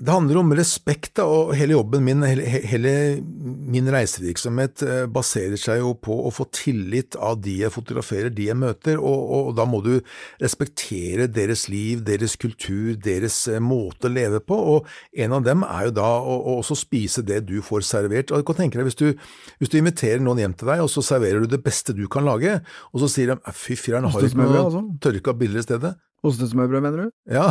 det 0.00 0.12
handler 0.14 0.38
om 0.40 0.52
respekt 0.56 1.18
da, 1.18 1.26
og 1.28 1.50
hele 1.58 1.74
jobben 1.74 2.04
min, 2.06 2.24
hele, 2.24 2.92
min 3.20 3.90
reisevirksomhet 3.92 4.84
eh, 4.86 5.02
baserer 5.12 5.60
seg 5.60 5.82
jo 5.82 5.92
på 6.00 6.16
å 6.24 6.32
få 6.32 6.46
tillit 6.56 7.18
av 7.20 7.42
de 7.44 7.58
jeg 7.60 7.74
fotograferer, 7.74 8.32
de 8.32 8.46
jeg 8.48 8.56
møter, 8.56 8.96
og, 8.96 9.26
og 9.36 9.52
da 9.58 9.66
må 9.68 9.82
du 9.84 9.92
respektere 10.40 11.28
deres 11.28 11.66
liv, 11.68 12.00
deres 12.06 12.38
kultur, 12.40 12.94
deres 12.96 13.42
eh, 13.52 13.60
måte 13.60 14.08
å 14.08 14.14
leve 14.14 14.40
på, 14.40 14.56
og 14.56 14.88
en 15.12 15.36
av 15.36 15.44
dem 15.44 15.68
er 15.68 15.90
jo 15.90 15.96
da 16.00 16.10
å, 16.16 16.38
å 16.38 16.58
også 16.62 16.80
spise 16.80 17.26
det 17.26 17.42
du 17.50 17.58
får 17.64 17.84
servert. 17.92 18.32
Og 18.32 18.46
kan 18.48 18.62
tenke 18.62 18.80
deg, 18.80 18.88
hvis 18.88 19.00
du, 19.00 19.10
hvis 19.60 19.72
du 19.72 19.82
inviterer 19.82 20.24
noen 20.24 20.40
hjem 20.40 20.56
til 20.56 20.72
deg, 20.72 20.84
og 20.86 20.88
så 20.92 21.04
serverer 21.04 21.44
du 21.44 21.52
det 21.52 21.60
beste 21.66 21.92
du 21.96 22.06
kan 22.08 22.24
lage, 22.24 22.62
og 22.94 23.04
så 23.04 23.12
sier 23.12 23.34
de 23.34 23.42
«Æ, 23.44 23.52
fy 23.52 23.76
filler'n, 23.76 24.08
har 24.08 24.30
ikke 24.30 24.40
noe 24.40 24.64
altså. 24.64 24.86
tørka 25.04 25.36
biller 25.36 25.60
i 25.60 25.68
stedet? 25.68 25.98
Ostesmørbrød, 26.26 26.82
mener 26.84 27.06
du? 27.06 27.12
Ja, 27.32 27.46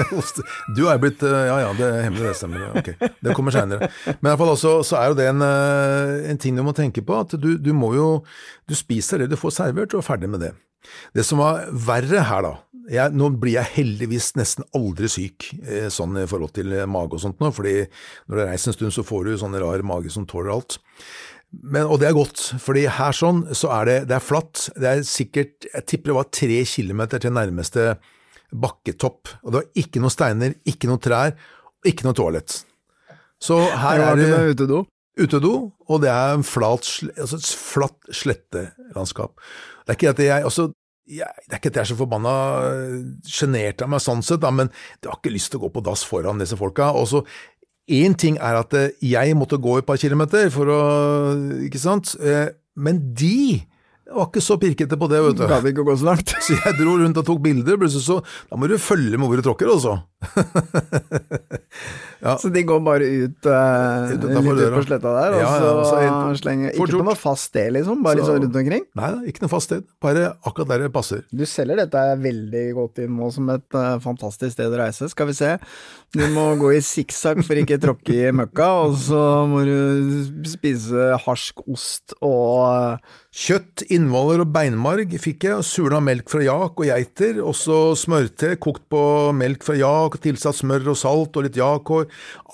du 0.76 0.86
er 0.88 1.00
blitt 1.02 1.20
eh, 1.26 1.42
Ja 1.50 1.58
ja, 1.66 1.72
det 1.76 1.88
hemmelig, 2.06 2.30
det 2.30 2.38
stemmer. 2.38 2.70
Ok, 2.80 2.94
Det 2.96 3.34
kommer 3.36 3.52
seinere. 3.52 3.90
Men 4.06 4.16
i 4.22 4.30
hvert 4.30 4.40
fall 4.40 4.54
også, 4.54 4.72
så 4.88 4.96
er 5.02 5.10
jo 5.10 5.18
det 5.18 5.26
en, 5.28 5.44
eh, 5.44 6.30
en 6.32 6.40
ting 6.40 6.56
du 6.56 6.64
må 6.64 6.72
tenke 6.76 7.04
på, 7.04 7.18
at 7.20 7.36
du, 7.36 7.52
du 7.60 7.70
må 7.76 7.92
jo 7.98 8.08
Du 8.68 8.76
spiser 8.78 9.20
det 9.20 9.28
du 9.32 9.36
får 9.40 9.52
servert, 9.58 9.92
og 9.92 10.00
er 10.00 10.08
ferdig 10.08 10.32
med 10.32 10.44
det. 10.46 10.54
Det 11.12 11.26
som 11.28 11.42
var 11.42 11.66
verre 11.76 12.24
her, 12.24 12.46
da 12.48 12.54
jeg, 12.90 13.12
Nå 13.14 13.28
blir 13.36 13.58
jeg 13.58 13.72
heldigvis 13.76 14.32
nesten 14.40 14.64
aldri 14.74 15.10
syk 15.12 15.50
eh, 15.60 15.90
sånn 15.92 16.16
i 16.22 16.28
forhold 16.30 16.54
til 16.56 16.72
mage 16.90 17.18
og 17.18 17.22
sånt 17.22 17.42
nå, 17.42 17.52
fordi 17.54 17.82
når 17.84 18.32
du 18.40 18.44
reiser 18.46 18.72
en 18.72 18.78
stund, 18.78 18.96
så 18.96 19.04
får 19.06 19.28
du 19.28 19.36
sånn 19.42 19.60
rar 19.60 19.84
mage 19.86 20.12
som 20.14 20.24
tåler 20.28 20.54
alt. 20.56 20.80
Men, 21.50 21.88
og 21.90 21.98
det 21.98 22.06
er 22.06 22.14
godt, 22.14 22.42
fordi 22.62 22.84
her 22.94 23.14
sånn, 23.16 23.42
så 23.58 23.72
er 23.80 23.88
det, 23.88 23.96
det 24.10 24.16
er 24.16 24.22
flatt. 24.22 24.68
Det 24.78 24.86
er 24.86 25.02
sikkert, 25.06 25.66
jeg 25.66 25.86
tipper 25.90 26.12
det 26.12 26.18
var 26.20 26.28
tre 26.36 26.60
kilometer 26.68 27.22
til 27.22 27.34
nærmeste 27.34 27.86
bakketopp. 28.54 29.32
Og 29.42 29.50
det 29.50 29.58
var 29.58 29.82
ikke 29.82 30.02
noen 30.02 30.14
steiner, 30.14 30.54
ikke 30.70 30.90
noen 30.90 31.02
trær, 31.02 31.34
ikke 31.86 32.06
noe 32.06 32.16
toalett. 32.16 32.60
Så 33.40 33.58
her 33.82 34.04
er 34.04 34.20
det 34.20 34.30
utedo. 34.52 34.84
utedo, 35.18 35.54
og 35.88 36.02
det 36.04 36.10
er 36.12 36.36
en 36.36 36.46
flat, 36.46 36.86
altså 37.16 37.40
et 37.40 37.52
flatt 37.72 38.12
slettelandskap. 38.14 39.40
Det 39.82 39.94
er 39.94 39.98
ikke 39.98 40.12
at 40.12 40.22
jeg, 40.22 40.44
altså, 40.46 40.68
jeg, 41.10 41.46
det 41.48 41.56
er 41.56 41.62
ikke 41.62 41.72
at 41.72 41.78
jeg 41.80 41.86
er 41.86 41.90
så 41.90 41.98
forbanna 41.98 42.34
sjenert 43.26 43.82
av 43.82 43.90
meg 43.90 44.04
sånn 44.04 44.22
sett, 44.22 44.42
da, 44.44 44.52
men 44.54 44.70
jeg 45.00 45.08
har 45.08 45.18
ikke 45.18 45.34
lyst 45.34 45.50
til 45.50 45.62
å 45.62 45.64
gå 45.64 45.72
på 45.74 45.82
dass 45.88 46.04
foran 46.06 46.42
disse 46.42 46.58
folka. 46.60 46.92
Og 46.94 47.08
så 47.10 47.24
Én 47.88 48.14
ting 48.14 48.36
er 48.38 48.58
at 48.60 48.74
eh, 48.78 48.90
jeg 49.02 49.34
måtte 49.38 49.58
gå 49.58 49.78
et 49.80 49.86
par 49.86 49.98
kilometer 49.98 50.50
for 50.54 50.68
å 50.70 50.80
Ikke 51.66 51.80
sant? 51.80 52.14
Eh, 52.20 52.50
Men 52.76 53.00
de 53.14 53.62
var 54.10 54.26
ikke 54.28 54.42
så 54.42 54.56
pirkete 54.58 54.98
på 54.98 55.06
det, 55.10 55.20
vet 55.22 55.38
du. 55.38 55.46
Gadd 55.46 55.66
ikke 55.70 55.82
å 55.84 55.88
gå 55.90 55.96
så 56.00 56.08
langt. 56.10 56.32
Så 56.44 56.56
jeg 56.58 56.76
dro 56.78 56.96
rundt 56.98 57.18
og 57.20 57.26
tok 57.26 57.42
bilder, 57.44 57.76
plutselig 57.78 58.02
så 58.06 58.16
Da 58.50 58.58
må 58.58 58.66
du 58.70 58.74
følge 58.78 59.18
med 59.18 59.28
hvor 59.30 59.38
du 59.38 59.44
tråkker, 59.46 59.70
altså. 59.70 60.00
Så 62.40 62.48
de 62.52 62.60
går 62.68 62.80
bare 62.84 63.06
ut 63.08 63.46
uh, 63.48 64.10
litt 64.10 64.24
ut 64.24 64.34
på 64.74 64.82
sletta 64.84 65.08
der, 65.14 65.32
og 65.36 65.40
Ja, 65.40 65.48
ja, 65.48 65.52
så, 65.62 65.68
så 65.88 66.00
helt- 66.02 66.40
slenger 66.42 66.74
Ikke 66.74 66.98
på 66.98 67.04
noe 67.06 67.16
fast 67.16 67.44
sted, 67.48 67.70
liksom, 67.72 68.02
bare 68.04 68.18
Så- 68.20 68.26
liksom 68.26 68.42
rundt 68.44 68.58
omkring. 68.60 68.84
Nei 69.00 69.10
ikke 69.30 69.40
noe 69.46 69.52
fast 69.54 69.66
sted. 69.70 69.82
Bare 70.04 70.24
akkurat 70.44 70.68
der 70.68 70.78
det 70.84 70.90
passer. 70.92 71.20
Du 71.32 71.44
selger 71.48 71.76
dette 71.80 72.02
veldig 72.20 72.66
godt 72.76 72.98
inn 73.06 73.14
nå 73.16 73.30
som 73.32 73.48
et 73.54 73.70
uh, 73.78 73.96
fantastisk 74.04 74.52
sted 74.56 74.68
å 74.68 74.76
reise. 74.82 75.08
Skal 75.12 75.30
vi 75.30 75.34
se. 75.38 75.54
Du 76.12 76.20
må 76.34 76.44
gå 76.60 76.74
i 76.76 76.82
sikksakk 76.84 77.40
for 77.46 77.54
ikke 77.56 77.80
tråkke 77.80 78.12
i 78.28 78.32
møkka, 78.34 78.68
og 78.84 78.92
så 79.00 79.22
må 79.48 79.64
du 79.64 80.44
spise 80.50 81.14
harsk 81.24 81.64
ost 81.70 82.12
og 82.20 82.68
uh, 82.68 82.96
Kjøtt, 83.30 83.84
innvoller 83.94 84.40
og 84.42 84.48
beinmarg 84.50 85.12
fikk 85.22 85.44
jeg, 85.46 85.62
surna 85.62 86.00
melk 86.02 86.26
fra 86.32 86.40
jak 86.42 86.74
og 86.82 86.88
geiter, 86.88 87.36
også 87.46 87.94
smørte 87.94 88.56
kokt 88.58 88.82
på 88.90 89.02
melk 89.38 89.62
fra 89.62 89.76
jak, 89.78 90.09
tilsatt 90.18 90.58
smør 90.58 90.90
og 90.90 90.98
salt 90.98 91.36
og 91.38 91.46
litt 91.46 91.58
jakor. 91.60 92.08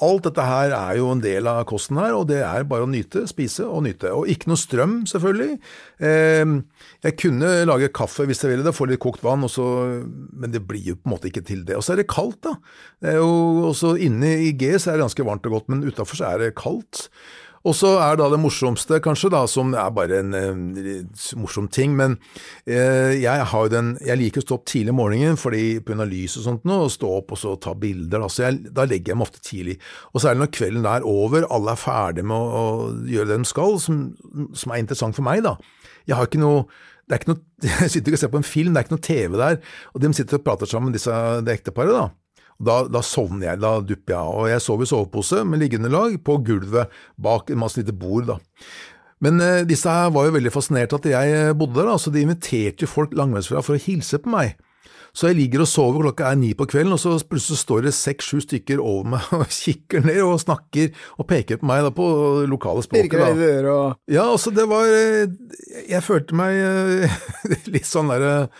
Alt 0.05 0.27
dette 0.29 0.45
her 0.45 0.75
er 0.77 0.99
jo 1.01 1.09
en 1.12 1.23
del 1.25 1.49
av 1.49 1.62
kosten 1.71 1.97
her, 2.01 2.12
og 2.19 2.27
det 2.29 2.42
er 2.45 2.66
bare 2.69 2.85
å 2.85 2.90
nyte, 2.90 3.25
spise 3.31 3.64
og 3.64 3.87
nyte. 3.87 4.12
Og 4.12 4.29
ikke 4.33 4.51
noe 4.51 4.61
strøm, 4.61 4.97
selvfølgelig. 5.09 5.57
Eh, 6.05 6.45
jeg 7.07 7.19
kunne 7.23 7.55
lage 7.71 7.92
kaffe 7.97 8.27
hvis 8.29 8.45
jeg 8.45 8.53
ville 8.53 8.66
det, 8.66 8.75
få 8.77 8.88
litt 8.90 9.03
kokt 9.03 9.25
vann, 9.25 9.47
og 9.47 9.53
så, 9.53 9.66
men 10.05 10.53
det 10.53 10.64
blir 10.69 10.92
jo 10.92 10.99
på 10.99 11.09
en 11.09 11.16
måte 11.16 11.31
ikke 11.31 11.47
til 11.47 11.64
det. 11.64 11.79
Og 11.79 11.87
så 11.87 11.95
er 11.95 12.03
det 12.03 12.11
kaldt, 12.12 12.42
da. 12.45 12.57
Det 13.01 13.14
er 13.14 13.21
jo 13.23 13.71
også 13.73 13.95
Inne 14.07 14.37
i 14.45 14.53
G 14.59 14.75
så 14.77 14.92
er 14.92 14.99
det 14.99 15.07
ganske 15.07 15.25
varmt 15.27 15.47
og 15.49 15.57
godt, 15.57 15.71
men 15.73 15.87
utafor 15.87 16.21
så 16.21 16.31
er 16.35 16.42
det 16.42 16.57
kaldt. 16.59 17.07
Og 17.66 17.74
så 17.74 17.96
er 17.98 18.18
da 18.18 18.29
det 18.31 18.38
morsomste, 18.38 19.00
kanskje, 19.02 19.31
da, 19.35 19.42
som 19.50 19.72
er 19.74 19.90
bare 19.94 20.20
en 20.22 20.35
en 20.37 20.61
morsom 21.40 21.66
ting, 21.72 21.96
men 21.98 22.16
eh, 22.66 23.16
jeg 23.18 23.46
har 23.50 23.70
den 23.72 23.96
Jeg 24.05 24.18
liker 24.20 24.42
å 24.42 24.46
stå 24.46 24.59
opp 24.59 24.66
tidlig 24.70 24.92
om 24.94 25.00
morgenen 25.00 25.40
fordi 25.40 25.81
pga. 25.83 26.07
lys 26.07 26.37
og 26.38 26.46
sånt 26.46 26.66
nå, 26.68 26.79
og 26.87 26.92
stå 26.94 27.11
opp 27.18 27.35
og 27.35 27.40
så 27.40 27.57
ta 27.59 27.74
bilder, 27.74 28.22
da, 28.22 28.29
så 28.31 28.46
jeg, 28.46 28.72
da 28.76 28.87
legger 28.87 29.12
jeg 29.12 29.18
meg 29.18 29.26
ofte 29.26 29.42
tidlig. 29.42 29.79
Og 30.12 30.22
det 30.22 30.37
når 30.38 30.52
kvelden 30.55 30.87
er 30.87 31.07
over, 31.07 31.46
alle 31.50 31.72
er 31.74 31.81
ferdige 31.81 32.26
med 32.26 32.37
å, 32.37 32.61
å 32.61 32.90
gjøre 33.11 33.33
det 33.33 33.40
de 33.42 33.50
skal, 33.50 33.81
som, 33.83 34.05
som 34.55 34.74
er 34.74 34.85
interessant 34.85 35.16
for 35.16 35.26
meg, 35.26 35.42
da. 35.46 35.57
Jeg 36.07 36.18
har 36.18 36.31
ikke 36.31 36.42
noe 36.42 36.68
det 37.07 37.14
er 37.14 37.22
ikke 37.22 37.33
noe, 37.33 37.42
Jeg 37.83 37.90
sitter 37.90 38.11
ikke 38.11 38.18
og 38.18 38.22
ser 38.24 38.31
på 38.35 38.40
en 38.42 38.46
film, 38.46 38.74
det 38.74 38.81
er 38.81 38.87
ikke 38.87 38.96
noe 38.96 39.07
TV 39.07 39.37
der, 39.40 39.59
og 39.94 40.02
de 40.02 40.12
sitter 40.14 40.38
og 40.38 40.46
prater 40.46 40.70
sammen, 40.70 40.94
disse, 40.94 41.18
det 41.46 41.59
ekteparet, 41.61 41.94
da. 41.94 42.09
Da, 42.57 42.83
da 42.88 43.03
sovner 43.05 43.51
jeg, 43.51 43.61
da 43.61 43.73
dupper 43.85 44.14
jeg 44.14 44.21
av. 44.21 44.37
Og 44.40 44.51
jeg 44.51 44.64
sov 44.64 44.85
i 44.85 44.88
sovepose 44.88 45.42
med 45.45 45.61
liggende 45.61 45.92
lag 45.92 46.14
på 46.25 46.38
gulvet 46.47 46.92
bak 47.21 47.51
en 47.53 47.61
masse 47.61 47.81
lite 47.81 47.97
bord, 47.97 48.31
da. 48.31 48.38
Men 49.25 49.40
eh, 49.40 49.64
disse 49.69 49.88
her 49.88 50.12
var 50.12 50.29
jo 50.29 50.37
veldig 50.37 50.53
fascinert 50.53 50.92
at 50.97 51.09
jeg 51.09 51.33
eh, 51.33 51.55
bodde 51.57 51.79
der, 51.79 51.90
da, 51.90 51.99
så 52.01 52.12
de 52.12 52.25
inviterte 52.25 52.85
jo 52.85 52.90
folk 52.90 53.14
langveisfra 53.16 53.62
for 53.64 53.77
å 53.77 53.85
hilse 53.87 54.21
på 54.21 54.33
meg. 54.33 54.57
Så 55.16 55.31
jeg 55.31 55.38
ligger 55.38 55.62
og 55.64 55.69
sover, 55.71 56.03
klokka 56.05 56.29
er 56.29 56.37
ni 56.37 56.51
på 56.57 56.66
kvelden, 56.69 56.92
og 56.92 57.01
så 57.01 57.14
plutselig 57.25 57.62
står 57.62 57.87
det 57.87 57.95
seks-sju 57.97 58.42
stykker 58.45 58.83
over 58.85 59.14
meg 59.14 59.31
og 59.33 59.47
kikker 59.62 60.05
ned 60.05 60.21
og 60.27 60.37
snakker 60.42 60.90
og 61.16 61.29
peker 61.31 61.61
på 61.62 61.69
meg 61.71 61.87
da, 61.87 61.92
på 61.97 62.09
lokale 62.51 62.85
språket. 62.85 63.16
pirker 63.16 63.64
da. 63.64 63.79
Ja, 64.12 64.27
altså 64.27 64.53
det 64.53 64.66
var 64.69 64.92
eh, 64.92 65.33
Jeg 65.88 66.05
følte 66.05 66.37
meg 66.37 66.61
eh, 66.61 67.16
litt 67.75 67.88
sånn 67.88 68.12
derre 68.12 68.51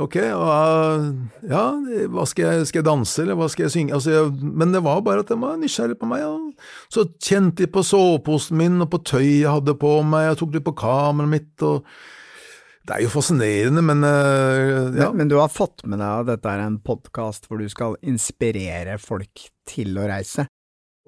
Ok, 0.00 0.14
og, 0.32 1.08
ja, 1.44 1.62
hva 2.08 2.22
skal 2.24 2.46
jeg, 2.46 2.68
skal 2.70 2.80
jeg 2.80 2.86
danse, 2.86 3.18
eller 3.20 3.36
hva 3.36 3.48
skal 3.52 3.66
jeg 3.66 3.74
synge? 3.74 3.92
Altså, 3.98 4.14
jeg, 4.14 4.30
men 4.40 4.72
det 4.72 4.80
var 4.86 5.02
bare 5.04 5.20
at 5.20 5.28
de 5.28 5.36
var 5.36 5.58
nysgjerrige 5.60 6.00
på 6.00 6.08
meg. 6.08 6.24
Og 6.24 6.94
så 6.94 7.04
kjente 7.20 7.66
de 7.66 7.68
på 7.68 7.84
soveposen 7.84 8.56
min 8.56 8.80
og 8.80 8.88
på 8.94 9.02
tøyet 9.04 9.42
jeg 9.42 9.52
hadde 9.52 9.76
på 9.76 9.98
meg, 10.08 10.30
jeg 10.30 10.40
tok 10.40 10.56
litt 10.56 10.64
på 10.64 10.74
kameraet 10.80 11.32
mitt. 11.34 11.66
og 11.68 11.84
Det 12.88 12.96
er 12.96 13.04
jo 13.04 13.12
fascinerende, 13.12 13.84
men 13.84 14.00
uh, 14.06 14.96
ja. 14.96 15.10
men, 15.10 15.20
men 15.20 15.34
du 15.34 15.36
har 15.42 15.52
fått 15.52 15.84
med 15.84 16.00
deg 16.00 16.22
at 16.22 16.32
dette 16.32 16.56
er 16.56 16.64
en 16.64 16.80
podkast 16.80 17.50
hvor 17.50 17.60
du 17.60 17.68
skal 17.68 18.00
inspirere 18.00 18.96
folk 19.02 19.44
til 19.68 19.92
å 20.00 20.08
reise. 20.08 20.48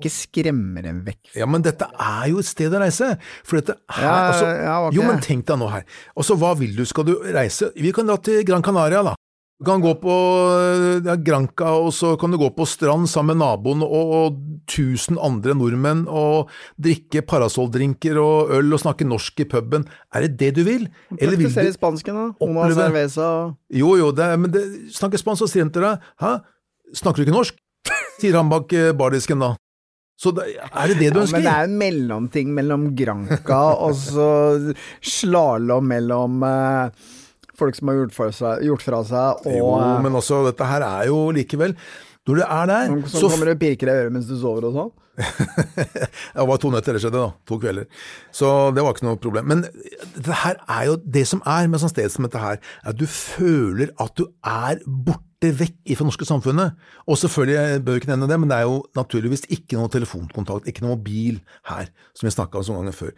Ikke 0.01 0.11
skremme 0.11 0.83
dem 0.83 1.03
vekk. 1.07 1.35
ja, 1.39 1.47
men 1.47 1.63
dette 1.63 1.87
er 1.87 2.29
jo 2.33 2.41
et 2.43 2.49
sted 2.49 2.73
å 2.75 2.81
reise. 2.83 3.13
For 3.47 3.61
dette 3.61 3.77
her, 3.95 4.03
Ja, 4.03 4.15
altså, 4.33 4.47
ja, 4.51 4.79
okay. 4.89 4.97
Jo, 4.99 5.03
men 5.07 5.21
tenk 5.23 5.47
deg 5.47 5.59
nå 5.61 5.69
her. 5.71 5.85
Og 6.17 6.25
så 6.27 6.35
hva 6.41 6.55
vil 6.59 6.75
du? 6.75 6.85
Skal 6.85 7.05
du 7.07 7.15
reise? 7.33 7.71
Vi 7.79 7.93
kan 7.95 8.07
dra 8.11 8.17
til 8.19 8.43
Gran 8.45 8.63
Canaria, 8.67 9.05
da. 9.07 9.15
Du 9.63 9.69
kan 9.69 9.79
gå 9.81 9.93
på 10.03 10.15
ja, 11.07 11.15
Granca, 11.15 11.77
og 11.79 11.93
så 11.95 12.17
kan 12.19 12.33
du 12.35 12.37
gå 12.41 12.49
på 12.57 12.67
strand 12.67 13.07
sammen 13.09 13.39
med 13.39 13.45
naboen 13.47 13.85
og, 13.87 14.11
og 14.19 14.41
tusen 14.67 15.15
andre 15.23 15.55
nordmenn 15.55 16.03
og 16.11 16.51
drikke 16.83 17.23
parasolldrinker 17.23 18.19
og 18.19 18.51
øl 18.59 18.75
og 18.75 18.83
snakke 18.83 19.07
norsk 19.07 19.45
i 19.45 19.47
puben. 19.49 19.87
Er 20.13 20.27
det 20.27 20.35
det 20.43 20.51
du 20.59 20.65
vil? 20.67 20.89
Eller 21.21 21.39
vil 21.39 21.47
Praktisere 21.47 21.71
du 21.71 21.79
spansken, 21.79 22.19
da. 22.19 22.27
Una 22.43 22.67
oppleve- 22.67 22.83
cerveza. 22.83 23.29
Jo, 23.71 23.95
jo, 24.03 24.11
det, 24.11 24.29
men 24.43 24.51
det, 24.51 24.65
snakker 24.99 25.23
spansk, 25.23 25.47
og 25.47 25.55
sier 25.55 25.63
han 25.69 25.71
til 25.73 25.87
deg 25.87 26.03
Hæ, 26.21 26.35
snakker 26.99 27.23
du 27.23 27.29
ikke 27.29 27.39
norsk? 27.39 27.63
Sier 28.19 28.37
han 28.43 28.51
bak 28.51 28.73
eh, 28.75 28.91
bardisken 28.97 29.39
da. 29.43 29.55
Så 30.21 30.31
det, 30.31 30.47
er 30.63 30.93
det 30.93 30.99
det 31.01 31.11
du 31.15 31.21
ønsker? 31.25 31.41
Ja, 31.43 31.43
men 31.43 31.47
det 31.47 31.55
er 31.55 31.69
en 31.69 31.77
mellomting 31.81 32.55
mellom 32.55 32.89
Granca 32.97 33.61
og 33.87 33.97
så 33.99 34.29
slalåm 35.03 35.91
mellom 35.91 36.45
eh, 36.47 37.05
folk 37.59 37.77
som 37.79 37.91
har 37.91 38.03
gjort, 38.03 38.35
seg, 38.37 38.65
gjort 38.69 38.85
fra 38.87 39.03
seg, 39.09 39.47
og 39.47 39.59
Jo, 39.59 39.71
eh, 39.81 39.97
men 40.07 40.19
også 40.21 40.45
dette 40.49 40.71
her 40.71 40.87
er 40.87 41.11
jo 41.11 41.19
likevel 41.35 41.75
Når 42.25 42.39
du 42.39 42.45
er 42.45 42.69
der, 42.71 42.93
som 43.05 43.21
så 43.21 43.33
kommer 43.35 43.53
og 43.53 43.59
pirker 43.61 43.91
deg 43.91 43.97
i 43.97 44.05
øret 44.05 44.15
mens 44.15 44.29
du 44.31 44.37
sover 44.41 44.69
og 44.71 44.79
sånn. 44.79 44.93
Det 46.35 46.47
var 46.49 46.59
to 46.59 46.71
netter 46.73 46.97
det 46.97 47.03
skjedde, 47.05 47.21
da. 47.21 47.35
To 47.47 47.59
kvelder. 47.63 47.85
Så 48.35 48.49
det 48.75 48.83
var 48.83 48.97
ikke 48.97 49.07
noe 49.07 49.21
problem. 49.21 49.51
Men 49.53 49.63
det 50.17 50.41
her 50.41 50.59
er 50.65 50.89
jo 50.89 50.97
det 51.17 51.27
som 51.31 51.45
er 51.47 51.69
med 51.71 51.83
sånn 51.83 51.93
sted 51.93 52.11
som 52.11 52.27
dette 52.27 52.41
her, 52.41 52.59
er 52.59 52.91
at 52.95 52.99
du 52.99 53.07
føler 53.11 53.93
at 54.03 54.17
du 54.19 54.27
er 54.41 54.81
borte 54.87 55.53
vekk 55.53 55.77
fra 55.93 56.01
det 56.01 56.09
norske 56.09 56.27
samfunnet. 56.29 56.85
Og 57.05 57.21
selvfølgelig, 57.21 57.57
jeg 57.61 57.85
bør 57.87 58.01
ikke 58.01 58.11
nevne 58.15 58.29
det, 58.31 58.39
men 58.41 58.51
det 58.51 58.59
er 58.59 58.69
jo 58.71 58.79
naturligvis 58.97 59.45
ikke 59.53 59.79
noe 59.79 59.93
telefonkontakt, 59.93 60.71
ikke 60.71 60.87
noe 60.87 60.97
mobil 60.97 61.43
her, 61.69 61.91
som 62.17 62.29
vi 62.29 62.35
snakka 62.35 62.61
om 62.61 62.67
så 62.67 62.79
ganger 62.79 62.97
før. 62.97 63.13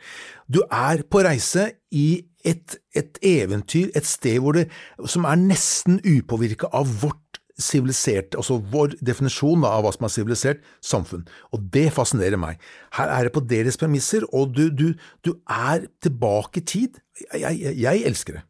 Du 0.51 0.65
er 0.67 1.05
på 1.07 1.23
reise 1.25 1.71
i 1.95 2.09
et, 2.47 2.77
et 2.99 3.23
eventyr, 3.27 3.89
et 3.97 4.07
sted 4.07 4.41
hvor 4.43 4.59
det, 4.59 4.67
som 5.11 5.27
er 5.27 5.39
nesten 5.41 6.01
upåvirka 6.03 6.71
av 6.75 6.91
vårt 7.03 7.23
sivilisert, 7.57 8.37
altså 8.37 8.59
vår 8.73 8.99
definisjon 9.05 9.65
av 9.65 9.85
hva 9.85 9.93
som 9.95 10.07
er 10.07 10.13
sivilisert 10.13 10.65
samfunn. 10.85 11.25
Og 11.57 11.63
det 11.73 11.89
fascinerer 11.97 12.41
meg. 12.41 12.61
Her 12.99 13.13
er 13.13 13.29
det 13.29 13.35
på 13.37 13.45
deres 13.49 13.81
premisser, 13.81 14.27
og 14.37 14.53
du, 14.57 14.69
du, 14.69 14.91
du 15.25 15.33
er 15.49 15.89
tilbake 16.05 16.61
i 16.61 16.67
tid. 16.69 17.01
Jeg, 17.33 17.57
jeg, 17.63 17.79
jeg 17.81 18.05
elsker 18.11 18.39
det. 18.39 18.45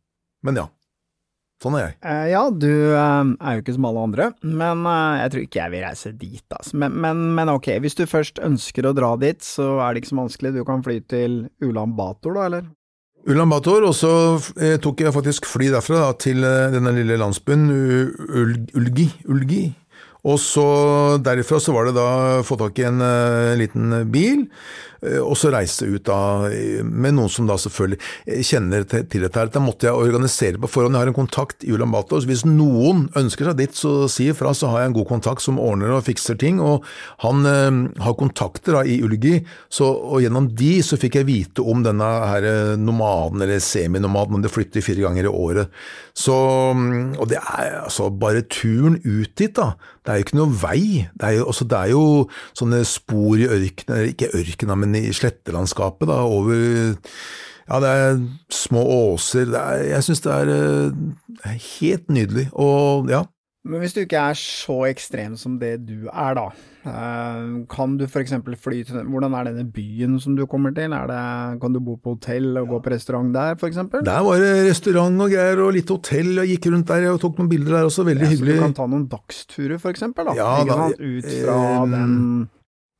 Men 0.46 0.58
ja, 0.58 0.66
sånn 1.62 1.78
er 1.78 1.84
jeg. 1.84 1.96
Eh, 2.02 2.24
ja, 2.34 2.42
du 2.50 2.70
eh, 2.70 3.30
er 3.38 3.56
jo 3.56 3.62
ikke 3.64 3.76
som 3.76 3.88
alle 3.90 4.06
andre, 4.08 4.30
men 4.42 4.82
eh, 4.90 5.20
jeg 5.22 5.32
tror 5.32 5.46
ikke 5.46 5.62
jeg 5.62 5.74
vil 5.74 5.86
reise 5.86 6.14
dit, 6.24 6.46
altså. 6.58 6.80
Men, 6.82 6.98
men, 7.06 7.22
men 7.38 7.52
ok, 7.54 7.70
hvis 7.84 7.98
du 7.98 8.04
først 8.10 8.42
ønsker 8.42 8.90
å 8.90 8.94
dra 8.96 9.14
dit, 9.22 9.42
så 9.46 9.76
er 9.78 9.94
det 9.94 10.02
ikke 10.02 10.12
så 10.12 10.20
vanskelig. 10.24 10.56
Du 10.58 10.64
kan 10.66 10.84
fly 10.86 10.98
til 11.10 11.44
Ulan 11.64 11.94
Bator, 11.98 12.34
da, 12.36 12.50
eller? 12.50 12.68
Ulan 13.26 13.50
Bator, 13.50 13.82
og 13.88 13.94
så 13.98 14.10
eh, 14.62 14.76
tok 14.82 15.00
jeg 15.02 15.14
faktisk 15.14 15.48
fly 15.50 15.72
derfra 15.74 16.04
da, 16.04 16.12
til 16.22 16.44
eh, 16.46 16.68
denne 16.74 16.92
lille 16.94 17.16
landsbyen 17.18 17.64
Ul- 17.72 18.70
Ulgi. 18.78 19.08
Ulgi. 19.26 19.64
Og 20.26 20.38
så 20.42 20.66
derifra 21.22 21.58
så 21.62 21.74
var 21.74 21.86
det 21.88 21.96
da 21.98 22.06
få 22.46 22.56
tak 22.58 22.78
i 22.82 22.86
en 22.88 23.02
eh, 23.02 23.52
liten 23.58 23.94
bil, 24.14 24.46
og 25.02 25.36
så 25.38 25.50
reise 25.52 25.86
ut 25.88 26.06
da 26.08 26.48
eh, 26.48 26.82
med 26.84 27.16
noen 27.16 27.32
som 27.32 27.48
da 27.48 27.56
selvfølgelig 27.60 27.98
eh, 28.24 28.42
kjenner 28.46 28.86
til, 28.88 29.04
dette 29.22 29.40
her. 29.40 29.50
Da 29.52 29.62
måtte 29.62 29.88
jeg 29.88 29.96
organisere 29.96 30.60
på 30.62 30.70
forhånd. 30.70 30.96
Jeg 30.96 31.04
har 31.04 31.12
en 31.12 31.18
kontakt 31.18 31.66
i 31.66 31.72
Ulan 31.74 31.92
Bator, 31.92 32.24
hvis 32.26 32.46
noen 32.48 33.06
ønsker 33.18 33.50
seg 33.50 33.60
dit, 33.60 33.76
så 33.76 33.94
si 34.12 34.30
ifra, 34.32 34.54
så 34.56 34.70
har 34.72 34.82
jeg 34.84 34.92
en 34.92 34.98
god 34.98 35.08
kontakt 35.10 35.44
som 35.44 35.60
ordner 35.62 35.94
og 35.94 36.06
fikser 36.08 36.38
ting. 36.40 36.60
Og 36.64 36.86
han 37.24 37.46
eh, 37.50 37.82
har 38.04 38.18
kontakter 38.18 38.78
da 38.78 38.84
i 38.86 38.98
Ulgi, 39.04 39.40
så, 39.72 39.90
og 39.90 40.24
gjennom 40.24 40.50
de 40.56 40.72
så 40.86 40.98
fikk 41.00 41.20
jeg 41.20 41.30
vite 41.30 41.64
om 41.64 41.84
denne 41.86 42.10
her 42.32 42.48
eh, 42.48 42.74
nomaden, 42.80 43.44
eller 43.44 43.62
seminomaden, 43.62 44.38
om 44.38 44.44
det 44.44 44.54
flytter 44.54 44.84
fire 44.84 45.06
ganger 45.06 45.28
i 45.28 45.34
året. 45.34 45.76
Så, 46.16 46.36
mm, 46.76 47.18
og 47.20 47.28
det 47.30 47.42
er 47.42 47.82
altså 47.82 48.08
bare 48.10 48.46
turen 48.48 49.00
ut 49.04 49.34
dit, 49.36 49.52
da. 49.56 49.74
Det 50.06 50.12
er 50.12 50.20
jo 50.20 50.24
ikke 50.26 50.38
noe 50.38 50.54
vei. 50.54 50.82
Det 51.18 51.26
er 51.26 51.32
jo, 51.40 51.46
altså, 51.50 51.64
det 51.66 51.78
er 51.78 51.90
jo 51.90 52.02
sånne 52.56 52.78
spor 52.86 53.40
i 53.42 53.48
ørkenen, 53.50 54.12
ikke 54.12 54.30
ørkenen, 54.38 54.78
men 54.78 54.85
i 54.94 55.08
slettelandskapet, 55.16 56.06
da, 56.08 56.22
over 56.22 56.54
ja, 57.66 57.80
det 57.82 57.92
er 57.92 58.20
små 58.54 58.84
åser. 59.12 59.48
Det 59.50 59.62
er, 59.62 59.86
jeg 59.96 60.06
syns 60.06 60.22
det 60.22 60.34
er 60.34 60.52
uh, 60.52 61.56
helt 61.80 62.12
nydelig. 62.14 62.46
Og 62.54 63.10
ja, 63.10 63.24
Men 63.66 63.82
hvis 63.82 63.96
du 63.96 64.04
ikke 64.04 64.20
er 64.30 64.36
så 64.38 64.76
ekstrem 64.86 65.32
som 65.34 65.56
det 65.58 65.72
du 65.88 66.06
er, 66.06 66.36
da, 66.38 66.44
eh, 66.86 67.40
kan 67.66 67.96
du 67.98 68.04
f.eks. 68.06 68.36
fly 68.62 68.84
til 68.86 69.00
Hvordan 69.10 69.34
er 69.34 69.48
denne 69.48 69.64
byen 69.74 70.20
som 70.22 70.36
du 70.38 70.44
kommer 70.46 70.70
til? 70.70 70.94
Det, 70.94 71.18
kan 71.58 71.74
du 71.74 71.80
bo 71.82 71.96
på 71.98 72.14
hotell 72.14 72.52
og 72.60 72.68
gå 72.70 72.78
på 72.84 72.92
restaurant 72.94 73.34
der, 73.34 73.58
f.eks.? 73.58 73.82
der 74.06 74.22
var 74.22 74.38
det 74.38 74.52
restaurant 74.68 75.26
og 75.26 75.34
greier, 75.34 75.64
og 75.66 75.74
litt 75.74 75.90
hotell. 75.90 76.36
Jeg 76.44 76.54
gikk 76.60 76.70
rundt 76.76 76.92
der 76.94 77.08
og 77.10 77.18
tok 77.24 77.42
noen 77.42 77.50
bilder 77.50 77.80
der 77.80 77.90
også. 77.90 78.06
Veldig 78.06 78.22
Ja, 78.22 78.30
så 78.30 78.36
hyggelig. 78.36 78.60
du 78.60 78.66
kan 78.68 78.78
ta 78.78 78.86
noen 78.86 79.08
dagsturer, 79.10 79.82
da? 79.82 80.36
Ja, 80.38 80.52
ikke 80.62 80.70
da, 80.70 80.78
sant? 80.84 81.02
Ut 81.02 81.32
fra 81.32 81.58
eh, 81.74 81.90
den 81.96 82.14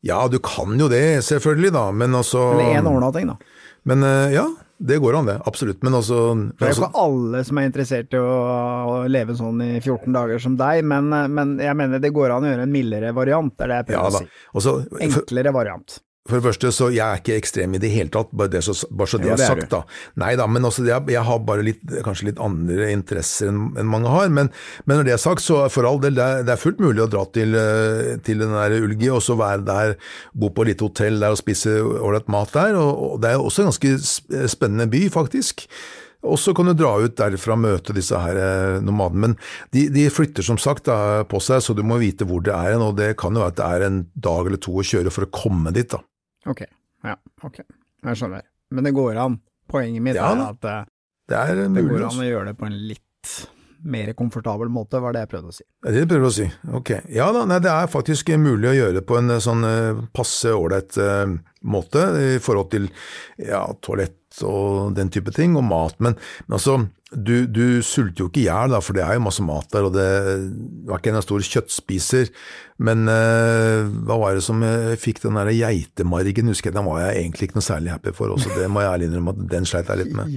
Ja, 0.06 0.20
du 0.30 0.38
kan 0.44 0.76
jo 0.78 0.88
det, 0.92 1.22
selvfølgelig, 1.26 1.72
da, 1.74 1.88
men 1.92 2.14
altså 2.14 2.52
Eller 2.54 2.78
én 2.78 2.86
overnatting, 2.86 3.32
da. 3.32 3.36
Men 3.86 4.02
eh, 4.06 4.34
ja, 4.34 4.46
det 4.78 4.98
går 4.98 5.18
an, 5.18 5.28
det. 5.30 5.36
Absolutt. 5.48 5.82
Men 5.86 5.94
altså, 5.94 6.34
Det 6.34 6.64
er 6.64 6.72
jo 6.72 6.72
altså 6.72 6.88
ikke 6.88 7.04
alle 7.04 7.42
som 7.48 7.60
er 7.60 7.68
interessert 7.70 8.16
i 8.16 8.20
å, 8.20 8.96
leve 9.10 9.36
sånn 9.38 9.62
i 9.64 9.70
14 9.78 10.10
dager 10.16 10.42
som 10.42 10.56
deg, 10.58 10.82
men, 10.86 11.08
men 11.32 11.54
jeg 11.62 11.78
mener 11.78 12.02
det 12.02 12.12
går 12.14 12.34
an 12.34 12.46
å 12.46 12.50
gjøre 12.50 12.66
en 12.66 12.74
mildere 12.74 13.14
variant, 13.16 13.54
det 13.54 13.66
er 13.66 13.72
det 13.72 13.78
jeg 13.80 13.88
prøver 13.92 14.02
ja, 14.02 14.10
å 14.10 14.20
si. 14.20 14.44
Også, 14.60 14.76
Enklere 15.06 15.54
variant. 15.56 16.00
For 16.26 16.38
det 16.38 16.44
første, 16.48 16.72
så 16.74 16.88
jeg 16.94 17.04
er 17.04 17.20
ikke 17.20 17.36
ekstrem 17.38 17.76
i 17.76 17.80
det 17.82 17.90
hele 17.92 18.10
tatt, 18.12 18.32
bare, 18.36 18.50
det, 18.52 18.62
så, 18.66 18.74
bare 18.90 19.10
så 19.10 19.20
det 19.22 19.30
ja, 19.30 19.38
det 19.38 19.46
er 19.46 19.52
sagt, 19.54 19.70
da. 19.72 19.82
Nei 20.22 20.32
da, 20.38 20.48
men 20.50 20.66
også, 20.66 20.84
jeg, 20.86 21.06
jeg 21.14 21.22
har 21.28 21.42
bare 21.46 21.64
litt, 21.66 21.82
kanskje 22.06 22.30
litt 22.30 22.42
andre 22.42 22.90
interesser 22.94 23.52
enn 23.52 23.66
enn 23.76 23.90
mange 23.90 24.10
har. 24.12 24.30
Men, 24.32 24.50
men 24.84 25.00
når 25.00 25.08
det 25.08 25.14
er 25.16 25.22
sagt, 25.22 25.44
så 25.44 25.62
for 25.72 25.88
all 25.88 26.00
del, 26.02 26.16
det 26.18 26.24
er, 26.24 26.46
det 26.46 26.54
er 26.54 26.62
fullt 26.62 26.82
mulig 26.82 27.04
å 27.04 27.10
dra 27.10 27.26
til, 27.36 27.54
eh, 27.58 28.16
til 28.26 28.42
den 28.42 28.54
der 28.56 28.78
Ulgi, 28.80 29.10
og 29.12 29.22
så 29.24 29.38
være 29.38 29.66
der, 29.66 29.94
bo 30.34 30.50
på 30.50 30.66
et 30.66 30.74
lite 30.74 30.88
hotell 30.88 31.20
der 31.22 31.36
og 31.36 31.40
spise 31.40 31.78
ålreit 31.82 32.32
mat 32.32 32.54
der. 32.56 32.78
Og, 32.80 32.90
og 33.10 33.22
det 33.22 33.32
er 33.32 33.42
også 33.42 33.64
en 33.64 33.70
ganske 33.70 34.50
spennende 34.50 34.90
by, 34.90 35.06
faktisk. 35.14 35.66
Og 36.26 36.38
så 36.40 36.54
kan 36.56 36.66
du 36.66 36.74
dra 36.76 36.94
ut 36.98 37.16
derfra 37.18 37.54
og 37.54 37.62
møte 37.62 37.94
disse 37.96 38.18
her 38.18 38.40
eh, 38.40 38.80
nomadene. 38.84 39.28
Men 39.28 39.36
de, 39.74 39.86
de 39.92 40.08
flytter 40.12 40.46
som 40.46 40.58
sagt 40.60 40.88
da, 40.88 41.22
på 41.28 41.40
seg, 41.42 41.62
så 41.62 41.76
du 41.76 41.84
må 41.86 42.00
vite 42.02 42.26
hvor 42.28 42.42
det 42.44 42.54
er 42.56 42.76
og 42.80 42.96
det 42.98 43.14
kan 43.20 43.36
jo 43.36 43.44
være 43.44 43.54
at 43.54 43.60
det 43.60 43.70
er 43.70 43.86
en 43.86 44.02
dag 44.14 44.48
eller 44.48 44.60
to 44.62 44.74
å 44.76 44.86
kjøre 44.86 45.12
for 45.14 45.26
å 45.26 45.32
komme 45.34 45.72
dit, 45.76 45.88
da. 45.92 46.02
Ok, 46.46 46.62
ja, 47.06 47.16
ok. 47.42 47.60
Jeg 48.06 48.20
skjønner. 48.20 48.46
Men 48.70 48.86
det 48.86 48.94
går 48.96 49.18
an. 49.18 49.40
Poenget 49.70 50.02
mitt 50.04 50.18
Ja 50.18 50.30
er 50.30 50.42
at 50.46 50.66
eh, 50.70 50.82
Det 51.26 51.38
er 51.38 51.60
det 51.66 51.82
går 51.88 52.04
an 52.06 52.22
å 52.22 52.26
gjøre 52.26 52.52
det 52.52 52.58
på 52.58 52.68
en 52.68 52.76
litt 52.86 53.02
mer 53.86 54.12
komfortabel 54.18 54.68
måte, 54.72 55.00
var 55.02 55.14
det 55.14 55.24
jeg 55.24 55.30
prøvde 55.34 55.52
å 55.52 55.54
si. 55.54 55.64
Det 55.82 55.90
er 55.90 55.96
det 55.96 56.04
du 56.06 56.12
prøver 56.14 56.28
å 56.28 56.34
si. 56.34 56.46
Ok. 56.78 56.92
Ja 57.12 57.28
da, 57.34 57.44
nei, 57.48 57.58
det 57.62 57.72
er 57.72 57.90
faktisk 57.90 58.32
mulig 58.40 58.70
å 58.70 58.76
gjøre 58.76 58.98
det 58.98 59.04
på 59.06 59.18
en 59.20 59.34
eh, 59.34 59.42
sånn 59.42 59.66
eh, 59.68 60.02
passe 60.16 60.54
ålreit 60.54 60.98
eh, 61.02 61.36
måte 61.66 62.06
i 62.22 62.36
forhold 62.42 62.72
til 62.74 62.88
ja, 63.42 63.62
toalett 63.84 64.18
og 64.44 64.94
den 64.96 65.12
type 65.12 65.32
ting, 65.34 65.56
og 65.56 65.64
mat. 65.68 65.96
Men, 66.02 66.18
men 66.46 66.58
altså, 66.58 66.80
du, 67.14 67.46
du 67.46 67.80
sulter 67.86 68.24
jo 68.24 68.26
ikke 68.28 68.42
i 68.42 68.46
hjel, 68.48 68.74
for 68.82 68.96
det 68.96 69.04
er 69.04 69.14
jo 69.14 69.22
masse 69.28 69.44
mat 69.46 69.68
der, 69.72 69.86
og 69.86 69.94
det 69.94 70.06
var 70.88 70.98
ikke 70.98 71.12
en 71.14 71.22
stor 71.22 71.44
kjøttspiser. 71.46 72.32
Men 72.82 73.06
eh, 73.08 73.86
hva 74.04 74.18
var 74.20 74.36
det 74.36 74.42
som 74.44 74.60
eh, 74.66 74.96
fikk 75.00 75.22
den 75.22 75.38
der 75.38 75.52
geitemargen, 75.54 76.50
husker 76.50 76.72
jeg, 76.72 76.76
den 76.76 76.88
var 76.88 77.04
jeg 77.04 77.22
egentlig 77.22 77.48
ikke 77.48 77.60
noe 77.60 77.68
særlig 77.68 77.94
happy 77.94 78.12
for 78.16 78.34
også, 78.34 78.50
det 78.58 78.66
må 78.68 78.82
jeg 78.82 78.90
ærlig 78.92 79.08
innrømme 79.08 79.36
at 79.36 79.44
den 79.54 79.68
sleit 79.70 79.92
jeg 79.92 80.02
litt 80.02 80.16
med. 80.18 80.34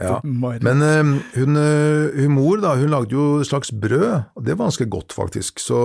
Ja, 0.00 0.18
Men 0.66 0.84
eh, 0.84 1.14
hun, 1.38 1.60
hun 2.16 2.34
mor 2.34 2.60
da, 2.62 2.74
hun 2.80 2.92
lagde 2.92 3.14
jo 3.16 3.28
et 3.40 3.48
slags 3.48 3.70
brød, 3.72 4.10
og 4.34 4.44
det 4.44 4.58
var 4.58 4.66
ganske 4.66 4.90
godt 4.90 5.14
faktisk. 5.16 5.62
Så, 5.62 5.80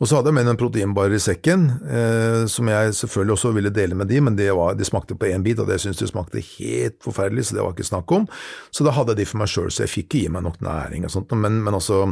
og 0.00 0.08
så 0.08 0.18
hadde 0.18 0.32
jeg 0.32 0.38
med 0.38 0.50
en 0.54 0.60
proteinbar 0.60 1.12
i 1.12 1.20
sekken, 1.22 1.68
eh, 1.84 2.40
som 2.52 2.72
jeg 2.72 2.96
selvfølgelig 3.02 3.36
også 3.36 3.52
ville 3.56 3.74
dele 3.74 3.96
med 3.98 4.08
de, 4.08 4.22
men 4.24 4.38
de, 4.38 4.48
var, 4.56 4.76
de 4.78 4.88
smakte 4.88 5.16
på 5.18 5.28
én 5.28 5.44
bit, 5.44 5.60
og 5.60 5.68
det 5.68 5.80
syntes 5.82 6.00
de 6.00 6.10
smakte 6.10 6.42
helt 6.56 6.98
forferdelig, 7.04 7.48
så 7.48 7.56
det 7.58 7.64
var 7.64 7.76
ikke 7.76 7.90
snakk 7.92 8.16
om. 8.16 8.28
Så 8.72 8.86
da 8.86 8.96
hadde 8.96 9.14
jeg 9.14 9.24
de 9.24 9.30
for 9.30 9.42
meg 9.42 9.52
sjøl, 9.52 9.70
så 9.72 9.84
jeg 9.84 9.92
fikk 9.92 10.06
ikke 10.06 10.22
gi 10.22 10.32
meg 10.32 10.44
nok 10.46 10.60
næring 10.64 11.06
og 11.06 11.12
sånt. 11.12 11.34
Men, 11.36 11.58
men, 11.66 11.76
også, 11.76 12.04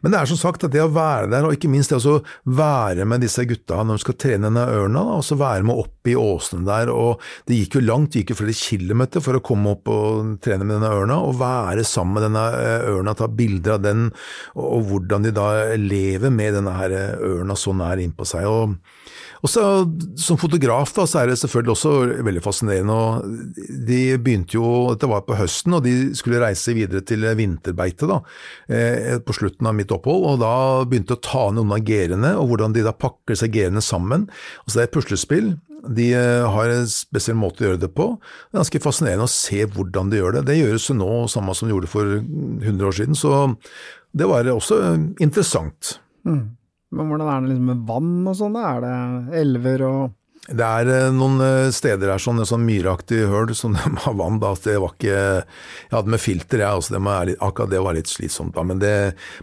men 0.00 0.12
det 0.12 0.20
er 0.20 0.30
som 0.30 0.38
sagt 0.40 0.64
at 0.66 0.74
det 0.74 0.82
å 0.84 0.92
være 0.94 1.30
der, 1.32 1.46
og 1.46 1.56
ikke 1.56 1.70
minst 1.70 1.92
det 1.92 2.00
å 2.00 2.20
være 2.48 3.06
med 3.08 3.24
disse 3.24 3.44
gutta 3.48 3.82
når 3.82 3.98
de 3.98 4.04
skal 4.04 4.18
trene 4.20 4.48
denne 4.48 4.66
ørna, 4.70 5.02
og 5.18 5.24
så 5.26 5.38
være 5.40 5.66
med 5.66 5.82
opp 5.82 6.10
i 6.10 6.16
åsene 6.18 6.64
der, 6.68 6.92
og 6.94 7.20
det 7.50 7.58
gikk 7.58 7.78
jo 7.78 7.84
langt, 7.84 8.12
det 8.14 8.22
gikk 8.22 8.34
jo 8.34 8.40
flere 8.42 8.56
kilometer 8.56 9.24
for 9.24 9.38
å 9.38 9.42
komme 9.44 9.74
opp 9.74 9.90
og 9.90 10.36
trene 10.44 10.66
med 10.66 10.78
denne 10.78 10.92
ørna, 10.94 11.20
og 11.26 11.38
være 11.40 11.84
sammen 11.86 12.16
med 12.16 12.26
denne 12.28 12.44
eh, 12.60 12.88
ørna, 12.94 13.16
ta 13.18 13.28
bilder 13.28 13.76
av 13.76 13.84
den, 13.84 14.06
og, 14.54 14.64
og 14.64 14.86
hvordan 14.90 15.26
de 15.26 15.34
da 15.36 15.48
lever 15.80 16.34
med 16.34 16.56
denne 16.58 16.76
her 16.78 16.96
eh, 16.96 17.29
ørna 17.38 17.56
så 17.58 17.74
nær 17.76 18.02
innpå 18.02 18.26
seg. 18.28 18.46
og 18.50 18.76
og 19.40 19.48
så, 19.48 19.62
Som 20.20 20.38
fotograf 20.40 20.92
da, 20.96 21.06
så 21.08 21.22
er 21.22 21.30
det 21.30 21.38
selvfølgelig 21.40 21.72
også 21.72 21.92
veldig 22.26 22.42
fascinerende. 22.44 22.92
og 22.92 23.64
De 23.88 24.00
begynte 24.20 24.58
jo, 24.58 24.90
Dette 24.92 25.08
var 25.10 25.24
på 25.26 25.38
høsten, 25.38 25.76
og 25.76 25.84
de 25.86 26.12
skulle 26.16 26.42
reise 26.42 26.74
videre 26.76 27.00
til 27.06 27.24
vinterbeite 27.36 28.08
da, 28.10 28.20
eh, 28.68 29.18
på 29.24 29.36
slutten 29.36 29.66
av 29.66 29.74
mitt 29.74 29.92
opphold. 29.92 30.26
og 30.26 30.40
Da 30.40 30.84
begynte 30.84 31.16
å 31.16 31.22
ta 31.22 31.48
ned 31.50 31.64
noen 31.64 31.78
av 31.78 31.84
gerene, 31.86 32.36
og 32.36 32.50
hvordan 32.50 32.74
de 32.74 32.84
da 32.84 32.92
pakker 32.92 33.36
seg 33.36 33.52
gerene 33.52 33.82
sammen. 33.82 34.28
og 34.64 34.68
så 34.68 34.80
Det 34.80 34.82
er 34.82 34.88
et 34.88 34.98
puslespill. 34.98 35.58
De 35.88 36.12
eh, 36.12 36.44
har 36.44 36.68
en 36.68 36.86
spesiell 36.86 37.36
måte 37.36 37.64
å 37.64 37.70
gjøre 37.70 37.80
det 37.80 37.94
på. 37.94 38.18
Det 38.20 38.58
er 38.58 38.60
ganske 38.60 38.84
fascinerende 38.84 39.24
å 39.24 39.32
se 39.32 39.64
hvordan 39.64 40.10
de 40.10 40.20
gjør 40.20 40.32
det. 40.36 40.46
Det 40.46 40.60
gjøres 40.60 40.88
jo 40.90 40.94
nå 40.94 41.28
samme 41.28 41.54
som 41.56 41.68
de 41.68 41.74
gjorde 41.74 41.88
for 41.88 42.04
100 42.04 42.84
år 42.84 42.92
siden, 42.92 43.16
så 43.16 43.56
det 44.12 44.26
var 44.28 44.44
også 44.44 45.16
interessant. 45.20 46.00
interessant. 46.26 46.59
Men 46.90 47.06
hvordan 47.10 47.28
er 47.30 47.42
det 47.42 47.52
liksom 47.52 47.68
med 47.70 47.84
vann 47.86 48.14
og 48.30 48.36
sånn? 48.38 48.56
Er 48.58 48.80
det 48.84 48.94
elver 49.40 49.84
og 49.86 50.00
Det 50.48 50.64
er 50.64 50.88
eh, 50.88 51.10
noen 51.12 51.36
eh, 51.44 51.70
steder 51.74 52.14
her, 52.14 52.20
sånn, 52.22 52.40
sånn 52.48 52.62
myraktig 52.64 53.26
høl 53.28 53.52
som 53.56 53.74
de 53.76 53.90
har 54.06 54.14
vann, 54.16 54.38
da. 54.40 54.54
Det 54.56 54.78
var 54.80 54.94
ikke 54.96 55.10
Jeg 55.12 55.92
hadde 55.92 56.14
med 56.14 56.22
filter, 56.22 56.62
jeg, 56.62 56.78
altså, 56.80 56.96
det 56.96 57.36
akkurat 57.44 57.72
det 57.74 57.82
var 57.84 57.96
litt 57.96 58.08
slitsomt, 58.08 58.54
da. 58.56 58.64
Men, 58.64 58.80
det, 58.80 58.92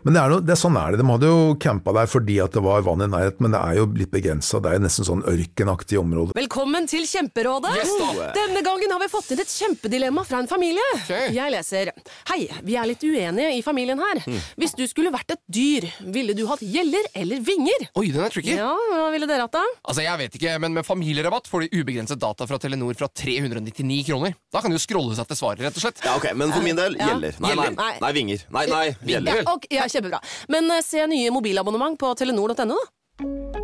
men 0.02 0.16
det, 0.16 0.24
er 0.24 0.34
noe, 0.34 0.42
det 0.42 0.58
sånn 0.58 0.78
er 0.80 0.96
det. 0.96 1.02
De 1.04 1.08
hadde 1.12 1.30
jo 1.30 1.54
campa 1.62 1.94
der 2.00 2.10
fordi 2.10 2.40
at 2.42 2.56
det 2.58 2.64
var 2.66 2.82
vann 2.88 3.06
i 3.06 3.10
nærheten, 3.12 3.46
men 3.46 3.54
det 3.54 3.62
er 3.62 3.78
jo 3.78 3.86
litt 4.00 4.12
begrensa. 4.14 4.62
Det 4.64 4.72
er 4.72 4.80
jo 4.80 4.86
nesten 4.88 5.08
sånn 5.08 5.22
ørkenaktig 5.30 6.00
område. 6.02 6.34
Velkommen 6.38 6.90
til 6.90 7.06
Kjemperådet! 7.10 7.76
Yes, 7.78 7.94
Denne 8.34 8.66
gangen 8.66 8.96
har 8.96 9.04
vi 9.04 9.12
fått 9.12 9.30
inn 9.36 9.44
et 9.44 9.54
kjempedilemma 9.54 10.26
fra 10.26 10.42
en 10.42 10.50
familie. 10.50 10.88
Jeg 11.08 11.54
leser 11.54 11.94
Hei, 12.32 12.48
vi 12.66 12.76
er 12.80 12.90
litt 12.90 13.06
uenige 13.06 13.54
i 13.54 13.62
familien 13.66 14.02
her. 14.02 14.24
Hvis 14.58 14.74
du 14.78 14.84
skulle 14.90 15.14
vært 15.14 15.38
et 15.38 15.44
dyr, 15.46 15.86
ville 16.10 16.34
du 16.38 16.48
hatt 16.50 16.64
gjeller 16.66 17.06
eller 17.18 17.44
vinger? 17.46 17.88
Oi, 18.00 18.10
den 18.10 18.26
er 18.26 18.34
tricky. 18.34 18.56
Ja, 18.58 18.74
hva 18.74 19.12
ville 19.14 19.30
dere 19.30 19.46
hatt 19.46 19.56
da? 19.56 19.64
Altså, 19.86 20.04
jeg 20.04 20.24
vet 20.24 20.40
ikke, 20.40 20.58
men 20.64 20.74
med 20.76 20.87
familierabatt 20.88 21.48
får 21.52 21.66
de 21.68 21.82
ubegrenset 21.82 22.20
data 22.22 22.48
fra 22.50 22.58
Telenor 22.64 22.96
fra 23.00 23.08
399 23.12 24.00
kroner. 24.08 24.36
Da 24.54 24.62
kan 24.64 24.72
de 24.72 24.80
jo 24.80 24.84
scrolle 24.86 25.16
seg 25.20 25.28
til 25.30 25.40
svaret, 25.42 25.64
rett 25.68 25.78
og 25.80 25.84
slett. 25.86 26.02
Ja, 26.08 26.16
ok, 26.20 26.32
Men 26.40 26.56
for 26.56 26.64
min 26.66 26.80
del 26.80 26.96
Ja. 27.00 27.12
gjelder. 27.14 27.36
Nei, 27.44 27.54
nei, 27.60 27.70
Nei. 27.76 27.94
nei, 28.02 28.12
vinger. 28.16 28.46
Nei, 28.50 28.66
nei, 28.72 28.86
gjelder. 29.06 29.44
Ja, 29.44 29.54
okay, 29.54 29.76
ja, 29.78 29.88
kjempebra. 29.92 30.22
Men 30.50 30.72
uh, 30.72 30.82
se 30.82 31.04
nye 31.08 31.30
mobilabonnement 31.36 32.00
på 32.00 32.16
telenor.no, 32.18 32.78
da. 32.78 33.58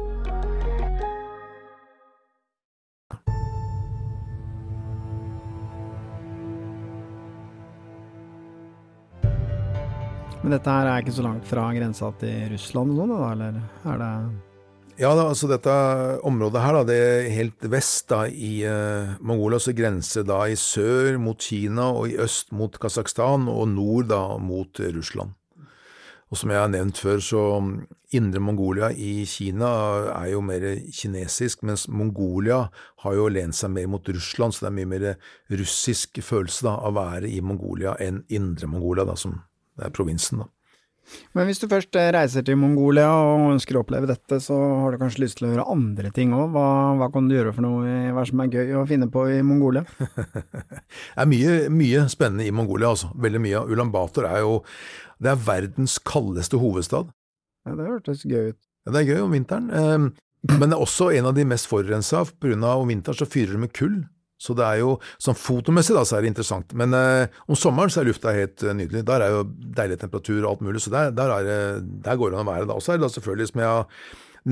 Men 10.44 10.52
dette 10.58 10.74
her 10.76 10.90
er 10.92 11.04
ikke 11.04 11.14
så 11.16 11.24
langt 11.24 11.46
fra 11.48 11.70
grensa 11.76 12.10
til 12.20 12.50
Russland 12.52 12.92
og 12.92 12.98
sånn, 13.00 13.14
da, 13.14 13.28
eller 13.32 13.60
er 13.94 14.02
det 14.02 14.10
Ja, 14.94 15.10
da, 15.18 15.24
altså 15.26 15.48
dette 15.50 15.74
området 16.22 16.62
her, 16.62 16.76
da, 16.78 16.82
det 16.86 16.96
er 17.02 17.32
helt 17.34 17.64
vest 17.74 18.12
da, 18.12 18.28
i 18.30 18.60
uh, 18.62 19.16
Mongolia, 19.26 19.58
så 19.58 19.74
grenser 19.74 20.26
da 20.28 20.44
i 20.46 20.58
sør 20.60 21.18
mot 21.18 21.42
Kina, 21.42 21.88
og 21.98 22.12
i 22.12 22.20
øst 22.22 22.54
mot 22.54 22.78
Kasakhstan, 22.78 23.48
og 23.50 23.72
nord 23.72 24.12
da 24.12 24.22
mot 24.38 24.78
Russland. 24.94 25.34
Og 26.30 26.38
som 26.38 26.54
jeg 26.54 26.62
har 26.62 26.70
nevnt 26.70 27.02
før, 27.02 27.20
så 27.26 27.42
um, 27.58 27.74
indre 28.14 28.42
Mongolia 28.42 28.92
i 28.94 29.26
Kina 29.30 29.72
er 30.14 30.30
jo 30.36 30.46
mer 30.46 30.68
kinesisk, 30.94 31.66
mens 31.66 31.88
Mongolia 31.90 32.68
har 33.02 33.18
jo 33.18 33.28
lent 33.34 33.58
seg 33.58 33.74
mer 33.74 33.90
mot 33.90 34.14
Russland, 34.14 34.54
så 34.54 34.68
det 34.68 34.72
er 34.72 34.78
mye 34.78 34.92
mer 34.94 35.08
russisk 35.58 36.22
følelse 36.22 36.70
da, 36.70 36.78
av 36.78 36.94
å 36.94 37.00
være 37.02 37.34
i 37.34 37.42
Mongolia 37.42 37.98
enn 38.02 38.22
indre 38.30 38.70
Mongolia, 38.70 39.10
da, 39.10 39.18
som 39.18 39.40
det 39.74 39.90
er 39.90 39.98
provinsen. 39.98 40.46
da. 40.46 40.52
Men 41.34 41.48
hvis 41.50 41.62
du 41.62 41.68
først 41.72 41.96
eh, 42.00 42.12
reiser 42.16 42.46
til 42.46 42.58
Mongolia 42.62 43.08
og 43.12 43.54
ønsker 43.56 43.78
å 43.78 43.84
oppleve 43.84 44.10
dette, 44.10 44.40
så 44.44 44.58
har 44.84 44.94
du 44.94 45.02
kanskje 45.02 45.24
lyst 45.24 45.40
til 45.40 45.48
å 45.48 45.54
gjøre 45.54 45.68
andre 45.74 46.12
ting 46.16 46.34
òg. 46.38 46.52
Hva, 46.56 46.66
hva 47.00 47.10
kan 47.14 47.30
du 47.30 47.36
gjøre 47.38 47.54
for 47.56 47.66
noe? 47.66 47.96
Hva 48.16 48.26
som 48.30 48.44
er 48.44 48.52
gøy 48.54 48.76
å 48.80 48.86
finne 48.90 49.10
på 49.14 49.26
i 49.34 49.40
Mongolia? 49.46 49.86
Det 49.98 51.24
er 51.24 51.30
mye, 51.30 51.56
mye 51.74 52.06
spennende 52.12 52.46
i 52.48 52.54
Mongolia, 52.56 52.94
altså. 52.94 53.12
Veldig 53.20 53.42
mye. 53.44 53.64
Ulan 53.74 53.94
Bator 53.94 54.30
er 54.30 54.44
jo 54.44 54.60
det 55.24 55.32
er 55.32 55.40
verdens 55.46 55.98
kaldeste 56.04 56.60
hovedstad. 56.60 57.12
Ja, 57.64 57.76
det 57.80 57.88
hørtes 57.88 58.26
gøy 58.28 58.52
ut. 58.52 58.60
Ja, 58.84 58.92
det 58.92 59.04
er 59.04 59.12
gøy 59.14 59.22
om 59.24 59.36
vinteren. 59.36 59.70
Eh, 59.72 60.30
Men 60.52 60.68
det 60.68 60.76
er 60.76 60.84
også 60.84 61.14
en 61.16 61.30
av 61.30 61.38
de 61.38 61.46
mest 61.48 61.70
forurensa. 61.72 62.26
av 62.26 62.82
om 62.82 62.90
vinteren 62.92 63.16
så 63.16 63.26
fyrer 63.26 63.56
det 63.56 63.62
med 63.62 63.74
kull. 63.74 64.02
Så 64.44 64.56
det 64.58 64.66
er 64.66 64.82
jo, 64.82 64.98
sånn 65.22 65.38
fotomessig 65.40 65.96
da, 65.96 66.04
så 66.08 66.18
er 66.18 66.26
det 66.26 66.34
interessant. 66.34 66.74
Men 66.80 66.96
eh, 66.98 67.32
om 67.48 67.60
sommeren 67.60 67.94
så 67.94 68.02
er 68.02 68.10
lufta 68.10 68.34
helt 68.36 68.66
eh, 68.66 68.76
nydelig. 68.76 69.06
Der 69.08 69.24
er 69.24 69.38
jo 69.38 69.46
deilig 69.48 70.02
temperatur 70.02 70.42
og 70.42 70.50
alt 70.52 70.66
mulig, 70.68 70.84
så 70.84 70.92
der, 70.94 71.14
der, 71.16 71.32
er, 71.38 71.80
der 71.80 72.20
går 72.20 72.34
det 72.34 72.40
an 72.42 72.48
å 72.48 72.52
være 72.52 72.68
da. 72.68 72.76
Og 72.76 72.84
så 72.84 72.94
er 72.94 73.00
det 73.00 73.08
da 73.08 73.14
selvfølgelig, 73.14 73.50
som 73.54 73.64
jeg 73.64 73.86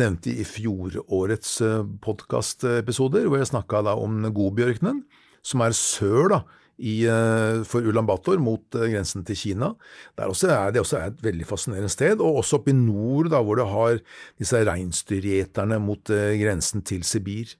nevnte 0.02 0.32
i 0.32 0.48
fjorårets 0.48 1.58
eh, 1.68 1.84
podkastepisoder, 2.06 3.28
hvor 3.28 3.42
jeg 3.42 3.52
snakka 3.52 3.84
om 3.98 4.24
Godbjørkenen, 4.32 5.04
som 5.44 5.64
er 5.66 5.76
sør 5.76 6.32
da, 6.38 6.40
i, 6.80 7.02
eh, 7.12 7.60
for 7.68 7.84
Ulan 7.84 8.08
Bator 8.08 8.40
mot 8.42 8.64
grensen 8.72 9.28
til 9.28 9.40
Kina. 9.42 9.74
Der 10.16 10.32
også 10.32 10.54
er, 10.54 10.72
det 10.72 10.86
også 10.86 11.02
er 11.02 11.12
et 11.12 11.20
veldig 11.26 11.50
fascinerende 11.50 11.92
sted. 11.92 12.24
Og 12.24 12.40
også 12.46 12.62
oppe 12.62 12.72
i 12.72 12.78
nord, 12.78 13.34
da, 13.36 13.44
hvor 13.44 13.60
du 13.60 13.66
har 13.68 14.00
disse 14.40 14.64
reinsdyrgjeterne 14.72 15.82
mot 15.84 16.08
grensen 16.08 16.88
til 16.88 17.04
Sibir. 17.04 17.58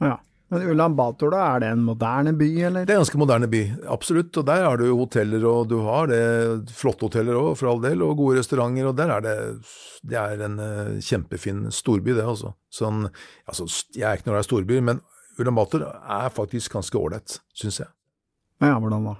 Ja. 0.00 0.16
Men 0.48 0.62
Ulan 0.64 0.94
Bator, 0.96 1.32
da, 1.34 1.42
er 1.54 1.60
det 1.60 1.68
en 1.74 1.82
moderne 1.84 2.32
by, 2.36 2.46
eller? 2.70 2.86
Det 2.88 2.94
er 2.94 2.96
en 2.96 3.04
ganske 3.04 3.20
moderne 3.20 3.50
by, 3.52 3.60
absolutt. 3.92 4.32
Og 4.40 4.46
der 4.48 4.64
har 4.64 4.80
du 4.80 4.86
hoteller, 4.96 5.44
og 5.44 5.68
du 5.68 5.76
har 5.84 6.08
det 6.08 6.72
flotte 6.72 7.04
hoteller 7.04 7.36
òg, 7.36 7.50
for 7.60 7.68
all 7.68 7.82
del, 7.84 8.04
og 8.06 8.16
gode 8.16 8.40
restauranter. 8.40 8.88
Og 8.88 8.96
der 8.96 9.12
er 9.12 9.26
det 9.26 9.36
Det 10.08 10.16
er 10.16 10.40
en 10.46 10.58
eh, 10.62 10.98
kjempefin 11.04 11.66
storby, 11.74 12.14
det, 12.16 12.24
altså. 12.24 12.54
Sånn, 12.72 13.08
altså 13.50 13.66
jeg 13.92 14.06
er 14.06 14.16
ikke 14.16 14.30
noe 14.30 14.38
glad 14.38 14.46
i 14.46 14.48
storbyer, 14.48 14.84
men 14.88 15.00
Ulan 15.38 15.58
Bator 15.58 15.84
er 15.84 16.32
faktisk 16.34 16.72
ganske 16.78 16.96
ålreit, 16.98 17.40
syns 17.52 17.82
jeg. 17.82 17.90
Ja, 18.62 18.78
hvordan 18.78 19.04
da? 19.04 19.18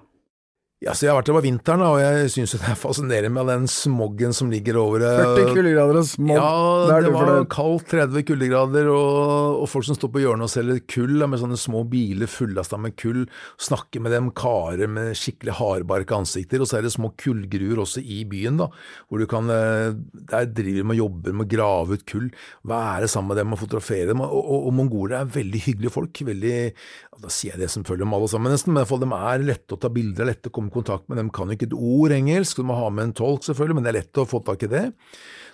Ja, 0.79 0.93
så 0.95 1.09
Jeg 1.09 1.11
har 1.11 1.17
vært 1.19 1.27
der 1.27 1.35
på 1.35 1.41
vinteren, 1.43 1.81
og 1.83 1.97
jeg 1.99 2.29
syns 2.31 2.53
det 2.55 2.69
er 2.71 2.77
fascinerende 2.79 3.33
med 3.35 3.49
den 3.51 3.65
smoggen 3.67 4.35
som 4.37 4.47
ligger 4.53 4.77
over 4.79 5.03
det. 5.03 5.09
40 5.19 5.57
kuldegrader 5.57 5.97
og 5.99 6.05
smog. 6.07 6.37
Ja, 6.39 7.01
Det 7.03 7.11
var 7.17 7.31
kaldt, 7.51 7.89
30 7.91 8.23
kuldegrader, 8.29 8.91
og, 8.93 9.65
og 9.65 9.67
folk 9.73 9.89
som 9.89 9.99
står 9.99 10.13
på 10.15 10.23
hjørnet 10.23 10.47
og 10.47 10.53
selger 10.53 10.79
kull, 10.87 11.17
med 11.27 11.43
sånne 11.43 11.59
små 11.59 11.83
biler 11.91 12.31
fullasta 12.31 12.79
med 12.79 12.95
kull, 12.95 13.25
snakker 13.59 14.05
med 14.05 14.15
dem 14.15 14.29
karer 14.39 14.87
med 14.87 15.19
skikkelig 15.19 15.57
hardbarka 15.59 16.21
ansikter, 16.21 16.63
og 16.63 16.71
så 16.71 16.79
er 16.79 16.87
det 16.87 16.95
små 16.95 17.11
kullgruer 17.19 17.83
også 17.83 17.99
i 17.99 18.21
byen, 18.31 18.63
da, 18.63 18.71
hvor 19.11 19.19
du 19.19 19.27
kan 19.27 19.51
eh, 19.51 19.99
Der 20.31 20.47
driver 20.47 20.85
de 20.85 20.95
og 20.95 21.01
jobber 21.01 21.35
med 21.41 21.49
å 21.49 21.53
grave 21.57 21.99
ut 21.99 22.07
kull, 22.07 22.31
være 22.63 23.11
sammen 23.11 23.33
med 23.35 23.43
dem 23.43 23.59
og 23.59 23.63
fotografere 23.65 24.13
dem, 24.13 24.23
og, 24.23 24.39
og, 24.39 24.71
og 24.71 24.79
mongoler 24.79 25.25
er 25.25 25.35
veldig 25.41 25.65
hyggelige 25.67 25.97
folk, 25.99 26.23
veldig 26.31 26.55
ja, 26.71 27.19
Da 27.19 27.35
sier 27.35 27.57
jeg 27.57 27.65
det 27.65 27.73
selvfølgelig 27.75 28.07
om 28.07 28.17
alle 28.21 28.31
sammen, 28.31 28.55
nesten, 28.55 28.79
men 28.79 28.87
fall 28.87 29.03
de 29.03 29.11
er 29.19 29.47
lette 29.51 29.75
å 29.75 29.83
ta 29.83 29.91
bilder, 29.91 30.31
lette 30.31 30.53
å 30.53 30.55
komme 30.55 30.68
i 30.69 30.75
kontakt 30.75 31.09
med, 31.09 31.19
de 31.21 31.27
kan 31.35 31.51
jo 31.51 31.57
ikke 31.57 31.69
et 31.71 31.77
ord 31.77 32.15
engelsk, 32.15 32.61
du 32.61 32.69
må 32.69 32.77
ha 32.79 32.89
med 32.93 33.09
en 33.09 33.15
tolk 33.19 33.47
selvfølgelig, 33.47 33.79
men 33.79 33.87
det 33.87 33.93
er 33.93 33.99
lett 33.99 34.21
å 34.21 34.27
få 34.29 34.41
tak 34.47 34.65
i 34.67 34.71
det. 34.73 34.85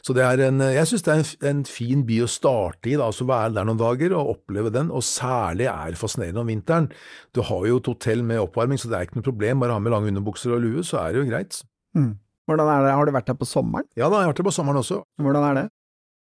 Så 0.04 0.12
det 0.16 0.24
er 0.26 0.42
en, 0.44 0.60
jeg 0.74 0.90
synes 0.90 1.04
det 1.06 1.12
er 1.12 1.22
en, 1.22 1.28
en 1.50 1.62
fin 1.68 2.02
by 2.04 2.18
å 2.24 2.28
starte 2.28 2.90
i, 2.90 2.96
da, 2.98 3.06
altså 3.08 3.24
være 3.28 3.54
der 3.56 3.68
noen 3.68 3.80
dager 3.80 4.16
og 4.18 4.34
oppleve 4.34 4.72
den, 4.74 4.90
og 4.92 5.06
særlig 5.06 5.70
er 5.70 5.96
fascinerende 5.96 6.42
om 6.42 6.50
vinteren. 6.52 6.90
Du 7.32 7.40
har 7.48 7.64
jo 7.70 7.78
et 7.80 7.88
hotell 7.88 8.26
med 8.26 8.42
oppvarming, 8.42 8.80
så 8.80 8.90
det 8.90 8.98
er 8.98 9.08
ikke 9.08 9.22
noe 9.22 9.30
problem, 9.30 9.64
bare 9.64 9.78
ha 9.78 9.80
med 9.80 9.94
lange 9.94 10.12
underbukser 10.12 10.58
og 10.58 10.60
lue, 10.66 10.84
så 10.84 11.00
er 11.06 11.14
det 11.14 11.22
jo 11.22 11.30
greit. 11.30 11.62
Mm. 11.96 12.12
Hvordan 12.44 12.68
er 12.68 12.84
det? 12.84 12.92
Har 12.98 13.08
du 13.08 13.14
vært 13.16 13.30
der 13.30 13.40
på 13.40 13.48
sommeren? 13.48 13.88
Ja 13.96 14.10
da, 14.10 14.20
jeg 14.20 14.28
har 14.28 14.34
vært 14.34 14.42
der 14.42 14.50
på 14.50 14.58
sommeren 14.58 14.82
også. 14.82 15.00
Hvordan 15.24 15.48
er 15.48 15.58
det? 15.62 15.66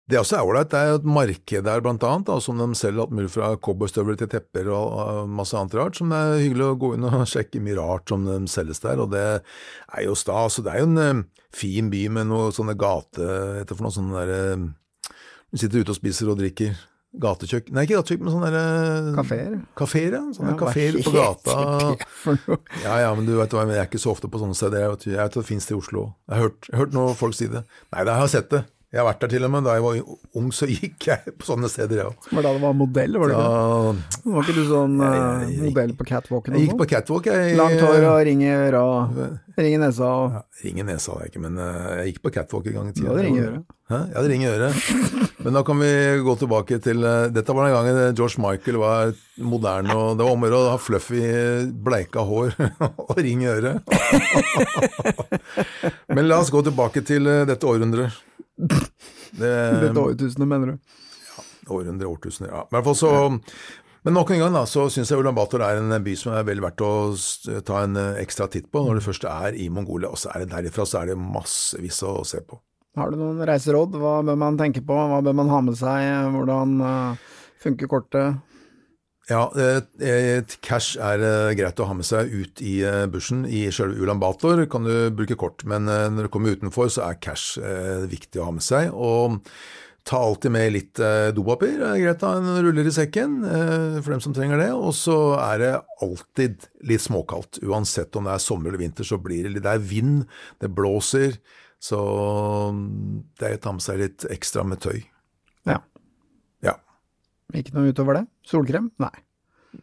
Det 0.07 0.21
også 0.21 0.37
er 0.37 0.47
ålreit, 0.47 0.69
det 0.71 0.79
er 0.79 0.93
et 0.95 1.07
marked 1.17 1.65
der 1.67 1.81
blant 1.83 2.03
annet, 2.07 2.29
da, 2.29 2.37
som 2.39 2.61
de 2.61 2.67
selger 2.79 3.03
alt 3.03 3.15
mulig 3.15 3.31
fra 3.33 3.49
cowboystøvler 3.59 4.15
til 4.15 4.29
tepper 4.31 4.69
og, 4.71 5.27
masse 5.27 5.57
annet 5.59 5.75
rart, 5.75 5.99
som 5.99 6.13
det 6.13 6.19
er 6.23 6.43
hyggelig 6.45 6.67
å 6.69 6.77
gå 6.79 6.93
inn 6.95 7.07
og 7.09 7.25
sjekke 7.33 7.59
mye 7.63 7.75
rart 7.75 8.13
som 8.13 8.23
de 8.23 8.37
selges 8.51 8.79
der, 8.85 9.01
og 9.03 9.11
det 9.11 9.25
er 9.27 10.05
jo 10.05 10.15
stas, 10.15 10.61
og 10.61 10.67
det 10.67 10.75
er 10.75 10.83
jo 10.85 10.91
en 10.93 11.01
eh, 11.03 11.23
fin 11.51 11.89
by 11.91 12.05
med 12.19 12.29
noe 12.31 12.53
sånne 12.55 12.77
gate, 12.79 13.31
etter 13.63 13.75
for 13.75 13.89
noe 13.89 13.97
sånne 13.97 14.21
der, 14.21 14.37
eh, 14.37 15.17
du 15.51 15.59
sitter 15.59 15.83
ute 15.83 15.91
og 15.91 15.99
spiser 15.99 16.31
og 16.31 16.39
drikker, 16.39 16.79
gatekjøkken, 17.17 17.75
nei 17.75 17.83
ikke 17.83 17.99
gatekjøkken, 17.99 18.29
men 18.29 18.35
sånne 18.37 18.53
der, 18.55 19.11
Kafeer? 19.17 19.51
Kaféer? 19.51 19.59
Kaféer, 19.81 20.17
ja, 20.21 20.23
sånne 20.39 20.55
Ja, 20.55 20.57
kaféer 20.63 20.97
på 21.07 21.15
gata. 21.17 21.59
Ja, 22.85 22.95
ja, 23.03 23.11
men 23.17 23.27
du 23.27 23.35
vet 23.41 23.51
hva, 23.51 23.67
jeg 23.67 23.83
er 23.83 23.91
ikke 23.91 23.99
så 23.99 24.15
ofte 24.15 24.31
på 24.31 24.39
sånne 24.39 24.55
steder. 24.55 24.85
Jeg 24.85 24.93
vet, 24.93 25.05
jeg 25.11 25.19
vet 25.19 25.35
at 25.35 25.39
det 25.41 25.47
finnes 25.47 25.67
det 25.67 25.75
i 25.75 25.79
Oslo. 25.79 26.07
Jeg 26.27 26.35
har 26.37 26.49
hørt, 26.49 26.67
jeg 26.67 26.77
har 26.77 26.83
hørt 26.85 26.95
noen 26.99 27.17
folk 27.17 27.35
si 27.39 27.51
det. 27.51 27.63
Nei, 27.95 28.03
det 28.07 28.13
har 28.13 28.27
jeg 28.27 28.35
sett 28.37 28.51
det. 28.53 28.63
Jeg 28.87 29.01
har 29.01 29.07
vært 29.09 29.19
der 29.19 29.27
til 29.33 29.43
og 29.43 29.49
med. 29.51 29.65
Da 29.67 29.73
jeg 29.75 29.83
var 29.83 29.97
ung, 30.39 30.45
så 30.55 30.63
gikk 30.71 31.09
jeg 31.09 31.19
på 31.35 31.43
sånne 31.49 31.67
steder, 31.67 31.97
jeg 31.99 32.07
òg. 32.07 32.15
Var 32.31 32.39
det 32.39 32.47
da 32.47 32.53
det 32.55 32.61
var 32.63 32.71
modell? 32.79 33.17
Var 33.19 33.27
det 33.27 33.35
ikke? 33.35 33.43
Ja, 33.43 33.91
Var 34.37 34.41
ikke 34.45 34.55
du 34.55 34.63
sånn 34.69 34.93
Jeg- 35.01 35.17
eh, 35.17 35.51
jeg- 35.51 35.59
modell 35.73 35.91
på 35.99 36.05
catwalken? 36.07 36.53
jeg 36.55 36.63
gikk 36.69 36.77
på 36.79 36.87
catwalk, 36.93 37.25
jeg. 37.27 37.57
Langt 37.57 37.81
hår 37.83 37.99
og 38.07 38.23
ring 38.25 38.41
i 38.43 38.47
øra 38.53 38.83
ring 39.57 39.73
i 39.73 39.77
nesa 39.81 40.05
og 40.07 40.31
Ja, 40.37 40.41
Ring 40.63 40.79
i 40.79 40.83
nesa 40.83 41.11
har 41.11 41.19
jeg 41.25 41.31
ikke, 41.33 41.41
men 41.41 41.57
eh, 41.59 41.95
jeg 42.05 42.13
gikk 42.13 42.21
på 42.23 42.31
catwalk 42.33 42.65
en 42.67 42.73
gang 42.73 42.87
i 42.87 42.91
Du 42.93 43.01
tida. 43.01 43.09
hadde 43.11 43.23
ring 43.27 43.35
i 43.35 43.39
øret. 43.43 43.63
Hæ? 43.89 43.97
Jeg 44.07 44.15
hadde 44.15 44.29
ring 44.31 44.43
i 44.43 44.53
øret. 44.55 44.73
Men 45.43 45.53
da 45.53 45.61
kan 45.63 45.79
vi 45.79 45.87
gå 46.23 46.35
tilbake 46.39 46.79
til 46.83 47.03
eh, 47.03 47.27
Dette 47.29 47.53
var 47.55 47.63
den 47.67 47.75
gangen 47.75 48.15
George 48.15 48.37
Michael 48.39 48.77
var 48.77 49.13
moderne, 49.39 49.93
og 49.95 50.17
det 50.17 50.23
var 50.25 50.31
om 50.31 50.41
å 50.43 50.47
gjøre 50.47 50.63
å 50.63 50.69
ha 50.71 50.77
fluffy, 50.77 51.21
bleika 51.71 52.19
hår 52.23 52.53
og 53.09 53.17
ring 53.19 53.41
i 53.43 53.47
øret. 53.51 53.81
Men 56.15 56.27
la 56.27 56.39
oss 56.39 56.49
gå 56.53 56.61
tilbake 56.63 57.03
til 57.05 57.27
eh, 57.27 57.43
dette 57.45 57.65
århundret. 57.67 58.11
Det, 58.57 59.49
Dette 59.83 60.01
årtusenet, 60.01 60.47
mener 60.49 60.71
du? 60.71 60.95
Ja, 61.27 61.43
århundre, 61.75 62.07
årtusener, 62.09 62.49
ja. 62.53 62.63
Men, 62.73 62.95
så 62.97 63.11
men 64.07 64.15
nok 64.15 64.29
en 64.31 64.39
gang 64.39 64.53
da, 64.55 64.61
så 64.69 64.85
syns 64.93 65.09
jeg 65.11 65.19
Ulan 65.19 65.35
Bator 65.35 65.59
er 65.65 65.81
en 65.81 65.91
by 65.99 66.13
som 66.15 66.31
er 66.37 66.45
vel 66.47 66.61
verdt 66.63 66.79
å 66.85 66.91
ta 67.67 67.81
en 67.83 67.97
eh, 67.99 68.21
ekstra 68.21 68.47
titt 68.47 68.69
på 68.71 68.85
når 68.85 69.01
du 69.01 69.03
først 69.03 69.25
er 69.27 69.57
i 69.59 69.67
Mongolia. 69.73 70.13
Og 70.13 70.21
så 70.21 70.31
er 70.31 70.45
det 70.45 70.53
derifra 70.53 70.85
så 70.87 71.01
er 71.01 71.11
det 71.11 71.17
massevis 71.19 71.99
å 72.07 72.21
se 72.27 72.39
på. 72.39 72.55
Har 72.97 73.11
du 73.11 73.19
noen 73.19 73.43
reiseråd? 73.45 73.97
Hva 73.99 74.21
bør 74.25 74.39
man 74.39 74.55
tenke 74.57 74.79
på? 74.85 74.95
Hva 74.95 75.19
bør 75.25 75.35
man 75.37 75.51
ha 75.51 75.59
med 75.67 75.75
seg? 75.75 76.07
Hvordan 76.37 76.77
eh, 76.87 77.25
funker 77.65 77.91
kortet? 77.91 78.46
Ja, 79.27 79.41
eh, 79.59 79.81
et 80.07 80.53
cash 80.63 80.95
er 81.03 81.19
eh, 81.19 81.55
greit 81.59 81.79
å 81.83 81.87
ha 81.89 81.95
med 81.97 82.07
seg 82.07 82.31
ut 82.31 82.61
i 82.63 82.77
eh, 82.87 83.03
bushen. 83.11 83.43
I 83.43 83.65
selve 83.75 83.99
Ulan 83.99 84.21
Bator 84.23 84.61
kan 84.71 84.87
du 84.87 85.09
bruke 85.11 85.35
kort, 85.39 85.65
men 85.67 85.89
eh, 85.91 86.05
når 86.13 86.29
du 86.29 86.31
kommer 86.31 86.55
utenfor, 86.55 86.87
så 86.93 87.09
er 87.09 87.19
cash 87.19 87.59
eh, 87.59 88.07
viktig 88.07 88.39
å 88.39 88.47
ha 88.47 88.55
med 88.55 88.63
seg. 88.63 88.93
Og 88.95 89.41
ta 90.07 90.21
alltid 90.23 90.53
med 90.55 90.71
litt 90.71 91.01
eh, 91.03 91.33
dopapir. 91.35 91.75
Det 91.81 91.89
er 91.89 92.03
greit 92.05 92.23
å 92.23 92.31
ha 92.31 92.39
en 92.39 92.61
ruller 92.63 92.87
i 92.87 92.93
sekken 92.95 93.41
eh, 93.43 93.97
for 93.99 94.15
dem 94.15 94.23
som 94.23 94.35
trenger 94.37 94.63
det. 94.63 94.69
Og 94.79 94.95
så 94.95 95.17
er 95.41 95.59
det 95.59 95.73
alltid 96.05 96.69
litt 96.87 97.03
småkaldt. 97.03 97.59
Uansett 97.67 98.15
om 98.15 98.29
det 98.29 98.37
er 98.37 98.45
sommer 98.47 98.71
eller 98.71 98.85
vinter, 98.85 99.07
så 99.07 99.19
blir 99.19 99.43
det 99.43 99.57
litt 99.57 99.67
Det 99.67 99.75
er 99.75 99.83
vind, 99.91 100.23
det 100.63 100.71
blåser. 100.71 101.35
Så 101.83 101.99
det 103.37 103.51
er 103.51 103.59
å 103.59 103.63
ta 103.67 103.75
med 103.75 103.83
seg 103.83 103.99
litt 104.05 104.29
ekstra 104.31 104.63
med 104.63 104.79
tøy. 104.87 105.03
Ja. 105.67 105.81
Ja. 106.63 106.77
Ikke 107.51 107.75
noe 107.75 107.91
utover 107.91 108.21
det? 108.21 108.25
Solkrem? 108.47 108.89
Nei. 109.03 109.13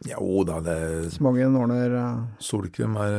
Jo 0.09 0.41
da, 0.47 0.59
det 0.65 0.77
Smogen 1.13 1.55
ordner 1.55 1.93
uh... 1.93 2.23
Solkrem 2.43 2.97
er, 2.99 3.13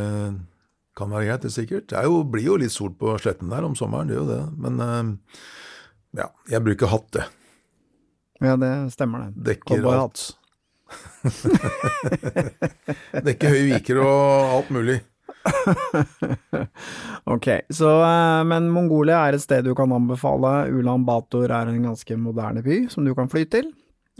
kan 0.99 1.13
være 1.13 1.31
greit, 1.31 1.45
det 1.45 1.51
er 1.53 1.57
sikkert. 1.57 1.87
Det 1.93 2.01
er 2.01 2.09
jo, 2.11 2.25
blir 2.29 2.49
jo 2.51 2.59
litt 2.61 2.75
sol 2.75 2.93
på 2.99 3.15
sletten 3.23 3.53
der 3.53 3.67
om 3.67 3.77
sommeren, 3.79 4.11
det 4.11 4.19
er 4.19 4.23
jo 4.23 4.29
det. 4.29 4.43
Men 4.61 4.83
uh, 4.83 5.05
ja, 6.19 6.29
jeg 6.51 6.65
bruker 6.67 6.93
hatt, 6.93 7.09
det. 7.17 7.29
Ja, 8.45 8.55
det 8.61 8.73
stemmer, 8.93 9.29
det. 9.29 9.47
Dekker 9.53 9.87
alt. 9.95 10.21
Dekker 13.27 13.55
høye 13.55 13.67
viker 13.73 13.97
og 14.05 14.57
alt 14.59 14.71
mulig. 14.75 15.01
Ok, 17.27 17.49
så, 17.75 17.89
eh, 18.07 18.45
men 18.47 18.69
Mongolia 18.71 19.25
er 19.27 19.35
et 19.35 19.43
sted 19.43 19.65
du 19.67 19.73
kan 19.75 19.91
anbefale. 19.91 20.69
Ulan 20.71 21.03
Bator 21.07 21.51
er 21.51 21.73
en 21.73 21.89
ganske 21.89 22.19
moderne 22.21 22.63
by 22.63 22.85
som 22.93 23.07
du 23.07 23.15
kan 23.19 23.31
fly 23.31 23.43
til. 23.51 23.73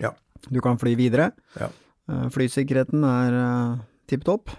Ja. 0.03 0.11
Du 0.51 0.61
kan 0.65 0.79
fly 0.81 0.95
videre. 0.99 1.31
Ja. 1.59 1.71
Eh, 2.11 2.27
Flysikkerheten 2.35 3.05
er 3.07 3.37
uh, 3.37 3.85
tipp 4.11 4.25
topp. 4.27 4.55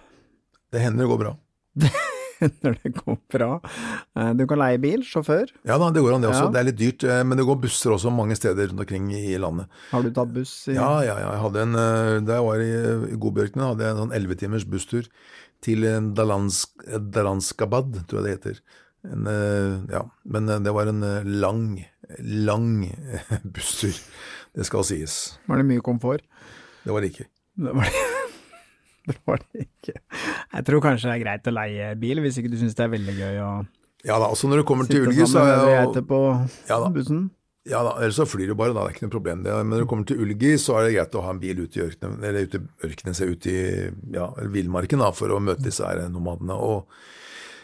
Det 0.74 0.84
hender 0.84 1.06
det 1.06 1.12
går 1.14 1.24
bra. 1.24 1.36
Når 2.64 2.76
det 2.84 2.92
går 3.00 3.18
bra. 3.34 3.50
Eh, 4.18 4.32
du 4.38 4.44
kan 4.50 4.60
leie 4.62 4.80
bil, 4.82 5.04
sjåfør. 5.06 5.50
Ja 5.68 5.78
da, 5.82 5.90
det 5.94 6.04
går 6.06 6.18
an 6.18 6.26
det 6.26 6.30
også. 6.32 6.48
Ja. 6.48 6.52
Det 6.54 6.62
er 6.62 6.68
litt 6.70 6.80
dyrt, 6.80 7.06
eh, 7.08 7.24
men 7.26 7.40
det 7.40 7.48
går 7.48 7.60
busser 7.64 7.96
også 7.96 8.12
mange 8.14 8.38
steder 8.38 8.70
rundt 8.70 8.84
omkring 8.84 9.10
i 9.16 9.38
landet. 9.42 9.72
Har 9.92 10.06
du 10.06 10.12
tatt 10.14 10.34
buss? 10.36 10.54
I, 10.70 10.78
Ja, 10.78 10.92
ja, 11.06 11.18
ja. 11.24 11.32
Jeg 11.34 11.44
hadde 11.46 11.64
en, 11.66 11.80
eh, 11.82 12.14
da 12.28 12.40
jeg 12.40 12.48
var 12.50 12.66
i, 12.66 12.72
Godbjørkene, 13.26 13.72
hadde 13.72 13.88
jeg 13.88 13.96
en 13.96 14.02
sånn 14.04 14.16
11 14.20 14.42
timers 14.44 14.68
busstur 14.70 15.10
til 15.66 15.88
eh, 15.88 16.02
Dalansk, 16.18 16.76
eh, 16.88 17.02
Dalanskabad, 17.18 18.04
tror 18.10 18.22
jeg 18.22 18.28
det 18.28 18.36
heter. 18.38 18.62
En, 19.06 19.28
eh, 19.30 19.94
ja, 19.94 20.04
men 20.26 20.50
eh, 20.50 20.60
det 20.64 20.74
var 20.76 20.90
en 20.90 21.04
eh, 21.04 21.30
lang, 21.44 21.86
lang 22.20 22.70
busstur. 23.56 23.96
Det 24.58 24.66
skal 24.66 24.86
sies. 24.88 25.38
Var 25.46 25.62
det 25.62 25.68
mye 25.70 25.84
komfort? 25.86 26.26
Det 26.84 26.94
var 26.94 27.04
det 27.04 27.14
ikke. 27.14 27.28
Det 27.58 27.74
var 27.78 27.90
det. 27.92 28.04
det 29.12 29.18
var 29.28 29.42
det 29.44 29.66
ikke. 29.68 29.98
Jeg 30.54 30.68
tror 30.70 30.84
kanskje 30.84 31.10
det 31.10 31.16
er 31.16 31.24
greit 31.26 31.50
å 31.50 31.56
leie 31.56 31.96
bil, 32.02 32.24
hvis 32.26 32.40
ikke 32.42 32.52
du 32.54 32.60
syns 32.60 32.78
det 32.78 32.88
er 32.88 32.94
veldig 32.96 33.18
gøy 33.18 33.42
å 33.46 33.52
Ja 34.08 34.20
da, 34.22 34.30
altså 34.30 34.50
når 34.50 34.62
du 34.62 34.68
kommer 34.70 34.90
til 34.90 35.08
Ulgi, 35.08 35.26
så 35.30 35.44
er 35.44 35.52
jeg 35.54 35.76
geiter 35.78 36.06
Ja 36.70 36.80
bussen. 36.94 37.28
Ja 37.68 37.82
da, 37.84 37.98
ellers 38.00 38.16
så 38.16 38.24
flyr 38.28 38.48
du 38.48 38.56
bare, 38.56 38.72
da. 38.72 38.86
Det 38.86 38.94
er 38.94 38.96
ikke 38.96 39.08
noe 39.10 39.16
problem. 39.18 39.44
Det. 39.44 39.52
Men 39.60 39.74
når 39.74 39.84
du 39.84 39.90
kommer 39.92 40.08
til 40.08 40.22
Ulgi, 40.24 40.54
så 40.62 40.78
er 40.78 40.88
det 40.88 40.96
greit 40.96 41.18
å 41.20 41.24
ha 41.26 41.34
en 41.34 41.42
bil 41.42 41.60
ute 41.66 41.80
i 41.80 41.84
ørkenen, 41.84 42.22
eller 42.24 42.48
ute 42.48 42.62
i 42.62 42.88
ørkenen, 42.88 43.18
se 43.18 43.28
ut 43.28 43.48
i 43.52 43.58
ja, 44.16 44.30
villmarken, 44.54 45.04
da, 45.04 45.12
for 45.16 45.36
å 45.36 45.42
møte 45.44 45.66
disse 45.66 45.84
her 45.84 46.06
nomadene. 46.14 46.56
Og, 46.56 46.88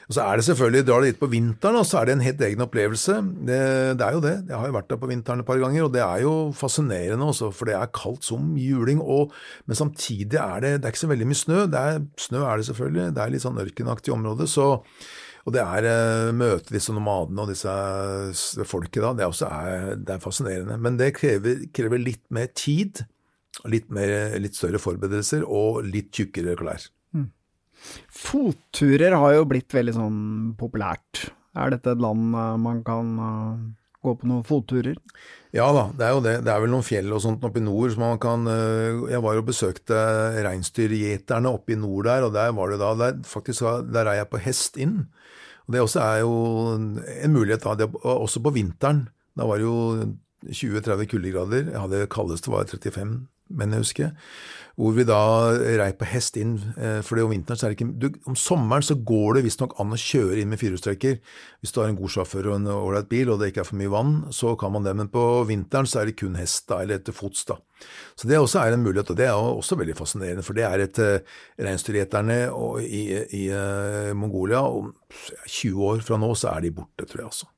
og 0.07 0.15
så 0.17 0.25
er 0.25 0.39
det 0.39 0.45
selvfølgelig, 0.49 0.85
drar 0.87 1.03
du 1.03 1.07
dit 1.07 1.19
på 1.19 1.29
vinteren, 1.31 1.79
så 1.87 1.99
er 1.99 2.09
det 2.09 2.15
en 2.17 2.25
helt 2.25 2.43
egen 2.47 2.65
opplevelse. 2.65 3.15
Det, 3.47 3.59
det 3.99 4.05
er 4.05 4.17
jo 4.17 4.23
det. 4.23 4.35
Jeg 4.49 4.59
har 4.59 4.69
jo 4.69 4.75
vært 4.75 4.89
der 4.91 5.01
på 5.01 5.09
vinteren 5.09 5.43
et 5.43 5.47
par 5.47 5.61
ganger, 5.61 5.85
og 5.85 5.93
det 5.95 6.03
er 6.03 6.23
jo 6.25 6.33
fascinerende 6.57 7.29
også, 7.31 7.51
for 7.55 7.69
det 7.69 7.77
er 7.79 7.91
kaldt 7.95 8.27
som 8.27 8.53
juling. 8.59 9.01
Og, 9.01 9.33
men 9.65 9.79
samtidig 9.79 10.39
er 10.41 10.63
det, 10.65 10.73
det 10.79 10.89
er 10.89 10.95
ikke 10.95 11.05
så 11.05 11.11
veldig 11.13 11.29
mye 11.31 11.43
snø. 11.43 11.59
Det 11.71 11.83
er, 11.83 12.01
snø 12.19 12.43
er 12.43 12.59
det 12.59 12.69
selvfølgelig, 12.71 13.11
det 13.15 13.23
er 13.23 13.35
litt 13.35 13.45
sånn 13.45 13.61
ørkenaktig 13.63 14.15
område. 14.15 14.49
så 14.51 14.71
og 15.43 15.51
det 15.51 15.59
er 15.59 15.85
eh, 15.89 16.29
møte 16.35 16.71
disse 16.71 16.93
nomadene 16.95 17.43
og 17.43 17.49
disse 17.51 18.63
folket 18.67 19.01
da, 19.03 19.11
det 19.11 19.25
er 19.25 19.31
også 19.31 19.49
det 19.99 20.15
er 20.15 20.23
fascinerende. 20.23 20.77
Men 20.79 20.99
det 20.99 21.13
krever, 21.17 21.65
krever 21.75 21.99
litt 21.99 22.23
mer 22.31 22.47
tid, 22.55 23.03
litt, 23.67 23.89
mer, 23.93 24.37
litt 24.39 24.55
større 24.55 24.79
forberedelser 24.81 25.43
og 25.43 25.83
litt 25.87 26.13
tjukkere 26.15 26.55
klær. 26.59 26.87
Fotturer 28.13 29.15
har 29.19 29.37
jo 29.37 29.47
blitt 29.49 29.73
veldig 29.75 29.95
sånn 29.95 30.19
populært. 30.59 31.27
Er 31.57 31.73
dette 31.73 31.93
et 31.93 32.01
land 32.01 32.33
eh, 32.33 32.57
man 32.61 32.81
kan 32.85 33.13
eh, 33.19 33.63
gå 34.03 34.15
på 34.19 34.29
noen 34.29 34.45
fotturer? 34.47 34.97
Ja 35.53 35.67
da, 35.75 35.85
det 35.93 36.05
er 36.07 36.15
jo 36.15 36.23
det. 36.25 36.35
Det 36.45 36.53
er 36.53 36.63
vel 36.63 36.73
noen 36.73 36.85
fjell 36.85 37.13
og 37.13 37.21
sånt 37.21 37.43
oppe 37.45 37.61
i 37.61 37.65
nord 37.65 37.93
som 37.93 38.01
man 38.01 38.21
kan 38.21 38.47
øh, 38.49 39.03
Jeg 39.11 39.21
var 39.21 39.37
og 39.37 39.49
besøkte 39.51 39.99
reinsdyrgjeterne 40.47 41.51
oppe 41.53 41.75
i 41.75 41.79
nord 41.79 42.09
der, 42.09 42.25
og 42.25 42.33
der 42.33 42.55
var 42.57 42.73
det 42.73 42.79
da 42.81 42.93
der, 43.03 43.19
Faktisk 43.29 43.67
der 43.93 44.09
er 44.09 44.23
jeg 44.23 44.31
på 44.31 44.41
hest 44.41 44.79
inn. 44.81 45.03
Og 45.67 45.75
Det 45.75 45.83
også 45.83 46.01
er 46.03 46.23
jo 46.23 46.33
en 46.75 47.35
mulighet 47.35 47.63
da, 47.63 47.77
det, 47.79 47.91
og 48.01 48.25
også 48.25 48.41
på 48.43 48.55
vinteren. 48.57 49.05
Da 49.37 49.45
var 49.47 49.61
det 49.61 49.69
jo 49.69 50.09
20-30 50.49 51.07
kuldegrader. 51.07 51.69
Jeg 51.71 51.79
hadde 51.85 52.07
kaldeste 52.11 52.51
var 52.51 52.67
35, 52.67 53.13
men 53.53 53.73
jeg 53.73 53.85
husker. 53.85 54.11
Hvor 54.73 54.95
vi 54.97 55.03
da 55.05 55.53
rei 55.77 55.91
på 55.93 56.07
hest 56.09 56.37
inn. 56.41 56.55
eh, 56.81 57.01
For 57.05 57.21
om 57.21 57.29
vinteren 57.29 57.59
så 57.59 57.67
er 57.67 57.73
det 57.73 57.77
ikke 57.77 57.93
du, 58.01 58.07
Om 58.25 58.35
sommeren 58.35 58.81
så 58.81 58.95
går 58.97 59.37
det 59.37 59.43
visstnok 59.45 59.75
an 59.79 59.93
å 59.93 59.99
kjøre 59.99 60.39
inn 60.41 60.49
med 60.49 60.57
firehjulstrekker. 60.57 61.19
Hvis 61.61 61.75
du 61.75 61.79
har 61.81 61.91
en 61.91 61.99
god 61.99 62.09
sjåfør 62.09 62.49
og 62.49 62.55
en 62.57 62.71
ålreit 62.73 63.11
bil 63.11 63.29
og 63.29 63.37
det 63.39 63.51
ikke 63.51 63.61
er 63.61 63.69
for 63.69 63.77
mye 63.77 63.93
vann, 63.93 64.15
så 64.33 64.55
kan 64.57 64.73
man 64.73 64.87
det. 64.87 64.95
Men 64.97 65.13
på 65.13 65.21
vinteren 65.45 65.85
så 65.85 66.01
er 66.01 66.09
det 66.09 66.17
kun 66.17 66.39
hest 66.41 66.65
da, 66.73 66.81
eller 66.81 67.05
til 67.05 67.13
fots. 67.13 67.45
da. 67.45 67.59
Så 68.17 68.25
det 68.27 68.41
også 68.41 68.63
er 68.63 68.73
en 68.73 68.85
mulighet, 68.85 69.13
og 69.13 69.19
det 69.19 69.29
er 69.29 69.37
også 69.37 69.77
veldig 69.77 69.97
fascinerende. 69.99 70.45
For 70.45 70.57
det 70.57 70.65
er 70.65 70.87
et 70.87 71.01
uh, 71.03 71.39
reinsdyrgjeterne 71.61 72.39
i, 72.81 73.03
i 73.29 73.47
eh, 73.53 74.13
Mongolia. 74.17 74.63
Om 74.65 74.93
20 75.45 75.89
år 75.91 76.05
fra 76.07 76.17
nå 76.17 76.33
så 76.33 76.55
er 76.55 76.65
de 76.65 76.73
borte, 76.73 77.05
tror 77.05 77.27
jeg 77.27 77.29
altså. 77.29 77.52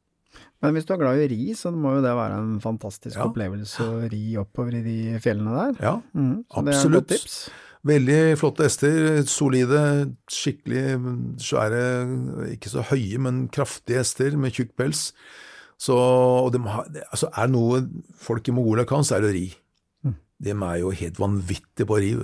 Men 0.66 0.74
hvis 0.78 0.88
du 0.88 0.94
er 0.96 1.02
glad 1.02 1.20
i 1.22 1.26
å 1.26 1.30
ri, 1.32 1.54
så 1.58 1.72
må 1.74 1.96
jo 1.98 2.02
det 2.06 2.14
være 2.18 2.40
en 2.42 2.56
fantastisk 2.64 3.16
Ja. 3.20 3.28
opplevelse 3.30 3.86
å 3.86 4.10
ri 4.12 4.24
oppover 4.42 4.80
i 4.80 4.84
de 4.86 4.98
fjellene 5.24 5.54
der. 5.56 5.78
Ja, 5.84 5.96
mm, 6.16 6.46
absolutt. 6.62 7.16
Veldig 7.86 8.20
flotte 8.42 8.66
hester, 8.66 9.22
solide, 9.30 9.82
skikkelig 10.28 10.98
svære, 11.38 11.84
ikke 12.56 12.72
så 12.72 12.82
høye, 12.90 13.20
men 13.22 13.44
kraftige 13.54 14.00
hester 14.02 14.36
med 14.42 14.54
tjukk 14.58 14.72
pels. 14.76 15.12
Så 15.78 15.94
og 15.94 16.52
de 16.56 16.60
har, 16.66 16.88
altså 17.12 17.30
er 17.36 17.48
noe 17.52 17.84
folk 18.18 18.48
i 18.50 18.56
Mongolia 18.56 18.86
kan, 18.90 19.04
så 19.06 19.18
er 19.20 19.28
det 19.28 19.34
ri. 19.36 19.46
De 20.42 20.50
er 20.52 20.80
jo 20.82 20.90
helt 20.92 21.20
vanvittige 21.22 21.86
på 21.86 21.96
å 21.96 22.02
ri. 22.02 22.16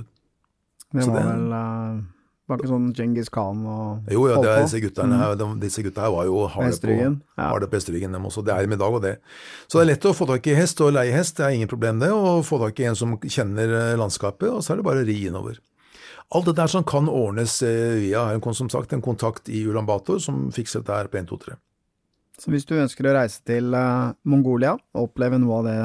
Det 0.91 1.05
var 1.07 1.21
det- 1.21 1.29
vel 1.29 2.03
eh, 2.51 2.53
var 2.53 2.61
ikke 2.61 2.71
sånn 2.71 2.91
Genghis 2.97 3.31
Khan 3.33 3.63
og 3.65 4.11
Jo, 4.11 4.27
ja, 4.29 4.37
er 4.43 4.65
disse 4.65 4.81
guttene 4.83 5.17
her, 5.21 5.33
de, 5.39 5.47
disse 5.63 5.83
gutta 5.85 6.05
her 6.05 6.13
var 6.13 6.27
jo 6.27 6.43
harde 6.43 6.67
på, 6.67 6.67
Hesteryggen, 6.67 7.17
ja. 7.39 7.49
på 7.55 7.71
hesteryggen, 7.71 8.17
dem 8.17 8.27
også. 8.29 8.43
Det 8.45 8.53
er 8.53 8.67
de 8.67 8.77
i 8.77 8.81
dag 8.83 8.99
og 8.99 9.03
det. 9.05 9.15
Så 9.65 9.79
det 9.79 9.83
er 9.85 9.91
lett 9.93 10.07
å 10.11 10.13
få 10.17 10.27
tak 10.29 10.51
i 10.51 10.55
hest 10.57 10.83
og 10.83 10.93
leie 10.95 11.15
hest, 11.15 11.39
det 11.39 11.47
er 11.47 11.57
ingen 11.57 11.71
problem 11.71 12.03
det, 12.03 12.11
og 12.13 12.45
få 12.47 12.61
tak 12.61 12.79
i 12.83 12.87
en 12.91 12.99
som 12.99 13.17
kjenner 13.23 13.75
eh, 13.79 13.97
landskapet, 13.99 14.49
og 14.51 14.61
så 14.61 14.75
er 14.75 14.81
det 14.81 14.87
bare 14.91 15.03
å 15.05 15.09
ri 15.09 15.17
innover. 15.31 15.59
Alt 16.31 16.47
det 16.47 16.55
der 16.61 16.71
som 16.71 16.85
kan 16.87 17.09
ordnes 17.11 17.57
eh, 17.67 17.97
via, 18.05 18.29
en, 18.31 18.43
som 18.55 18.69
sagt, 18.71 18.93
en 18.93 19.03
kontakt 19.03 19.49
i 19.51 19.65
Ulan 19.67 19.87
Bator 19.89 20.21
som 20.23 20.47
fikser 20.55 20.83
dette 20.83 21.01
her 21.01 21.11
på 21.11 21.19
1, 21.19 21.31
2, 21.33 21.41
3. 21.47 21.57
Så 22.41 22.49
hvis 22.53 22.65
du 22.65 22.77
ønsker 22.79 23.05
å 23.05 23.15
reise 23.19 23.43
til 23.45 23.75
eh, 23.75 24.13
Mongolia 24.25 24.77
og 24.95 25.09
oppleve 25.09 25.41
noe 25.41 25.59
av 25.59 25.67
det 25.67 25.79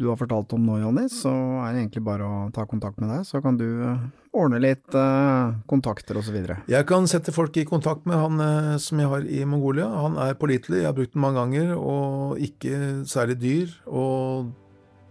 du 0.00 0.06
har 0.08 0.16
fortalt 0.16 0.54
om 0.56 0.64
nå, 0.64 0.78
Jonny, 0.80 1.04
så 1.12 1.30
er 1.60 1.74
det 1.74 1.82
egentlig 1.82 2.02
bare 2.06 2.24
å 2.24 2.38
ta 2.56 2.64
kontakt 2.68 3.00
med 3.02 3.10
deg, 3.12 3.26
så 3.28 3.42
kan 3.44 3.58
du 3.60 3.66
eh, 3.84 4.06
ordne 4.32 4.60
litt 4.62 4.96
eh, 4.96 5.52
kontakter 5.68 6.16
videre. 6.30 6.60
Jeg 6.72 6.86
kan 6.88 7.08
sette 7.10 7.34
folk 7.36 7.56
i 7.60 7.66
kontakt 7.68 8.08
med 8.08 8.16
han 8.16 8.40
eh, 8.40 8.72
som 8.80 9.02
jeg 9.02 9.10
har 9.12 9.28
i 9.28 9.44
Mongolia. 9.44 9.90
Han 10.06 10.16
er 10.24 10.38
pålitelig, 10.40 10.80
jeg 10.80 10.88
har 10.88 10.96
brukt 10.96 11.12
den 11.12 11.24
mange 11.24 11.42
ganger, 11.42 11.76
og 11.76 12.40
ikke 12.40 13.04
særlig 13.10 13.36
dyr. 13.42 13.76
Og 13.92 14.50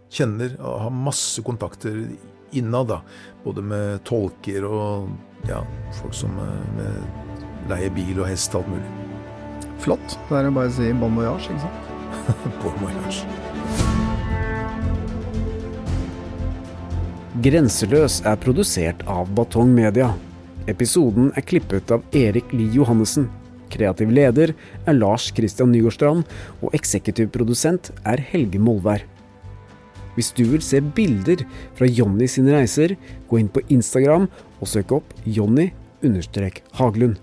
kjenner 0.09 0.55
og 0.57 0.79
har 0.87 0.95
masse 1.05 1.41
kontakter 1.45 2.01
innad, 2.57 2.89
da. 2.89 3.01
Både 3.43 3.61
med 3.61 4.01
tolker 4.09 4.65
og 4.65 5.11
ja, 5.49 5.61
folk 6.01 6.17
som 6.17 6.33
eh, 6.41 7.03
leier 7.69 7.93
bil 7.93 8.23
og 8.23 8.29
hest, 8.31 8.55
og 8.55 8.65
alt 8.65 8.73
mulig. 8.73 9.69
Flott. 9.79 10.17
Da 10.27 10.41
er 10.41 10.49
det 10.49 10.57
bare 10.57 10.73
å 10.73 10.77
si 10.81 10.91
bon 10.97 11.15
voyage, 11.19 11.53
ikke 11.53 11.67
sant? 11.67 11.85
bon 12.63 12.81
Voyage. 12.81 13.98
Grenseløs 17.39 18.17
er 18.27 18.35
produsert 18.41 18.99
av 19.07 19.29
Batong 19.31 19.69
Media. 19.71 20.09
Episoden 20.67 21.29
er 21.39 21.45
klippet 21.47 21.91
av 21.93 22.01
Erik 22.11 22.49
Lie 22.51 22.73
Johannessen. 22.75 23.29
Kreativ 23.71 24.11
leder 24.11 24.51
er 24.83 24.97
Lars 24.97 25.29
Christian 25.37 25.71
Nygårdstrand, 25.71 26.25
og 26.59 26.75
eksekutiv 26.75 27.29
produsent 27.31 27.93
er 28.03 28.19
Helge 28.31 28.59
Molvær. 28.59 29.05
Hvis 30.17 30.33
du 30.35 30.43
vil 30.49 30.65
se 30.65 30.81
bilder 30.83 31.45
fra 31.79 31.87
Jonny 31.87 32.27
sine 32.27 32.57
reiser, 32.57 32.97
gå 33.29 33.39
inn 33.39 33.47
på 33.47 33.63
Instagram 33.71 34.27
og 34.59 34.67
søk 34.67 34.91
opp 34.99 35.15
Jonny-Haglund. 35.23 37.21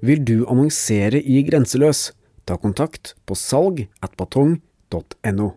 Vil 0.00 0.24
du 0.24 0.46
annonsere 0.46 1.20
i 1.20 1.42
Grenseløs? 1.44 2.14
Ta 2.48 2.56
kontakt 2.56 3.12
på 3.28 3.36
salg 3.36 3.90
at 4.00 4.16
batong.no. 4.16 5.56